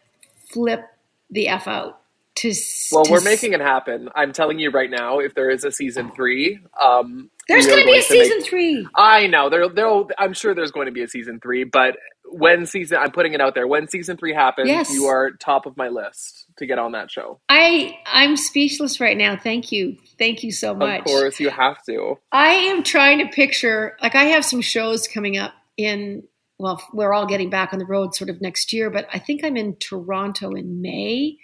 flip 0.48 0.84
the 1.30 1.48
f 1.48 1.66
out 1.66 2.00
to. 2.36 2.54
Well, 2.92 3.04
to 3.04 3.12
we're 3.12 3.20
making 3.20 3.52
it 3.52 3.60
happen. 3.60 4.08
I'm 4.14 4.32
telling 4.32 4.58
you 4.58 4.70
right 4.70 4.90
now, 4.90 5.18
if 5.18 5.34
there 5.34 5.50
is 5.50 5.64
a 5.64 5.72
season 5.72 6.10
three, 6.12 6.60
um, 6.80 7.30
There's 7.48 7.66
going 7.66 7.80
to 7.80 7.84
be 7.84 7.98
a 7.98 8.02
to 8.02 8.12
make- 8.14 8.24
season 8.24 8.42
three. 8.42 8.86
I 8.94 9.26
know 9.26 9.50
there, 9.50 9.68
there. 9.68 10.04
I'm 10.18 10.32
sure 10.32 10.54
there's 10.54 10.72
going 10.72 10.86
to 10.86 10.92
be 10.92 11.02
a 11.02 11.08
season 11.08 11.40
three, 11.40 11.64
but 11.64 11.96
when 12.32 12.66
season, 12.66 12.98
I'm 12.98 13.10
putting 13.10 13.32
it 13.34 13.40
out 13.40 13.54
there. 13.54 13.66
When 13.66 13.88
season 13.88 14.16
three 14.16 14.32
happens, 14.34 14.68
Yes. 14.68 14.92
you 14.92 15.06
are 15.06 15.30
top 15.32 15.66
of 15.66 15.76
my 15.76 15.88
list 15.88 16.46
to 16.58 16.66
get 16.66 16.78
on 16.78 16.92
that 16.92 17.10
show. 17.10 17.40
I 17.48 17.96
I'm 18.06 18.36
speechless 18.36 19.00
right 19.00 19.16
now. 19.16 19.36
Thank 19.36 19.72
you, 19.72 19.96
thank 20.18 20.42
you 20.42 20.52
so 20.52 20.74
much. 20.74 21.00
Of 21.00 21.04
course, 21.06 21.40
you 21.40 21.50
have 21.50 21.82
to. 21.86 22.18
I 22.32 22.48
am 22.50 22.82
trying 22.82 23.18
to 23.18 23.26
picture 23.26 23.96
like 24.02 24.14
I 24.14 24.24
have 24.24 24.44
some 24.44 24.60
shows 24.60 25.08
coming 25.08 25.36
up 25.36 25.52
in 25.76 26.22
well, 26.58 26.82
we're 26.92 27.14
all 27.14 27.24
getting 27.26 27.48
back 27.48 27.72
on 27.72 27.78
the 27.78 27.86
road 27.86 28.14
sort 28.14 28.28
of 28.28 28.42
next 28.42 28.72
year, 28.74 28.90
but 28.90 29.08
I 29.12 29.18
think 29.18 29.42
I'm 29.42 29.56
in 29.56 29.76
Toronto 29.76 30.50
in 30.50 30.82
May. 30.82 31.38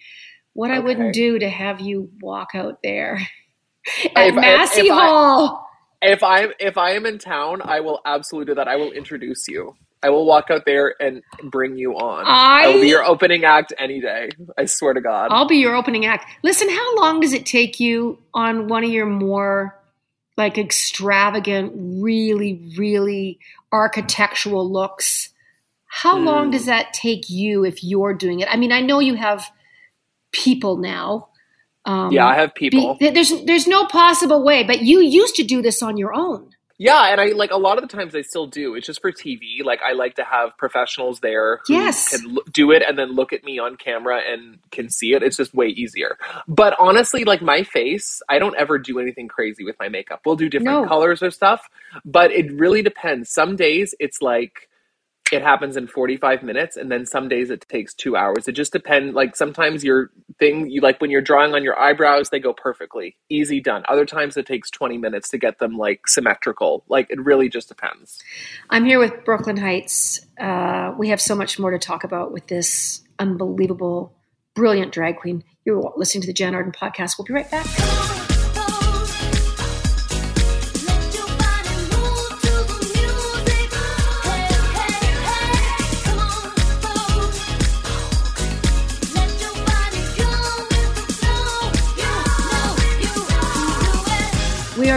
What 0.52 0.70
I 0.70 0.78
wouldn't 0.78 1.14
do 1.14 1.38
to 1.38 1.48
have 1.48 1.80
you 1.80 2.10
walk 2.20 2.50
out 2.54 2.80
there 2.82 3.20
at 4.14 4.28
if- 4.28 4.34
Massey 4.34 4.82
if 4.82 4.92
I- 4.92 5.06
Hall. 5.06 5.62
If 6.02 6.22
I 6.22 6.48
if 6.60 6.76
I 6.76 6.90
am 6.90 7.06
in 7.06 7.18
town, 7.18 7.62
I 7.64 7.80
will 7.80 8.00
absolutely 8.04 8.52
do 8.52 8.56
that. 8.56 8.68
I 8.68 8.76
will 8.76 8.92
introduce 8.92 9.48
you. 9.48 9.74
I 10.02 10.10
will 10.10 10.26
walk 10.26 10.50
out 10.50 10.64
there 10.66 10.94
and 11.00 11.22
bring 11.44 11.76
you 11.76 11.94
on. 11.94 12.24
I, 12.26 12.68
will 12.68 12.80
be 12.80 12.88
your 12.88 13.04
opening 13.04 13.44
act 13.44 13.72
any 13.78 14.00
day. 14.00 14.28
I 14.56 14.66
swear 14.66 14.94
to 14.94 15.00
God. 15.00 15.28
I'll 15.32 15.48
be 15.48 15.56
your 15.56 15.74
opening 15.74 16.04
act. 16.06 16.26
Listen, 16.42 16.68
how 16.68 16.96
long 16.96 17.20
does 17.20 17.32
it 17.32 17.46
take 17.46 17.80
you 17.80 18.18
on 18.34 18.68
one 18.68 18.84
of 18.84 18.90
your 18.90 19.06
more 19.06 19.78
like 20.36 20.58
extravagant, 20.58 21.72
really, 21.76 22.72
really 22.76 23.38
architectural 23.72 24.70
looks? 24.70 25.30
How 25.86 26.18
long 26.18 26.46
Hmm. 26.46 26.50
does 26.50 26.66
that 26.66 26.92
take 26.92 27.30
you 27.30 27.64
if 27.64 27.82
you're 27.82 28.12
doing 28.14 28.40
it? 28.40 28.48
I 28.50 28.56
mean, 28.56 28.72
I 28.72 28.80
know 28.80 29.00
you 29.00 29.14
have 29.14 29.48
people 30.30 30.76
now. 30.76 31.28
Um, 31.86 32.12
yeah, 32.12 32.26
I 32.26 32.34
have 32.34 32.52
be- 32.54 32.68
people. 32.70 32.98
there's 33.00 33.32
there's 33.44 33.66
no 33.66 33.86
possible 33.86 34.42
way, 34.44 34.64
but 34.64 34.82
you 34.82 35.00
used 35.00 35.36
to 35.36 35.44
do 35.44 35.62
this 35.62 35.82
on 35.82 35.96
your 35.96 36.12
own. 36.12 36.50
Yeah, 36.78 37.10
and 37.10 37.20
I 37.20 37.28
like 37.28 37.50
a 37.52 37.56
lot 37.56 37.78
of 37.82 37.88
the 37.88 37.96
times 37.96 38.14
I 38.14 38.20
still 38.20 38.46
do. 38.46 38.74
It's 38.74 38.86
just 38.86 39.00
for 39.00 39.10
TV. 39.10 39.64
Like 39.64 39.80
I 39.82 39.92
like 39.92 40.16
to 40.16 40.24
have 40.24 40.56
professionals 40.58 41.20
there 41.20 41.60
who 41.66 41.74
Yes. 41.74 42.10
can 42.20 42.34
lo- 42.34 42.42
do 42.52 42.70
it 42.70 42.82
and 42.86 42.98
then 42.98 43.12
look 43.14 43.32
at 43.32 43.44
me 43.44 43.58
on 43.58 43.76
camera 43.76 44.20
and 44.30 44.58
can 44.72 44.90
see 44.90 45.14
it. 45.14 45.22
It's 45.22 45.38
just 45.38 45.54
way 45.54 45.68
easier. 45.68 46.18
But 46.46 46.76
honestly, 46.78 47.24
like 47.24 47.40
my 47.40 47.62
face, 47.62 48.20
I 48.28 48.38
don't 48.38 48.56
ever 48.56 48.78
do 48.78 48.98
anything 48.98 49.26
crazy 49.26 49.64
with 49.64 49.76
my 49.80 49.88
makeup. 49.88 50.20
We'll 50.26 50.36
do 50.36 50.50
different 50.50 50.82
No. 50.82 50.86
colors 50.86 51.22
or 51.22 51.30
stuff, 51.30 51.66
but 52.04 52.30
it 52.30 52.52
really 52.52 52.82
depends. 52.82 53.30
Some 53.30 53.56
days 53.56 53.94
it's 53.98 54.20
like 54.20 54.65
it 55.32 55.42
happens 55.42 55.76
in 55.76 55.86
45 55.86 56.42
minutes 56.42 56.76
and 56.76 56.90
then 56.90 57.04
some 57.04 57.28
days 57.28 57.50
it 57.50 57.66
takes 57.68 57.94
2 57.94 58.16
hours. 58.16 58.46
It 58.46 58.52
just 58.52 58.72
depends 58.72 59.14
like 59.14 59.36
sometimes 59.36 59.82
your 59.82 60.10
thing 60.38 60.70
you 60.70 60.80
like 60.80 61.00
when 61.00 61.10
you're 61.10 61.20
drawing 61.20 61.54
on 61.54 61.64
your 61.64 61.78
eyebrows 61.78 62.30
they 62.30 62.38
go 62.38 62.52
perfectly. 62.52 63.16
Easy 63.28 63.60
done. 63.60 63.84
Other 63.88 64.06
times 64.06 64.36
it 64.36 64.46
takes 64.46 64.70
20 64.70 64.98
minutes 64.98 65.28
to 65.30 65.38
get 65.38 65.58
them 65.58 65.76
like 65.76 66.06
symmetrical. 66.06 66.84
Like 66.88 67.10
it 67.10 67.20
really 67.20 67.48
just 67.48 67.68
depends. 67.68 68.22
I'm 68.70 68.84
here 68.84 68.98
with 68.98 69.24
Brooke 69.24 69.46
Lynn 69.46 69.56
Hytes. 69.56 70.24
Uh, 70.38 70.94
we 70.96 71.08
have 71.08 71.20
so 71.20 71.34
much 71.34 71.58
more 71.58 71.70
to 71.70 71.78
talk 71.78 72.04
about 72.04 72.32
with 72.32 72.46
this 72.46 73.02
unbelievable, 73.18 74.14
brilliant 74.54 74.92
drag 74.92 75.16
queen. 75.16 75.42
You're 75.64 75.92
listening 75.96 76.22
to 76.22 76.26
the 76.26 76.32
Jann 76.32 76.54
Arden 76.54 76.72
podcast. 76.72 77.18
We'll 77.18 77.26
be 77.26 77.34
right 77.34 77.50
back. 77.50 78.15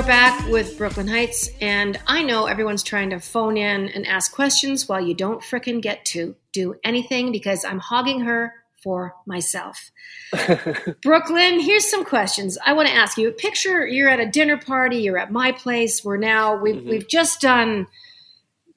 Back 0.10 0.50
with 0.50 0.76
Brooke 0.76 0.98
Lynn 0.98 1.08
Hytes, 1.08 1.52
and 1.62 2.00
I 2.08 2.24
know 2.24 2.48
everyone's 2.48 2.82
trying 2.82 3.12
to 3.12 3.20
phone 3.20 3.58
in 3.58 3.90
and 3.90 4.08
ask 4.08 4.34
questions 4.34 4.90
while 4.90 5.00
you 5.00 5.14
don't 5.14 5.44
frickin' 5.44 5.84
get 5.84 6.04
to 6.06 6.36
do 6.52 6.74
anything 6.84 7.32
because 7.32 7.64
I'm 7.64 7.78
hogging 7.78 8.22
her 8.22 8.56
for 8.82 9.14
myself. 9.28 9.92
Brooke 11.04 11.30
Lynn, 11.30 11.60
here's 11.60 11.88
some 11.88 12.04
questions 12.04 12.58
I 12.66 12.74
want 12.74 12.88
to 12.88 12.94
ask 12.96 13.20
you. 13.20 13.30
Picture 13.30 13.86
you're 13.86 14.10
at 14.10 14.20
a 14.20 14.26
dinner 14.26 14.58
party, 14.58 14.98
you're 14.98 15.20
at 15.20 15.32
my 15.32 15.52
place. 15.52 16.04
We're 16.04 16.18
now 16.18 16.56
we've 16.56 16.78
Mhm. 16.78 16.90
we've 16.90 17.08
just 17.08 17.40
done 17.40 17.86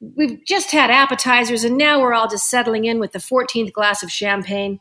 we've 0.01 0.45
just 0.45 0.71
had 0.71 0.91
appetizers 0.91 1.65
and 1.65 1.79
now 1.79 1.99
we're 2.03 2.13
all 2.13 2.29
just 2.29 2.51
settling 2.51 2.85
in 2.85 2.99
with 3.01 3.13
the 3.13 3.21
14th 3.21 3.73
glass 3.73 4.03
of 4.03 4.13
champagne. 4.13 4.81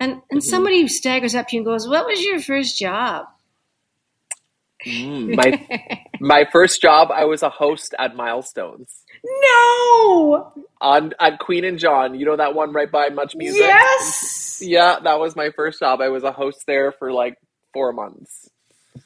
And 0.00 0.22
and 0.30 0.40
Mhm. 0.40 0.44
somebody 0.44 0.88
staggers 0.88 1.34
up 1.34 1.48
to 1.48 1.56
you 1.56 1.60
and 1.60 1.66
goes, 1.66 1.86
"What 1.86 2.06
was 2.06 2.24
your 2.24 2.40
first 2.40 2.78
job?" 2.78 3.26
Mm, 4.86 5.36
my 5.36 6.04
my 6.20 6.44
first 6.50 6.80
job 6.82 7.10
I 7.12 7.24
was 7.24 7.42
a 7.42 7.48
host 7.50 7.94
at 7.98 8.16
Milestones. 8.16 9.04
no. 9.24 10.52
On 10.80 11.12
at 11.20 11.38
Queen 11.38 11.64
and 11.64 11.78
John, 11.78 12.14
you 12.18 12.26
know 12.26 12.36
that 12.36 12.54
one 12.54 12.72
right 12.72 12.90
by 12.90 13.08
Much 13.10 13.34
Music? 13.36 13.60
Yes. 13.60 14.60
Yeah, 14.64 14.98
that 15.02 15.20
was 15.20 15.36
my 15.36 15.50
first 15.54 15.78
job. 15.80 16.00
I 16.00 16.08
was 16.08 16.24
a 16.24 16.32
host 16.32 16.64
there 16.66 16.92
for 16.92 17.12
like 17.12 17.36
4 17.72 17.92
months. 17.92 18.50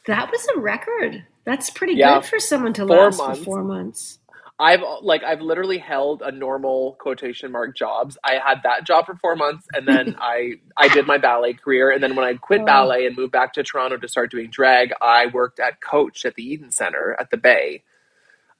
That 0.06 0.30
was 0.30 0.46
a 0.56 0.60
record. 0.60 1.24
That's 1.44 1.70
pretty 1.70 1.94
Yeah. 1.94 2.14
good 2.14 2.24
for 2.26 2.38
someone 2.40 2.72
to 2.74 2.86
Four 2.86 2.96
last 2.96 3.18
months. 3.18 3.38
for 3.40 3.44
4 3.44 3.62
months. 3.64 4.18
I've 4.58 4.80
like 5.02 5.22
I've 5.22 5.42
literally 5.42 5.78
held 5.78 6.22
a 6.22 6.32
normal 6.32 6.96
quotation 7.00 7.52
mark 7.52 7.76
jobs. 7.76 8.16
I 8.24 8.34
had 8.34 8.62
that 8.62 8.86
job 8.86 9.06
for 9.06 9.16
four 9.16 9.36
months, 9.36 9.66
and 9.74 9.86
then 9.86 10.16
I 10.20 10.54
I 10.76 10.88
did 10.88 11.06
my 11.06 11.18
ballet 11.18 11.52
career, 11.54 11.90
and 11.90 12.02
then 12.02 12.16
when 12.16 12.24
I 12.24 12.34
quit 12.34 12.64
ballet 12.64 13.06
and 13.06 13.16
moved 13.16 13.32
back 13.32 13.52
to 13.54 13.62
Toronto 13.62 13.98
to 13.98 14.08
start 14.08 14.30
doing 14.30 14.50
drag, 14.50 14.92
I 15.00 15.26
worked 15.26 15.60
at 15.60 15.80
Coach 15.80 16.24
at 16.24 16.34
the 16.36 16.42
Eaton 16.42 16.70
Center 16.70 17.16
at 17.20 17.30
the 17.30 17.36
Bay, 17.36 17.82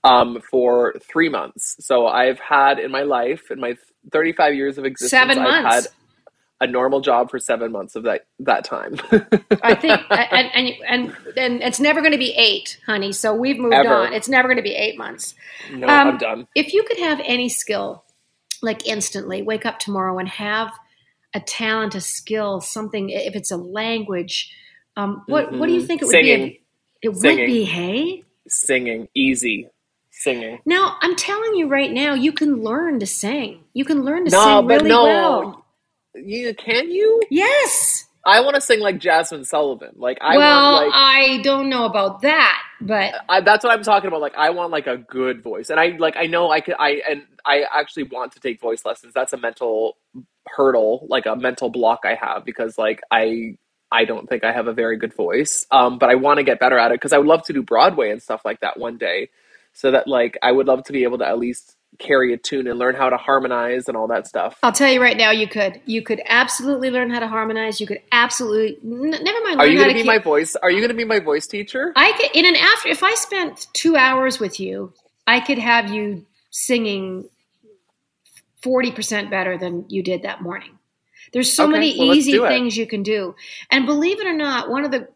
um, 0.04 0.40
for 0.50 0.94
three 1.02 1.30
months. 1.30 1.76
So 1.80 2.07
I've 2.07 2.40
had 2.40 2.78
in 2.78 2.90
my 2.90 3.03
life, 3.03 3.51
in 3.51 3.59
my 3.61 3.76
thirty 4.12 4.32
five 4.32 4.55
years 4.55 4.78
of 4.78 4.84
existence, 4.84 5.34
7 5.34 5.38
I've 5.38 5.44
months. 5.44 5.74
had 5.74 5.86
a 6.61 6.66
normal 6.66 7.00
job 7.00 7.30
for 7.30 7.38
seven 7.38 7.70
months 7.72 7.96
of 7.96 8.04
that 8.04 8.26
that 8.40 8.64
time. 8.64 8.96
I 9.62 9.74
think, 9.80 10.00
and, 10.11 10.50
and 10.54 10.68
and 10.86 11.16
and 11.36 11.62
it's 11.62 11.80
never 11.80 12.00
going 12.00 12.12
to 12.12 12.18
be 12.18 12.32
eight, 12.34 12.80
honey. 12.86 13.12
So 13.12 13.34
we've 13.34 13.59
moved 13.59 13.74
Ever. 13.74 13.94
on. 14.07 14.12
It's 14.12 14.28
never 14.28 14.48
going 14.48 14.57
to 14.57 14.62
be 14.62 14.74
eight 14.74 14.96
months. 14.96 15.34
no, 15.70 15.86
Um, 15.88 16.09
I'm 16.09 16.18
done. 16.18 16.48
If 16.54 16.72
you 16.72 16.82
could 16.84 16.98
have 16.98 17.20
any 17.24 17.48
skill, 17.48 18.04
like 18.62 18.86
instantly, 18.86 19.42
wake 19.42 19.66
up 19.66 19.78
tomorrow 19.78 20.18
and 20.18 20.28
have 20.28 20.72
a 21.34 21.40
talent, 21.40 21.94
a 21.94 22.00
skill, 22.00 22.61
something. 22.62 23.11
If 23.11 23.36
it's 23.36 23.50
a 23.50 23.57
language, 23.59 24.50
um, 24.96 25.24
what 25.26 25.52
what 25.52 25.66
do 25.66 25.72
you 25.74 25.82
Mhm. 25.82 25.86
think 25.86 26.02
it 26.02 26.07
would 26.07 26.12
Singing. 26.12 26.44
be? 26.46 26.61
It 27.02 27.09
would 27.11 27.36
be. 27.36 27.64
Hey, 27.64 28.24
singing, 28.48 29.09
easy 29.14 29.68
singing. 30.11 30.61
Now, 30.64 30.96
I'm 31.02 31.14
telling 31.16 31.54
you 31.57 31.68
right 31.68 31.92
now, 31.92 32.14
you 32.14 32.32
can 32.32 32.62
learn 32.62 32.98
to 33.00 33.07
sing. 33.07 33.64
You 33.74 33.84
can 33.84 34.02
learn 34.02 34.24
to 34.24 34.30
No, 34.30 34.42
sing 34.61 34.66
but 34.68 34.76
really 34.78 34.88
no. 34.88 35.02
well. 35.04 35.65
You 36.16 36.54
can 36.54 36.90
you? 36.90 37.22
Yes. 37.30 38.06
I 38.26 38.40
want 38.40 38.56
to 38.56 38.60
sing 38.60 38.80
like 38.80 38.98
Jazmine 38.98 39.46
Sullivan. 39.46 39.92
Like 39.96 40.18
I 40.20 40.36
well, 40.36 40.72
want 40.72 40.86
like 40.86 40.94
I 40.96 41.42
don't 41.42 41.68
know 41.68 41.84
about 41.84 42.22
that, 42.22 42.60
but 42.80 43.14
I, 43.28 43.40
that's 43.40 43.62
what 43.62 43.72
I'm 43.72 43.84
talking 43.84 44.08
about. 44.08 44.20
Like 44.20 44.34
I 44.36 44.50
want 44.50 44.72
like 44.72 44.88
a 44.88 44.96
good 44.96 45.42
voice, 45.42 45.70
and 45.70 45.78
I 45.78 45.96
like 45.98 46.16
I 46.16 46.26
know 46.26 46.50
I 46.50 46.60
could 46.60 46.74
I 46.78 47.02
and 47.08 47.22
I 47.44 47.64
actually 47.72 48.02
want 48.04 48.32
to 48.32 48.40
take 48.40 48.60
voice 48.60 48.84
lessons. 48.84 49.14
That's 49.14 49.32
a 49.32 49.36
mental 49.36 49.96
hurdle, 50.48 51.06
like 51.08 51.26
a 51.26 51.36
mental 51.36 51.70
block 51.70 52.00
I 52.04 52.14
have 52.20 52.44
because 52.44 52.76
like 52.76 53.00
I 53.12 53.58
I 53.92 54.04
don't 54.04 54.28
think 54.28 54.42
I 54.42 54.52
have 54.52 54.66
a 54.66 54.72
very 54.72 54.96
good 54.96 55.14
voice. 55.14 55.64
Um, 55.70 55.98
but 55.98 56.10
I 56.10 56.16
want 56.16 56.38
to 56.38 56.44
get 56.44 56.58
better 56.58 56.78
at 56.78 56.90
it 56.90 56.94
because 56.94 57.12
I 57.12 57.18
would 57.18 57.28
love 57.28 57.44
to 57.44 57.52
do 57.52 57.62
Broadway 57.62 58.10
and 58.10 58.20
stuff 58.20 58.42
like 58.44 58.60
that 58.60 58.78
one 58.78 58.98
day. 58.98 59.30
So 59.72 59.92
that 59.92 60.08
like 60.08 60.36
I 60.42 60.50
would 60.50 60.66
love 60.66 60.82
to 60.84 60.92
be 60.92 61.04
able 61.04 61.18
to 61.18 61.26
at 61.26 61.38
least 61.38 61.76
carry 61.99 62.32
a 62.32 62.37
tune 62.37 62.66
and 62.66 62.78
learn 62.78 62.95
how 62.95 63.09
to 63.09 63.16
harmonize 63.16 63.89
and 63.89 63.97
all 63.97 64.09
that 64.09 64.26
stuff. 64.26 64.59
I'll 64.62 64.72
tell 64.72 64.91
you 64.91 65.01
right 65.01 65.16
now, 65.16 65.30
you 65.30 65.49
could. 65.49 65.80
You 65.87 66.03
could 66.03 66.20
absolutely 66.26 66.91
learn 66.91 67.11
how 67.11 67.20
to 67.20 67.28
harmonize. 67.28 67.80
You 67.80 67.87
could 67.87 68.01
absolutely 68.12 68.78
n- 68.84 69.11
never 69.22 69.41
mind. 69.43 69.61
Are 69.61 69.66
you 69.66 69.76
going 69.76 69.89
to 69.89 69.95
be 69.95 70.01
keep- 70.01 70.07
my 70.07 70.18
voice? 70.18 70.57
Are 70.57 70.70
you 70.70 70.78
going 70.78 70.91
to 70.91 70.95
be 70.97 71.05
my 71.05 71.20
voice 71.20 71.47
teacher? 71.47 71.93
I 71.97 72.12
could 72.12 72.30
in 72.34 72.47
an 72.47 72.57
after 72.57 72.89
if 72.89 73.03
I 73.03 73.14
spent 73.14 73.66
two 73.72 73.97
hours 73.97 74.39
with 74.39 74.61
you, 74.61 74.93
I 75.26 75.41
could 75.41 75.59
have 75.59 75.91
you 75.91 76.26
singing 76.51 77.28
forty 78.62 78.91
percent 78.93 79.30
better 79.30 79.57
than 79.57 79.87
you 79.89 80.03
did 80.03 80.22
that 80.22 80.43
morning. 80.43 80.78
There's 81.32 81.53
so 81.53 81.64
Okay, 81.64 81.72
many 81.72 81.99
well, 81.99 82.14
easy 82.14 82.39
things 82.39 82.76
you 82.76 82.87
can 82.87 83.03
do, 83.03 83.34
and 83.70 83.87
believe 83.87 84.20
it 84.20 84.26
or 84.26 84.32
not, 84.37 84.70
one 84.70 84.84
of 84.84 84.91
the 84.91 85.09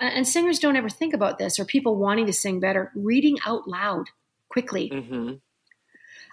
and 0.00 0.26
singers 0.26 0.58
don't 0.58 0.76
ever 0.76 0.88
think 0.88 1.14
about 1.14 1.38
this 1.38 1.60
or 1.60 1.64
people 1.64 1.96
wanting 1.96 2.26
to 2.26 2.32
sing 2.32 2.58
better. 2.58 2.90
Reading 2.94 3.38
out 3.46 3.68
loud 3.68 4.06
quickly, 4.48 4.88
hmm 4.88 5.34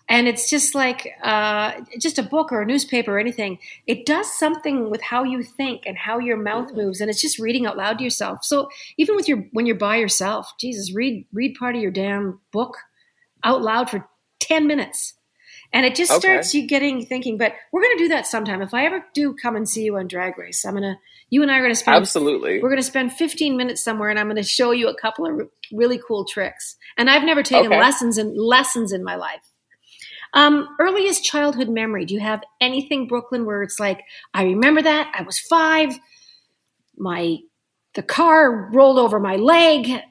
and 0.10 0.28
it's 0.28 0.49
just 0.49 0.74
like 0.76 1.07
uh, 1.24 1.74
just 1.99 2.18
a 2.18 2.24
book 2.24 2.51
or 2.51 2.62
a 2.62 2.66
newspaper 2.66 3.16
or 3.16 3.20
anything. 3.20 3.60
It 3.86 4.05
does 4.07 4.38
something 4.38 4.89
with 4.89 5.01
how 5.01 5.24
you 5.24 5.43
think 5.43 5.84
and 5.86 5.97
how 5.97 6.18
your 6.18 6.36
mouth 6.38 6.74
moves 6.74 6.99
and 6.99 7.10
it's 7.10 7.22
just 7.22 7.38
reading 7.39 7.68
out 7.68 7.78
loud 7.78 7.99
to 7.99 8.03
yourself. 8.03 8.43
So 8.43 8.70
even 8.97 9.16
with 9.16 9.28
your 9.28 9.45
when 9.51 9.66
you're 9.68 9.76
by 9.78 9.97
yourself 9.97 10.51
jesus 10.60 10.93
read 10.95 11.26
read 11.32 11.55
part 11.60 11.76
of 11.76 11.82
your 11.82 11.91
damn 11.91 12.39
book 12.51 12.76
out 13.43 13.62
loud 13.62 13.89
for 13.89 14.07
10 14.41 14.68
minutes. 14.68 15.14
And 15.72 15.86
it 15.86 15.93
just 15.95 16.12
Okay. 16.12 16.20
starts 16.20 16.53
you 16.55 16.68
getting 16.68 17.05
thinking 17.05 17.38
but 17.38 17.53
we're 17.72 17.82
going 17.82 17.97
to 17.97 18.03
do 18.03 18.07
that 18.10 18.26
sometime. 18.26 18.62
If 18.62 18.74
i 18.74 18.86
ever 18.86 19.05
do 19.14 19.36
come 19.36 19.55
and 19.55 19.70
see 19.70 19.84
you 19.84 19.97
on 19.97 20.07
drag 20.07 20.38
race 20.38 20.66
i'm 20.66 20.74
going 20.74 20.84
to 20.84 20.95
you 21.30 21.43
and 21.43 21.51
i 21.51 21.57
are 21.57 21.62
going 21.62 21.72
to 21.72 21.76
spend 21.76 21.97
Absolutely. 21.97 22.62
we're 22.62 22.70
going 22.70 22.82
to 22.82 22.88
spend 22.88 23.14
15 23.14 23.55
minutes 23.55 23.84
somewhere 23.84 24.10
and 24.10 24.18
i'm 24.18 24.26
going 24.26 24.36
to 24.38 24.43
show 24.43 24.72
you 24.72 24.88
a 24.89 24.95
couple 24.99 25.26
of 25.28 25.47
really 25.72 25.99
cool 26.07 26.26
tricks. 26.26 26.76
And 26.97 27.10
i've 27.10 27.24
never 27.24 27.43
taken 27.43 27.68
Okay. 27.68 27.80
lessons 27.80 28.18
in 28.18 28.36
lessons 28.36 28.91
in 28.91 29.03
my 29.03 29.16
life 29.16 29.43
um, 30.34 30.70
earliest 30.80 31.24
childhood 31.24 31.70
memory 31.70 32.06
do 32.06 32.14
you 32.16 32.20
have 32.22 32.44
anything 32.62 33.08
Brooke 33.08 33.32
Lynn 33.32 33.46
where 33.46 33.64
it's 33.64 33.80
like 33.80 34.04
i 34.34 34.44
remember 34.44 34.82
that 34.82 35.12
i 35.18 35.24
was 35.24 35.40
five 35.40 36.00
my 36.98 37.38
the 37.96 38.04
car 38.04 38.70
rolled 38.74 39.00
over 39.00 39.20
my 39.20 39.38
leg 39.38 40.02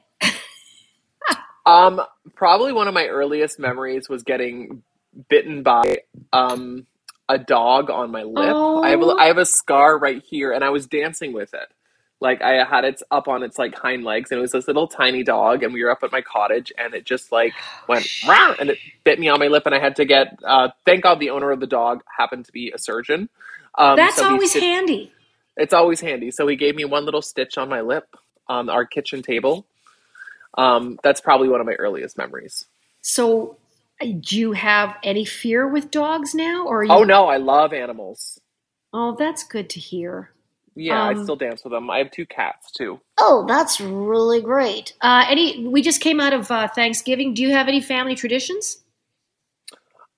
Um, 1.65 2.01
probably 2.35 2.73
one 2.73 2.89
of 2.89 2.95
my 2.95 3.07
earliest 3.07 3.59
memories 3.59 4.09
was 4.09 4.23
getting 4.23 4.83
bitten 5.29 5.63
by 5.63 5.99
um 6.33 6.87
a 7.29 7.39
dog 7.39 7.89
on 7.91 8.11
my 8.11 8.23
lip. 8.23 8.59
I 8.83 8.91
have 8.91 9.01
a, 9.01 9.05
Oh. 9.05 9.17
I 9.17 9.27
have 9.27 9.39
a 9.39 9.45
scar 9.45 9.97
right 9.99 10.23
here, 10.29 10.53
and 10.53 10.63
I 10.63 10.71
was 10.71 10.87
dancing 10.87 11.33
with 11.33 11.53
it. 11.55 11.69
Like 12.21 12.41
I 12.41 12.63
had 12.65 12.83
it 12.83 13.01
up 13.11 13.27
on 13.27 13.43
its 13.43 13.57
like 13.57 13.75
hind 13.75 14.03
legs, 14.03 14.31
and 14.31 14.39
it 14.39 14.41
was 14.41 14.51
this 14.51 14.67
little 14.67 14.87
tiny 14.87 15.23
dog, 15.23 15.63
and 15.63 15.73
we 15.73 15.83
were 15.83 15.91
up 15.91 16.03
at 16.03 16.11
my 16.11 16.21
cottage, 16.21 16.73
and 16.77 16.93
it 16.93 17.05
just 17.05 17.31
like 17.31 17.53
went 17.87 18.05
"Rawr," 18.23 18.59
and 18.59 18.69
it 18.71 18.77
bit 19.03 19.19
me 19.19 19.29
on 19.29 19.39
my 19.39 19.47
lip, 19.47 19.63
and 19.65 19.73
I 19.73 19.79
had 19.79 19.95
to 19.97 20.05
get. 20.05 20.37
Uh, 20.43 20.69
thank 20.85 21.03
God 21.03 21.19
the 21.19 21.29
owner 21.29 21.51
of 21.51 21.59
the 21.59 21.67
dog 21.67 22.03
happened 22.17 22.45
to 22.45 22.51
be 22.51 22.71
a 22.71 22.77
surgeon. 22.77 23.29
Um, 23.77 23.95
that's 23.95 24.17
so 24.17 24.29
always 24.29 24.53
handy 24.53 25.13
it's 25.59 25.73
always 25.73 25.99
handy. 25.99 26.31
So 26.31 26.47
he 26.47 26.55
gave 26.55 26.75
me 26.75 26.85
one 26.85 27.05
little 27.05 27.21
stitch 27.21 27.57
on 27.57 27.69
my 27.69 27.81
lip 27.81 28.15
on 28.47 28.69
our 28.69 28.85
kitchen 28.85 29.21
table. 29.21 29.67
Um, 30.57 30.97
that's 31.03 31.21
probably 31.21 31.49
one 31.49 31.59
of 31.59 31.67
my 31.67 31.73
earliest 31.73 32.17
memories. 32.17 32.65
so 33.01 33.57
uh, 34.01 34.07
do 34.19 34.39
you 34.39 34.53
have 34.53 34.95
any 35.03 35.25
fear 35.25 35.67
with 35.67 35.91
dogs 35.91 36.33
now 36.33 36.65
or 36.65 36.83
you 36.83 36.91
Oh 36.91 37.03
no, 37.03 37.27
I 37.27 37.37
love 37.37 37.71
animals. 37.73 38.39
oh 38.93 39.15
that's 39.17 39.43
good 39.43 39.69
to 39.71 39.79
hear 39.79 40.31
Yeah, 40.79 41.03
I 41.03 41.11
Um, 41.11 41.23
still 41.23 41.35
dance 41.35 41.63
with 41.63 41.73
them. 41.73 41.89
I 41.89 41.97
have 41.97 42.09
two 42.11 42.25
cats 42.25 42.71
too. 42.71 43.01
Oh, 43.17 43.45
that's 43.47 43.81
really 43.81 44.41
great. 44.41 44.93
Uh, 45.01 45.25
any? 45.27 45.67
We 45.67 45.81
just 45.81 45.99
came 45.99 46.19
out 46.21 46.33
of 46.33 46.49
uh, 46.49 46.69
Thanksgiving. 46.69 47.33
Do 47.33 47.41
you 47.41 47.51
have 47.51 47.67
any 47.67 47.81
family 47.81 48.15
traditions? 48.15 48.77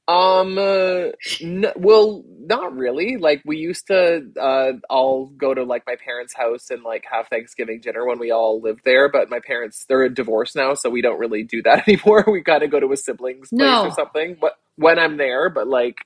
Um, 0.08 0.58
uh, 0.58 1.12
n- 1.42 1.72
well, 1.76 2.24
not 2.40 2.76
really. 2.76 3.18
Like 3.18 3.42
we 3.46 3.58
used 3.58 3.88
to, 3.88 4.24
uh, 4.40 4.74
all 4.90 5.28
go 5.28 5.54
to 5.54 5.64
like 5.64 5.84
my 5.88 5.96
parents' 5.96 6.34
house 6.36 6.70
and 6.70 6.84
like 6.84 7.06
have 7.10 7.28
Thanksgiving 7.28 7.80
dinner 7.82 8.06
when 8.06 8.20
we 8.20 8.32
all 8.32 8.60
lived 8.62 8.82
there. 8.84 9.10
But 9.10 9.30
my 9.30 9.40
parents, 9.40 9.86
they're 9.88 10.10
divorced 10.10 10.56
now, 10.56 10.74
so 10.74 10.90
we 10.90 11.02
don't 11.02 11.20
really 11.20 11.44
do 11.44 11.62
that 11.64 11.88
anymore. 11.88 12.26
We 12.28 12.42
kind 12.44 12.62
of 12.64 12.72
go 12.72 12.80
to 12.80 12.92
a 12.92 12.98
sibling's 12.98 13.50
place 13.50 13.60
or 13.86 13.92
something. 13.92 14.38
But 14.40 14.58
when 14.76 15.00
I'm 15.00 15.18
there, 15.18 15.50
but 15.50 15.68
like 15.68 15.98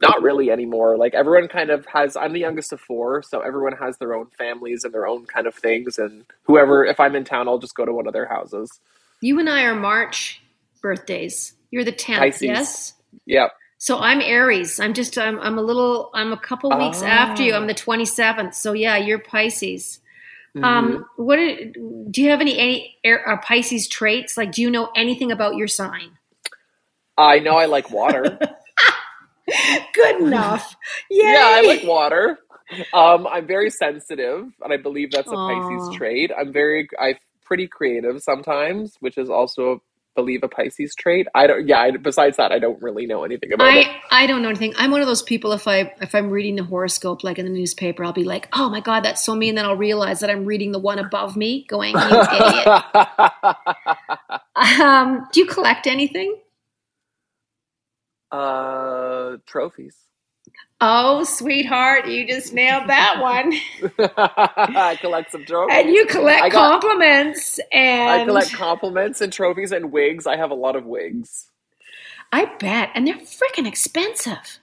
not 0.00 0.22
really 0.22 0.50
anymore. 0.50 0.96
Like 0.96 1.14
everyone 1.14 1.48
kind 1.48 1.70
of 1.70 1.86
has. 1.86 2.16
I'm 2.16 2.32
the 2.32 2.40
youngest 2.40 2.72
of 2.72 2.80
four, 2.80 3.22
so 3.22 3.40
everyone 3.40 3.72
has 3.76 3.96
their 3.98 4.14
own 4.14 4.26
families 4.38 4.84
and 4.84 4.92
their 4.92 5.06
own 5.06 5.26
kind 5.26 5.46
of 5.46 5.54
things. 5.54 5.98
And 5.98 6.24
whoever, 6.44 6.84
if 6.84 6.98
I'm 7.00 7.14
in 7.14 7.24
town, 7.24 7.48
I'll 7.48 7.58
just 7.58 7.74
go 7.74 7.84
to 7.84 7.92
one 7.92 8.06
of 8.06 8.12
their 8.12 8.26
houses. 8.26 8.80
You 9.20 9.38
and 9.38 9.48
I 9.48 9.62
are 9.64 9.74
March 9.74 10.42
birthdays. 10.82 11.54
You're 11.70 11.84
the 11.84 11.92
tenth, 11.92 12.42
yes. 12.42 12.94
Yep. 13.26 13.52
So 13.78 13.98
I'm 13.98 14.20
Aries. 14.20 14.80
I'm 14.80 14.94
just 14.94 15.16
I'm 15.18 15.38
I'm 15.40 15.58
a 15.58 15.62
little 15.62 16.10
I'm 16.14 16.32
a 16.32 16.38
couple 16.38 16.70
weeks 16.70 17.02
after 17.02 17.42
you. 17.42 17.54
I'm 17.54 17.66
the 17.66 17.74
27th. 17.74 18.54
So 18.54 18.72
yeah, 18.72 18.96
you're 18.96 19.18
Pisces. 19.18 20.00
Mhm. 20.56 20.64
Um, 20.64 21.06
what 21.16 21.38
are, 21.38 21.64
do 22.10 22.22
you 22.22 22.30
have 22.30 22.40
any 22.40 22.56
any 22.58 22.96
air- 23.02 23.28
uh, 23.28 23.36
Pisces 23.38 23.88
traits? 23.88 24.36
Like, 24.36 24.52
do 24.52 24.62
you 24.62 24.70
know 24.70 24.90
anything 24.94 25.32
about 25.32 25.56
your 25.56 25.66
sign? 25.66 26.12
I 27.18 27.40
know 27.40 27.56
I 27.56 27.66
like 27.66 27.90
water. 27.90 28.38
Good 29.94 30.20
enough. 30.22 30.76
Yay. 31.10 31.22
Yeah, 31.32 31.44
I 31.44 31.60
like 31.62 31.84
water. 31.84 32.38
Um, 32.92 33.26
I'm 33.26 33.46
very 33.46 33.70
sensitive, 33.70 34.46
and 34.62 34.72
I 34.72 34.76
believe 34.78 35.10
that's 35.10 35.28
a. 35.30 35.34
Pisces 35.36 35.94
trait. 35.96 36.30
I'm 36.36 36.52
very, 36.52 36.88
I'm 36.98 37.16
pretty 37.44 37.68
creative 37.68 38.22
sometimes, 38.22 38.96
which 39.00 39.18
is 39.18 39.28
also, 39.28 39.82
believe, 40.16 40.42
a 40.42 40.48
Pisces 40.48 40.94
trait. 40.98 41.26
I 41.34 41.46
don't. 41.46 41.68
Yeah. 41.68 41.78
I, 41.80 41.90
besides 41.90 42.38
that, 42.38 42.52
I 42.52 42.58
don't 42.58 42.80
really 42.82 43.04
know 43.06 43.22
anything 43.22 43.52
about 43.52 43.68
it. 43.76 43.86
I, 44.10 44.22
I 44.24 44.26
don't 44.26 44.40
know 44.42 44.48
anything. 44.48 44.72
I'm 44.78 44.90
one 44.90 45.02
of 45.02 45.06
those 45.06 45.22
people. 45.22 45.52
If 45.52 45.68
I 45.68 45.92
if 46.00 46.14
I'm 46.14 46.30
reading 46.30 46.56
the 46.56 46.64
horoscope 46.64 47.22
like 47.22 47.38
in 47.38 47.44
the 47.44 47.52
newspaper, 47.52 48.02
I'll 48.02 48.12
be 48.14 48.24
like, 48.24 48.48
"Oh 48.54 48.70
my 48.70 48.80
god, 48.80 49.04
that's 49.04 49.22
so 49.22 49.34
me," 49.34 49.50
and 49.50 49.58
then 49.58 49.66
I'll 49.66 49.76
realize 49.76 50.20
that 50.20 50.30
I'm 50.30 50.46
reading 50.46 50.72
the 50.72 50.78
one 50.78 50.98
above 50.98 51.36
me, 51.36 51.66
going, 51.68 51.92
"You 51.94 52.22
idiot." 52.32 52.68
Um, 54.56 55.26
do 55.32 55.40
you 55.40 55.46
collect 55.46 55.86
anything? 55.88 56.36
Uh, 58.34 59.36
trophies. 59.46 59.96
Oh, 60.80 61.24
sweetheart, 61.24 62.08
you 62.08 62.26
just 62.26 62.52
nailed 62.52 62.88
that 62.88 63.20
one. 63.20 63.52
I 63.98 64.98
collect 65.00 65.30
some 65.32 65.44
trophies. 65.44 65.76
And 65.78 65.90
you 65.90 66.04
collect 66.06 66.52
got- 66.52 66.82
compliments, 66.82 67.60
and 67.72 68.22
I 68.22 68.24
collect 68.24 68.52
compliments 68.52 69.20
and 69.20 69.32
trophies 69.32 69.72
and 69.72 69.92
wigs. 69.92 70.26
I 70.26 70.36
have 70.36 70.50
a 70.50 70.54
lot 70.54 70.76
of 70.76 70.84
wigs. 70.84 71.50
I 72.32 72.46
bet, 72.58 72.90
and 72.94 73.06
they're 73.06 73.14
freaking 73.14 73.66
expensive. 73.66 74.58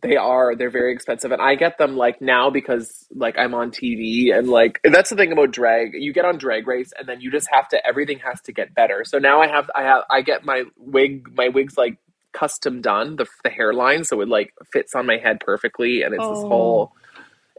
They 0.00 0.16
are. 0.16 0.54
They're 0.54 0.70
very 0.70 0.92
expensive, 0.92 1.32
and 1.32 1.42
I 1.42 1.56
get 1.56 1.76
them 1.76 1.96
like 1.96 2.22
now 2.22 2.50
because 2.50 3.06
like 3.12 3.36
I'm 3.36 3.52
on 3.52 3.72
TV 3.72 4.32
and 4.32 4.48
like 4.48 4.80
that's 4.84 5.10
the 5.10 5.16
thing 5.16 5.32
about 5.32 5.50
drag. 5.50 5.90
You 5.94 6.12
get 6.12 6.24
on 6.24 6.38
Drag 6.38 6.68
Race, 6.68 6.92
and 6.96 7.08
then 7.08 7.20
you 7.20 7.32
just 7.32 7.48
have 7.50 7.68
to. 7.70 7.84
Everything 7.84 8.20
has 8.20 8.40
to 8.42 8.52
get 8.52 8.74
better. 8.76 9.02
So 9.04 9.18
now 9.18 9.40
I 9.40 9.48
have. 9.48 9.68
I 9.74 9.82
have. 9.82 10.04
I 10.08 10.22
get 10.22 10.44
my 10.44 10.62
wig. 10.76 11.28
My 11.34 11.48
wig's 11.48 11.76
like 11.76 11.98
custom 12.32 12.80
done. 12.80 13.16
The 13.16 13.26
the 13.44 13.50
hairline, 13.50 14.04
so 14.04 14.20
it 14.20 14.28
like 14.28 14.54
fits 14.72 14.94
on 14.94 15.06
my 15.06 15.16
head 15.18 15.40
perfectly, 15.40 16.02
and 16.02 16.14
it's 16.14 16.28
this 16.28 16.38
Oh. 16.44 16.48
whole. 16.48 16.92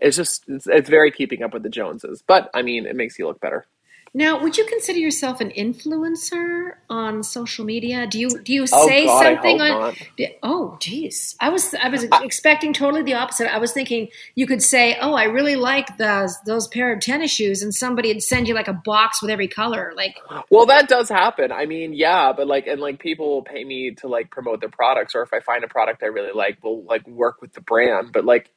It's 0.01 0.17
just. 0.17 0.43
It's, 0.47 0.67
it's 0.67 0.89
very 0.89 1.11
keeping 1.11 1.43
up 1.43 1.53
with 1.53 1.63
the 1.63 1.69
Joneses, 1.69 2.23
but 2.25 2.49
I 2.53 2.61
mean, 2.61 2.85
it 2.85 2.95
makes 2.95 3.19
you 3.19 3.27
look 3.27 3.41
better. 3.41 3.65
Now, 4.13 4.41
would 4.41 4.57
you 4.57 4.65
consider 4.65 4.99
yourself 4.99 5.39
an 5.39 5.51
influencer 5.51 6.71
on 6.89 7.23
social 7.23 7.65
media? 7.65 8.07
Do 8.07 8.19
you 8.19 8.29
do 8.41 8.53
you 8.53 8.65
Oh 8.71 8.87
say 8.87 9.05
God, 9.05 9.25
I 9.25 9.35
something 9.35 9.61
on? 9.61 9.95
Oh, 10.43 10.77
geez. 10.79 11.35
I 11.39 11.49
was 11.49 11.73
I 11.75 11.89
was 11.89 12.05
expecting 12.23 12.73
totally 12.73 13.03
the 13.03 13.13
opposite. 13.13 13.53
I 13.53 13.59
was 13.59 13.71
thinking 13.71 14.09
you 14.35 14.47
could 14.47 14.63
say, 14.63 14.97
"Oh, 14.99 15.13
I 15.13 15.25
really 15.25 15.55
like 15.55 15.97
those 15.97 16.39
those 16.45 16.67
pair 16.67 16.91
of 16.91 16.99
tennis 16.99 17.31
shoes," 17.31 17.61
and 17.61 17.73
somebody 17.73 18.11
would 18.13 18.23
send 18.23 18.47
you 18.47 18.55
like 18.55 18.67
a 18.67 18.73
box 18.73 19.21
with 19.21 19.29
every 19.31 19.47
color. 19.47 19.93
Like, 19.95 20.15
Well, 20.49 20.65
that 20.65 20.87
does 20.87 21.09
happen. 21.09 21.51
I 21.51 21.65
mean, 21.65 21.93
yeah, 21.93 22.33
but 22.35 22.47
like, 22.47 22.67
and 22.67 22.81
like, 22.81 22.99
people 22.99 23.29
will 23.29 23.43
pay 23.43 23.63
me 23.63 23.91
to 23.95 24.07
like 24.07 24.31
promote 24.31 24.59
their 24.59 24.69
products, 24.69 25.13
or 25.15 25.21
if 25.21 25.33
I 25.33 25.39
find 25.39 25.63
a 25.63 25.67
product 25.67 26.03
I 26.03 26.07
really 26.07 26.33
like, 26.33 26.57
we'll 26.63 26.83
like 26.83 27.07
work 27.07 27.41
with 27.41 27.53
the 27.53 27.61
brand. 27.61 28.11
But 28.11 28.25
like, 28.25 28.49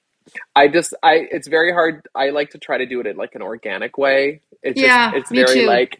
I 0.55 0.69
just, 0.69 0.95
I, 1.03 1.27
it's 1.31 1.49
very 1.49 1.73
hard. 1.73 2.07
I 2.15 2.31
like 2.31 2.51
to 2.51 2.59
try 2.59 2.79
to 2.79 2.87
do 2.87 3.01
it 3.01 3.07
in 3.07 3.17
like 3.17 3.35
an 3.35 3.43
organic 3.43 3.99
way. 3.99 4.41
It's 4.63 4.81
Yeah, 4.81 5.11
just, 5.13 5.17
it's 5.17 5.31
very 5.31 5.61
too. 5.63 5.67
like, 5.67 5.99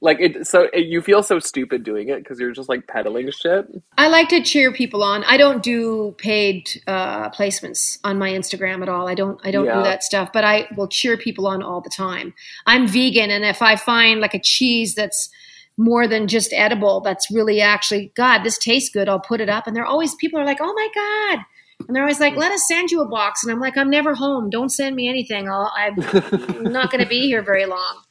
Like 0.00 0.18
it, 0.20 0.46
so 0.48 0.68
it, 0.72 0.86
you 0.86 1.00
feel 1.00 1.22
so 1.22 1.38
stupid 1.38 1.84
doing 1.84 2.08
it 2.08 2.18
because 2.18 2.40
you're 2.40 2.50
just 2.52 2.68
like 2.68 2.86
peddling 2.88 3.30
shit. 3.30 3.66
I 3.96 4.08
like 4.08 4.28
to 4.30 4.42
cheer 4.42 4.72
people 4.72 5.02
on. 5.04 5.22
I 5.24 5.36
don't 5.36 5.62
do 5.62 6.14
paid 6.18 6.68
uh, 6.88 7.30
placements 7.30 7.98
on 8.02 8.18
my 8.18 8.30
Instagram 8.30 8.82
at 8.82 8.88
all. 8.88 9.06
I 9.08 9.14
don't. 9.14 9.38
I 9.44 9.52
don't 9.52 9.66
Yeah. 9.66 9.76
do 9.76 9.82
that 9.84 10.02
stuff. 10.02 10.30
But 10.32 10.44
I 10.44 10.66
will 10.76 10.88
cheer 10.88 11.16
people 11.16 11.46
on 11.46 11.62
all 11.62 11.80
the 11.80 11.90
time. 11.90 12.34
I'm 12.66 12.88
vegan, 12.88 13.30
and 13.30 13.44
if 13.44 13.62
I 13.62 13.76
find 13.76 14.20
like 14.20 14.34
a 14.34 14.40
cheese 14.40 14.94
that's 14.96 15.30
more 15.76 16.08
than 16.08 16.26
just 16.26 16.52
edible, 16.52 17.00
that's 17.00 17.30
really 17.30 17.60
actually 17.60 18.12
God, 18.16 18.42
this 18.42 18.58
tastes 18.58 18.90
good. 18.90 19.08
I'll 19.08 19.20
put 19.20 19.40
it 19.40 19.48
up, 19.48 19.66
and 19.68 19.76
they're 19.76 19.86
always 19.86 20.14
people 20.16 20.40
are 20.40 20.44
like, 20.44 20.58
oh 20.60 20.72
my 20.74 20.88
God. 20.94 21.44
And 21.86 21.94
they're 21.96 22.02
always 22.02 22.20
like, 22.20 22.36
"Let 22.36 22.52
us 22.52 22.66
send 22.66 22.90
you 22.90 23.00
a 23.00 23.08
box," 23.08 23.42
and 23.42 23.52
I'm 23.52 23.60
like, 23.60 23.76
"I'm 23.76 23.90
never 23.90 24.14
home. 24.14 24.50
Don't 24.50 24.70
send 24.70 24.96
me 24.96 25.08
anything. 25.08 25.48
I'll, 25.48 25.72
I'm 25.76 25.96
not 26.72 26.90
going 26.90 27.02
to 27.02 27.08
be 27.08 27.22
here 27.22 27.42
very 27.42 27.66
long." 27.66 28.02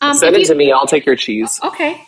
Um, 0.00 0.16
Send 0.16 0.36
it 0.36 0.40
you- 0.40 0.46
to 0.46 0.54
me. 0.54 0.72
I'll 0.72 0.86
take 0.86 1.06
your 1.06 1.16
cheese. 1.16 1.58
Okay. 1.62 2.02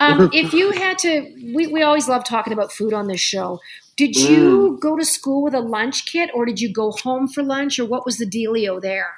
Um, 0.00 0.30
if 0.32 0.52
you 0.52 0.70
had 0.70 0.98
to, 1.00 1.22
we, 1.54 1.66
we 1.66 1.82
always 1.82 2.08
love 2.08 2.24
talking 2.24 2.52
about 2.52 2.72
food 2.72 2.92
on 2.92 3.08
this 3.08 3.20
show. 3.20 3.60
Did 3.96 4.14
you 4.14 4.78
go 4.80 4.96
to 4.96 5.04
school 5.04 5.42
with 5.42 5.54
a 5.54 5.60
lunch 5.60 6.04
kit 6.04 6.30
or 6.34 6.44
did 6.44 6.60
you 6.60 6.70
go 6.72 6.92
home 6.92 7.26
for 7.26 7.42
lunch 7.42 7.78
or 7.78 7.86
what 7.86 8.04
was 8.04 8.18
the 8.18 8.26
dealio 8.26 8.80
there? 8.80 9.14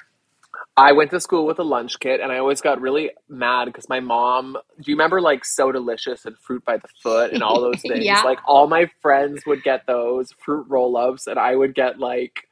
I 0.79 0.93
went 0.93 1.11
to 1.11 1.19
school 1.19 1.45
with 1.45 1.59
a 1.59 1.63
lunch 1.63 1.99
kit, 1.99 2.21
and 2.21 2.31
I 2.31 2.37
always 2.37 2.61
got 2.61 2.79
really 2.79 3.11
mad 3.27 3.65
because 3.65 3.89
my 3.89 3.99
mom. 3.99 4.53
Do 4.53 4.89
you 4.89 4.95
remember 4.95 5.19
like 5.19 5.43
So 5.43 5.73
Delicious 5.73 6.25
and 6.25 6.37
Fruit 6.37 6.63
by 6.63 6.77
the 6.77 6.87
Foot 7.03 7.33
and 7.33 7.43
all 7.43 7.59
those 7.59 7.81
things? 7.87 8.05
Yeah. 8.05 8.21
Like 8.21 8.39
all 8.47 8.67
my 8.67 8.89
friends 9.01 9.43
would 9.45 9.61
get 9.61 9.85
those 9.87 10.29
fruit 10.43 10.65
roll-ups, 10.69 11.27
and 11.27 11.37
I 11.37 11.53
would 11.53 11.75
get 11.75 11.99
like 11.99 12.47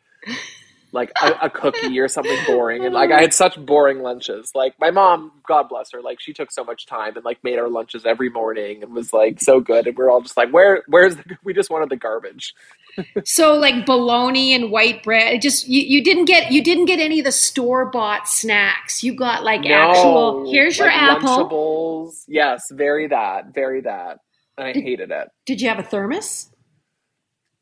like 0.92 1.12
a, 1.22 1.34
a 1.44 1.50
cookie 1.50 2.00
or 2.00 2.08
something 2.08 2.38
boring. 2.46 2.86
And 2.86 2.94
like 2.94 3.12
I 3.12 3.22
had 3.22 3.34
such 3.34 3.64
boring 3.64 4.02
lunches. 4.02 4.52
Like 4.56 4.76
my 4.80 4.92
mom, 4.92 5.32
God 5.48 5.70
bless 5.70 5.92
her, 5.92 6.02
like 6.02 6.20
she 6.20 6.34
took 6.34 6.52
so 6.52 6.64
much 6.64 6.86
time 6.86 7.16
and 7.16 7.26
like 7.26 7.44
made 7.44 7.60
our 7.60 7.70
lunches 7.70 8.06
every 8.06 8.30
morning 8.30 8.84
and 8.84 8.94
was 8.94 9.14
like 9.14 9.42
so 9.42 9.60
good. 9.60 9.88
And 9.88 9.98
we're 9.98 10.10
all 10.10 10.22
just 10.22 10.38
like, 10.38 10.52
where, 10.52 10.84
where's 10.88 11.16
the? 11.16 11.24
We 11.44 11.54
just 11.54 11.70
wanted 11.70 11.90
the 11.90 11.96
garbage. 11.96 12.54
So 13.26 13.54
like 13.54 13.86
bologna 13.86 14.56
and 14.56 14.72
white 14.72 15.04
bread, 15.04 15.36
it 15.36 15.42
just 15.44 15.68
you, 15.68 15.82
you 15.82 16.04
didn't 16.04 16.26
get 16.26 16.52
you 16.52 16.64
didn't 16.64 16.86
get 16.86 17.00
any 17.00 17.20
of 17.20 17.26
the 17.26 17.32
store 17.32 17.92
bought 17.92 18.28
snacks. 18.28 19.04
You 19.04 19.14
got 19.14 19.44
like 19.44 19.68
actual. 19.68 20.52
Here's 20.52 20.80
your 20.80 20.88
like 20.88 20.98
apple. 20.98 21.48
Lunchables. 21.48 22.24
Yes, 22.28 22.64
very 22.72 23.08
that, 23.10 23.54
very 23.54 23.82
that. 23.82 24.18
And 24.58 24.68
I 24.68 24.74
hated 24.74 25.12
it. 25.12 25.28
Did 25.46 25.62
you 25.62 25.70
have 25.70 25.78
a 25.78 25.84
thermos? 25.84 26.50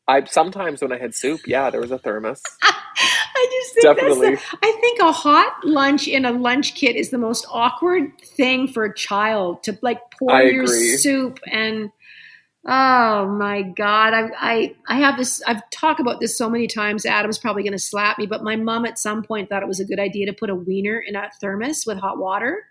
I 0.08 0.24
sometimes 0.24 0.80
when 0.80 0.92
I 0.92 0.98
had 0.98 1.14
soup, 1.14 1.40
yeah, 1.46 1.68
there 1.68 1.80
was 1.80 1.90
a 1.90 1.98
thermos. 1.98 2.40
I 3.46 3.60
just 3.62 3.74
think 3.74 3.84
that's 3.84 4.00
Definitely. 4.00 4.34
the, 4.36 4.58
I 4.62 4.78
think 4.80 5.00
a 5.00 5.12
hot 5.12 5.52
lunch 5.64 6.08
in 6.08 6.24
a 6.24 6.32
lunch 6.32 6.74
kit 6.74 6.96
is 6.96 7.10
the 7.10 7.18
most 7.18 7.46
awkward 7.50 8.18
thing 8.20 8.68
for 8.68 8.84
a 8.84 8.94
child 8.94 9.62
to 9.64 9.78
like 9.82 10.00
pour 10.18 10.32
I 10.32 10.42
your 10.44 10.64
agree. 10.64 10.96
soup 10.96 11.40
and 11.50 11.90
oh 12.66 13.26
my 13.28 13.62
god 13.62 14.12
I, 14.12 14.28
I 14.38 14.74
I 14.88 14.98
have 14.98 15.16
this 15.16 15.40
I've 15.46 15.68
talked 15.70 16.00
about 16.00 16.20
this 16.20 16.36
so 16.36 16.50
many 16.50 16.66
times 16.66 17.06
Adam's 17.06 17.38
probably 17.38 17.62
going 17.62 17.72
to 17.72 17.78
slap 17.78 18.18
me 18.18 18.26
but 18.26 18.42
my 18.42 18.56
mom 18.56 18.84
at 18.84 18.98
some 18.98 19.22
point 19.22 19.48
thought 19.48 19.62
it 19.62 19.68
was 19.68 19.80
a 19.80 19.84
good 19.84 20.00
idea 20.00 20.26
to 20.26 20.32
put 20.32 20.50
a 20.50 20.54
wiener 20.54 20.98
in 20.98 21.14
a 21.14 21.30
thermos 21.40 21.84
with 21.86 21.98
hot 21.98 22.18
water 22.18 22.64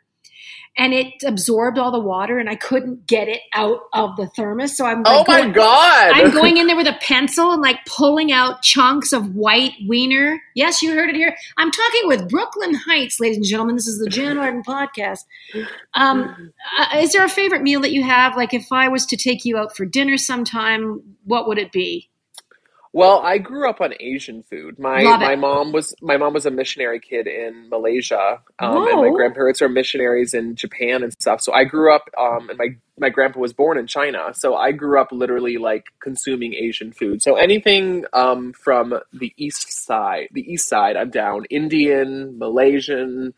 and 0.77 0.93
it 0.93 1.13
absorbed 1.25 1.77
all 1.77 1.91
the 1.91 1.99
water 1.99 2.37
and 2.37 2.49
I 2.49 2.55
couldn't 2.55 3.07
get 3.07 3.27
it 3.27 3.41
out 3.53 3.79
of 3.93 4.15
the 4.17 4.27
thermos 4.27 4.75
so 4.75 4.85
I'm 4.85 5.03
like 5.03 5.27
Oh 5.27 5.31
my 5.31 5.41
going- 5.41 5.51
god! 5.53 6.11
I'm 6.13 6.31
going 6.33 6.57
in 6.57 6.67
there 6.67 6.75
with 6.75 6.87
a 6.87 6.97
pencil 7.01 7.51
and 7.51 7.61
like 7.61 7.77
pulling 7.85 8.31
out 8.31 8.61
chunks 8.61 9.13
of 9.13 9.35
white 9.35 9.73
wiener. 9.87 10.41
Yes, 10.53 10.81
you 10.81 10.93
heard 10.93 11.09
it 11.09 11.15
here. 11.15 11.35
I'm 11.57 11.71
talking 11.71 12.07
with 12.07 12.29
Brooke 12.29 12.55
Lynn 12.57 12.73
Hytes, 12.75 13.19
ladies 13.19 13.37
and 13.37 13.45
gentlemen. 13.45 13.75
This 13.75 13.87
is 13.87 13.99
the 13.99 14.09
Jann 14.09 14.37
Arden 14.37 14.63
podcast. 14.63 15.19
Um, 15.93 16.51
uh, 16.79 16.97
is 16.99 17.11
there 17.11 17.23
a 17.25 17.29
favorite 17.29 17.61
meal 17.61 17.81
that 17.81 17.91
you 17.91 18.03
have? 18.03 18.35
Like, 18.35 18.53
if 18.53 18.71
I 18.71 18.87
was 18.87 19.05
to 19.07 19.17
take 19.17 19.45
you 19.45 19.57
out 19.57 19.75
for 19.75 19.85
dinner 19.85 20.17
sometime, 20.17 21.01
what 21.23 21.47
would 21.47 21.57
it 21.57 21.71
be? 21.71 22.09
Well, 22.95 23.19
I 23.19 23.39
grew 23.39 23.69
up 23.69 23.81
on 23.81 23.93
Asian 23.99 24.41
food. 24.43 24.79
My 24.79 25.01
Love 25.01 25.21
it. 25.21 25.25
my 25.25 25.35
mom 25.35 25.73
was 25.73 25.93
my 26.01 26.15
mom 26.15 26.33
was 26.33 26.45
a 26.45 26.49
missionary 26.49 27.01
kid 27.01 27.27
in 27.27 27.67
Malaysia, 27.69 28.39
um, 28.59 28.87
and 28.87 29.01
my 29.01 29.09
grandparents 29.13 29.61
are 29.61 29.67
missionaries 29.67 30.33
in 30.33 30.55
Japan 30.55 31.03
and 31.03 31.11
stuff. 31.11 31.41
So 31.41 31.51
I 31.51 31.65
grew 31.65 31.93
up, 31.93 32.09
um, 32.17 32.47
and 32.47 32.57
my 32.57 32.69
my 32.97 33.09
grandpa 33.09 33.41
was 33.41 33.51
born 33.51 33.77
in 33.77 33.85
China. 33.85 34.33
So 34.33 34.55
I 34.55 34.71
grew 34.71 34.97
up 34.97 35.11
literally 35.11 35.57
like 35.57 35.87
consuming 35.99 36.53
Asian 36.53 36.93
food. 36.93 37.21
So 37.21 37.35
anything 37.35 38.05
um, 38.13 38.53
from 38.53 38.97
the 39.11 39.33
east 39.35 39.85
side, 39.85 40.29
the 40.31 40.49
east 40.49 40.69
side, 40.69 40.95
I'm 40.95 41.09
down. 41.09 41.43
Indian, 41.49 42.39
Malaysian, 42.39 43.33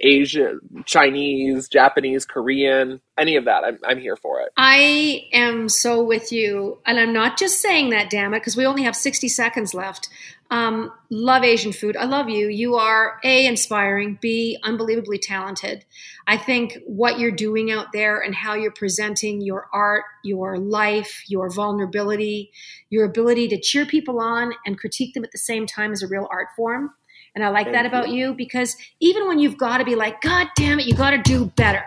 Asian, 0.00 0.60
Chinese, 0.86 1.68
Japanese, 1.68 2.24
Korean, 2.24 3.00
any 3.18 3.36
of 3.36 3.44
that. 3.44 3.64
I'm 3.64 3.78
I'm 3.84 3.98
here 3.98 4.16
for 4.16 4.40
it. 4.40 4.50
I 4.56 5.24
am 5.32 5.68
so 5.68 6.02
with 6.02 6.32
you, 6.32 6.78
and 6.86 6.98
I'm 6.98 7.12
not 7.12 7.38
just 7.38 7.60
saying 7.60 7.90
that, 7.90 8.10
damn 8.10 8.34
it, 8.34 8.40
because 8.40 8.56
we 8.56 8.66
only 8.66 8.82
have 8.82 8.96
60 8.96 9.28
seconds 9.28 9.74
left. 9.74 10.08
Um, 10.50 10.90
love 11.10 11.44
Asian 11.44 11.72
food. 11.72 11.96
I 11.96 12.06
love 12.06 12.28
you. 12.28 12.48
You 12.48 12.74
are 12.74 13.20
A, 13.22 13.46
inspiring, 13.46 14.18
B, 14.20 14.58
unbelievably 14.64 15.18
talented. 15.18 15.84
I 16.26 16.36
think 16.36 16.78
what 16.86 17.20
you're 17.20 17.30
doing 17.30 17.70
out 17.70 17.92
there 17.92 18.20
and 18.20 18.34
how 18.34 18.54
you're 18.54 18.72
presenting 18.72 19.40
your 19.40 19.68
art, 19.72 20.04
your 20.24 20.58
life, 20.58 21.22
your 21.28 21.50
vulnerability, 21.50 22.50
your 22.88 23.04
ability 23.04 23.46
to 23.48 23.60
cheer 23.60 23.86
people 23.86 24.18
on 24.18 24.52
and 24.66 24.78
critique 24.78 25.14
them 25.14 25.22
at 25.22 25.30
the 25.30 25.38
same 25.38 25.66
time 25.66 25.92
is 25.92 26.02
a 26.02 26.08
real 26.08 26.26
art 26.32 26.48
form. 26.56 26.90
And 27.34 27.44
I 27.44 27.48
like 27.48 27.70
that 27.72 27.86
about 27.86 28.08
you 28.10 28.34
because 28.34 28.76
even 28.98 29.28
when 29.28 29.38
you've 29.38 29.56
got 29.56 29.78
to 29.78 29.84
be 29.84 29.94
like, 29.94 30.20
God 30.20 30.48
damn 30.56 30.80
it, 30.80 30.86
you 30.86 30.94
got 30.94 31.10
to 31.10 31.18
do 31.18 31.46
better. 31.56 31.84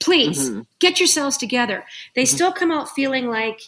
Please 0.00 0.50
Mhm. 0.50 0.66
get 0.78 0.98
yourselves 0.98 1.36
together. 1.36 1.84
They 2.14 2.24
still 2.24 2.52
come 2.52 2.70
out 2.70 2.88
feeling 2.90 3.26
like 3.28 3.60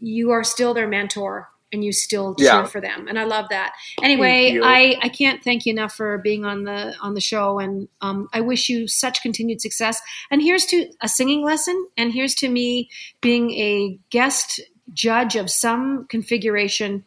you 0.00 0.30
are 0.32 0.44
still 0.44 0.74
their 0.74 0.86
mentor 0.86 1.48
and 1.72 1.82
you 1.82 1.90
still 1.92 2.34
cheer 2.34 2.46
Yeah. 2.46 2.64
for 2.66 2.80
them. 2.80 3.08
And 3.08 3.18
I 3.18 3.24
love 3.24 3.46
that. 3.48 3.72
Anyway. 4.02 4.60
I, 4.62 4.96
I 5.02 5.08
can't 5.08 5.42
thank 5.42 5.64
you 5.66 5.72
enough 5.72 5.94
for 5.94 6.18
being 6.18 6.44
on 6.44 6.64
the 6.64 6.94
on 7.00 7.14
the 7.14 7.20
show 7.20 7.58
and 7.58 7.88
um, 8.02 8.28
I 8.32 8.42
wish 8.42 8.68
you 8.68 8.86
such 8.86 9.22
continued 9.22 9.60
success. 9.62 10.00
And 10.30 10.42
here's 10.42 10.66
to 10.66 10.90
a 11.00 11.08
singing 11.08 11.42
lesson 11.42 11.86
and 11.96 12.12
here's 12.12 12.34
to 12.36 12.48
me 12.48 12.90
being 13.22 13.50
a 13.52 13.98
guest 14.10 14.60
judge 14.92 15.34
of 15.34 15.50
some 15.50 16.06
configuration 16.08 17.04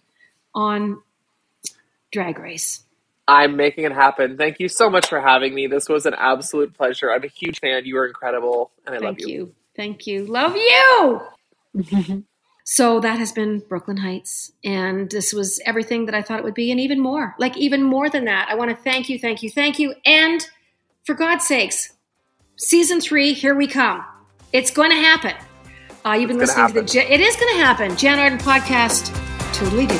on 0.56 1.02
Drag 2.12 2.40
Race. 2.40 2.84
I'm 3.28 3.58
making 3.58 3.84
it 3.84 3.92
happen. 3.92 4.38
Thank 4.38 4.60
you 4.60 4.70
so 4.70 4.90
much 4.90 5.08
for 5.08 5.20
having 5.20 5.54
me. 5.54 5.68
This 5.68 5.90
was 5.90 6.06
an 6.06 6.14
absolute 6.18 6.74
pleasure. 6.74 7.12
I'm 7.12 7.24
a 7.24 7.28
huge 7.28 7.60
fan. 7.60 7.86
You 7.86 7.98
are 7.98 8.08
incredible, 8.08 8.72
and 8.86 8.96
I 8.96 9.00
Thank 9.00 9.20
love 9.20 9.20
you. 9.20 9.28
you. 9.28 9.56
Thank 9.76 10.08
you. 10.08 10.26
Love 10.26 10.56
you. 10.56 12.24
so 12.64 13.00
that 13.02 13.20
has 13.20 13.34
been 13.34 13.60
Brooke 13.60 13.90
Lynn 13.90 13.98
Hytes. 13.98 14.54
And 14.64 15.10
this 15.12 15.34
was 15.34 15.60
everything 15.66 16.06
that 16.06 16.16
I 16.16 16.22
thought 16.22 16.40
it 16.40 16.46
would 16.46 16.54
be, 16.54 16.72
and 16.72 16.80
even 16.80 17.02
more. 17.02 17.36
Like, 17.38 17.58
even 17.58 17.84
more 17.84 18.10
than 18.10 18.26
that. 18.26 18.48
I 18.50 18.56
want 18.56 18.72
to 18.72 18.78
thank 18.78 19.10
you, 19.10 19.20
thank 19.20 19.44
you, 19.44 19.50
thank 19.50 19.78
you. 19.78 19.94
And 20.06 20.48
for 21.04 21.14
God's 21.14 21.46
sakes, 21.46 21.94
season 22.56 23.02
three, 23.02 23.34
here 23.34 23.56
we 23.56 23.68
come. 23.68 24.06
It's 24.54 24.72
going 24.72 24.92
to 24.92 24.96
happen. 24.96 25.34
Uh, 26.06 26.14
you've 26.14 26.30
been 26.30 26.42
It's 26.42 26.56
listening 26.56 26.68
gonna 26.68 26.82
the. 26.82 26.88
Jann- 26.88 27.12
it 27.12 27.20
is 27.20 27.36
going 27.36 27.58
to 27.58 27.64
happen. 27.64 27.98
Jann 27.98 28.20
Arden 28.20 28.40
podcast. 28.40 29.14
Totally 29.54 29.86
do. 29.86 30.00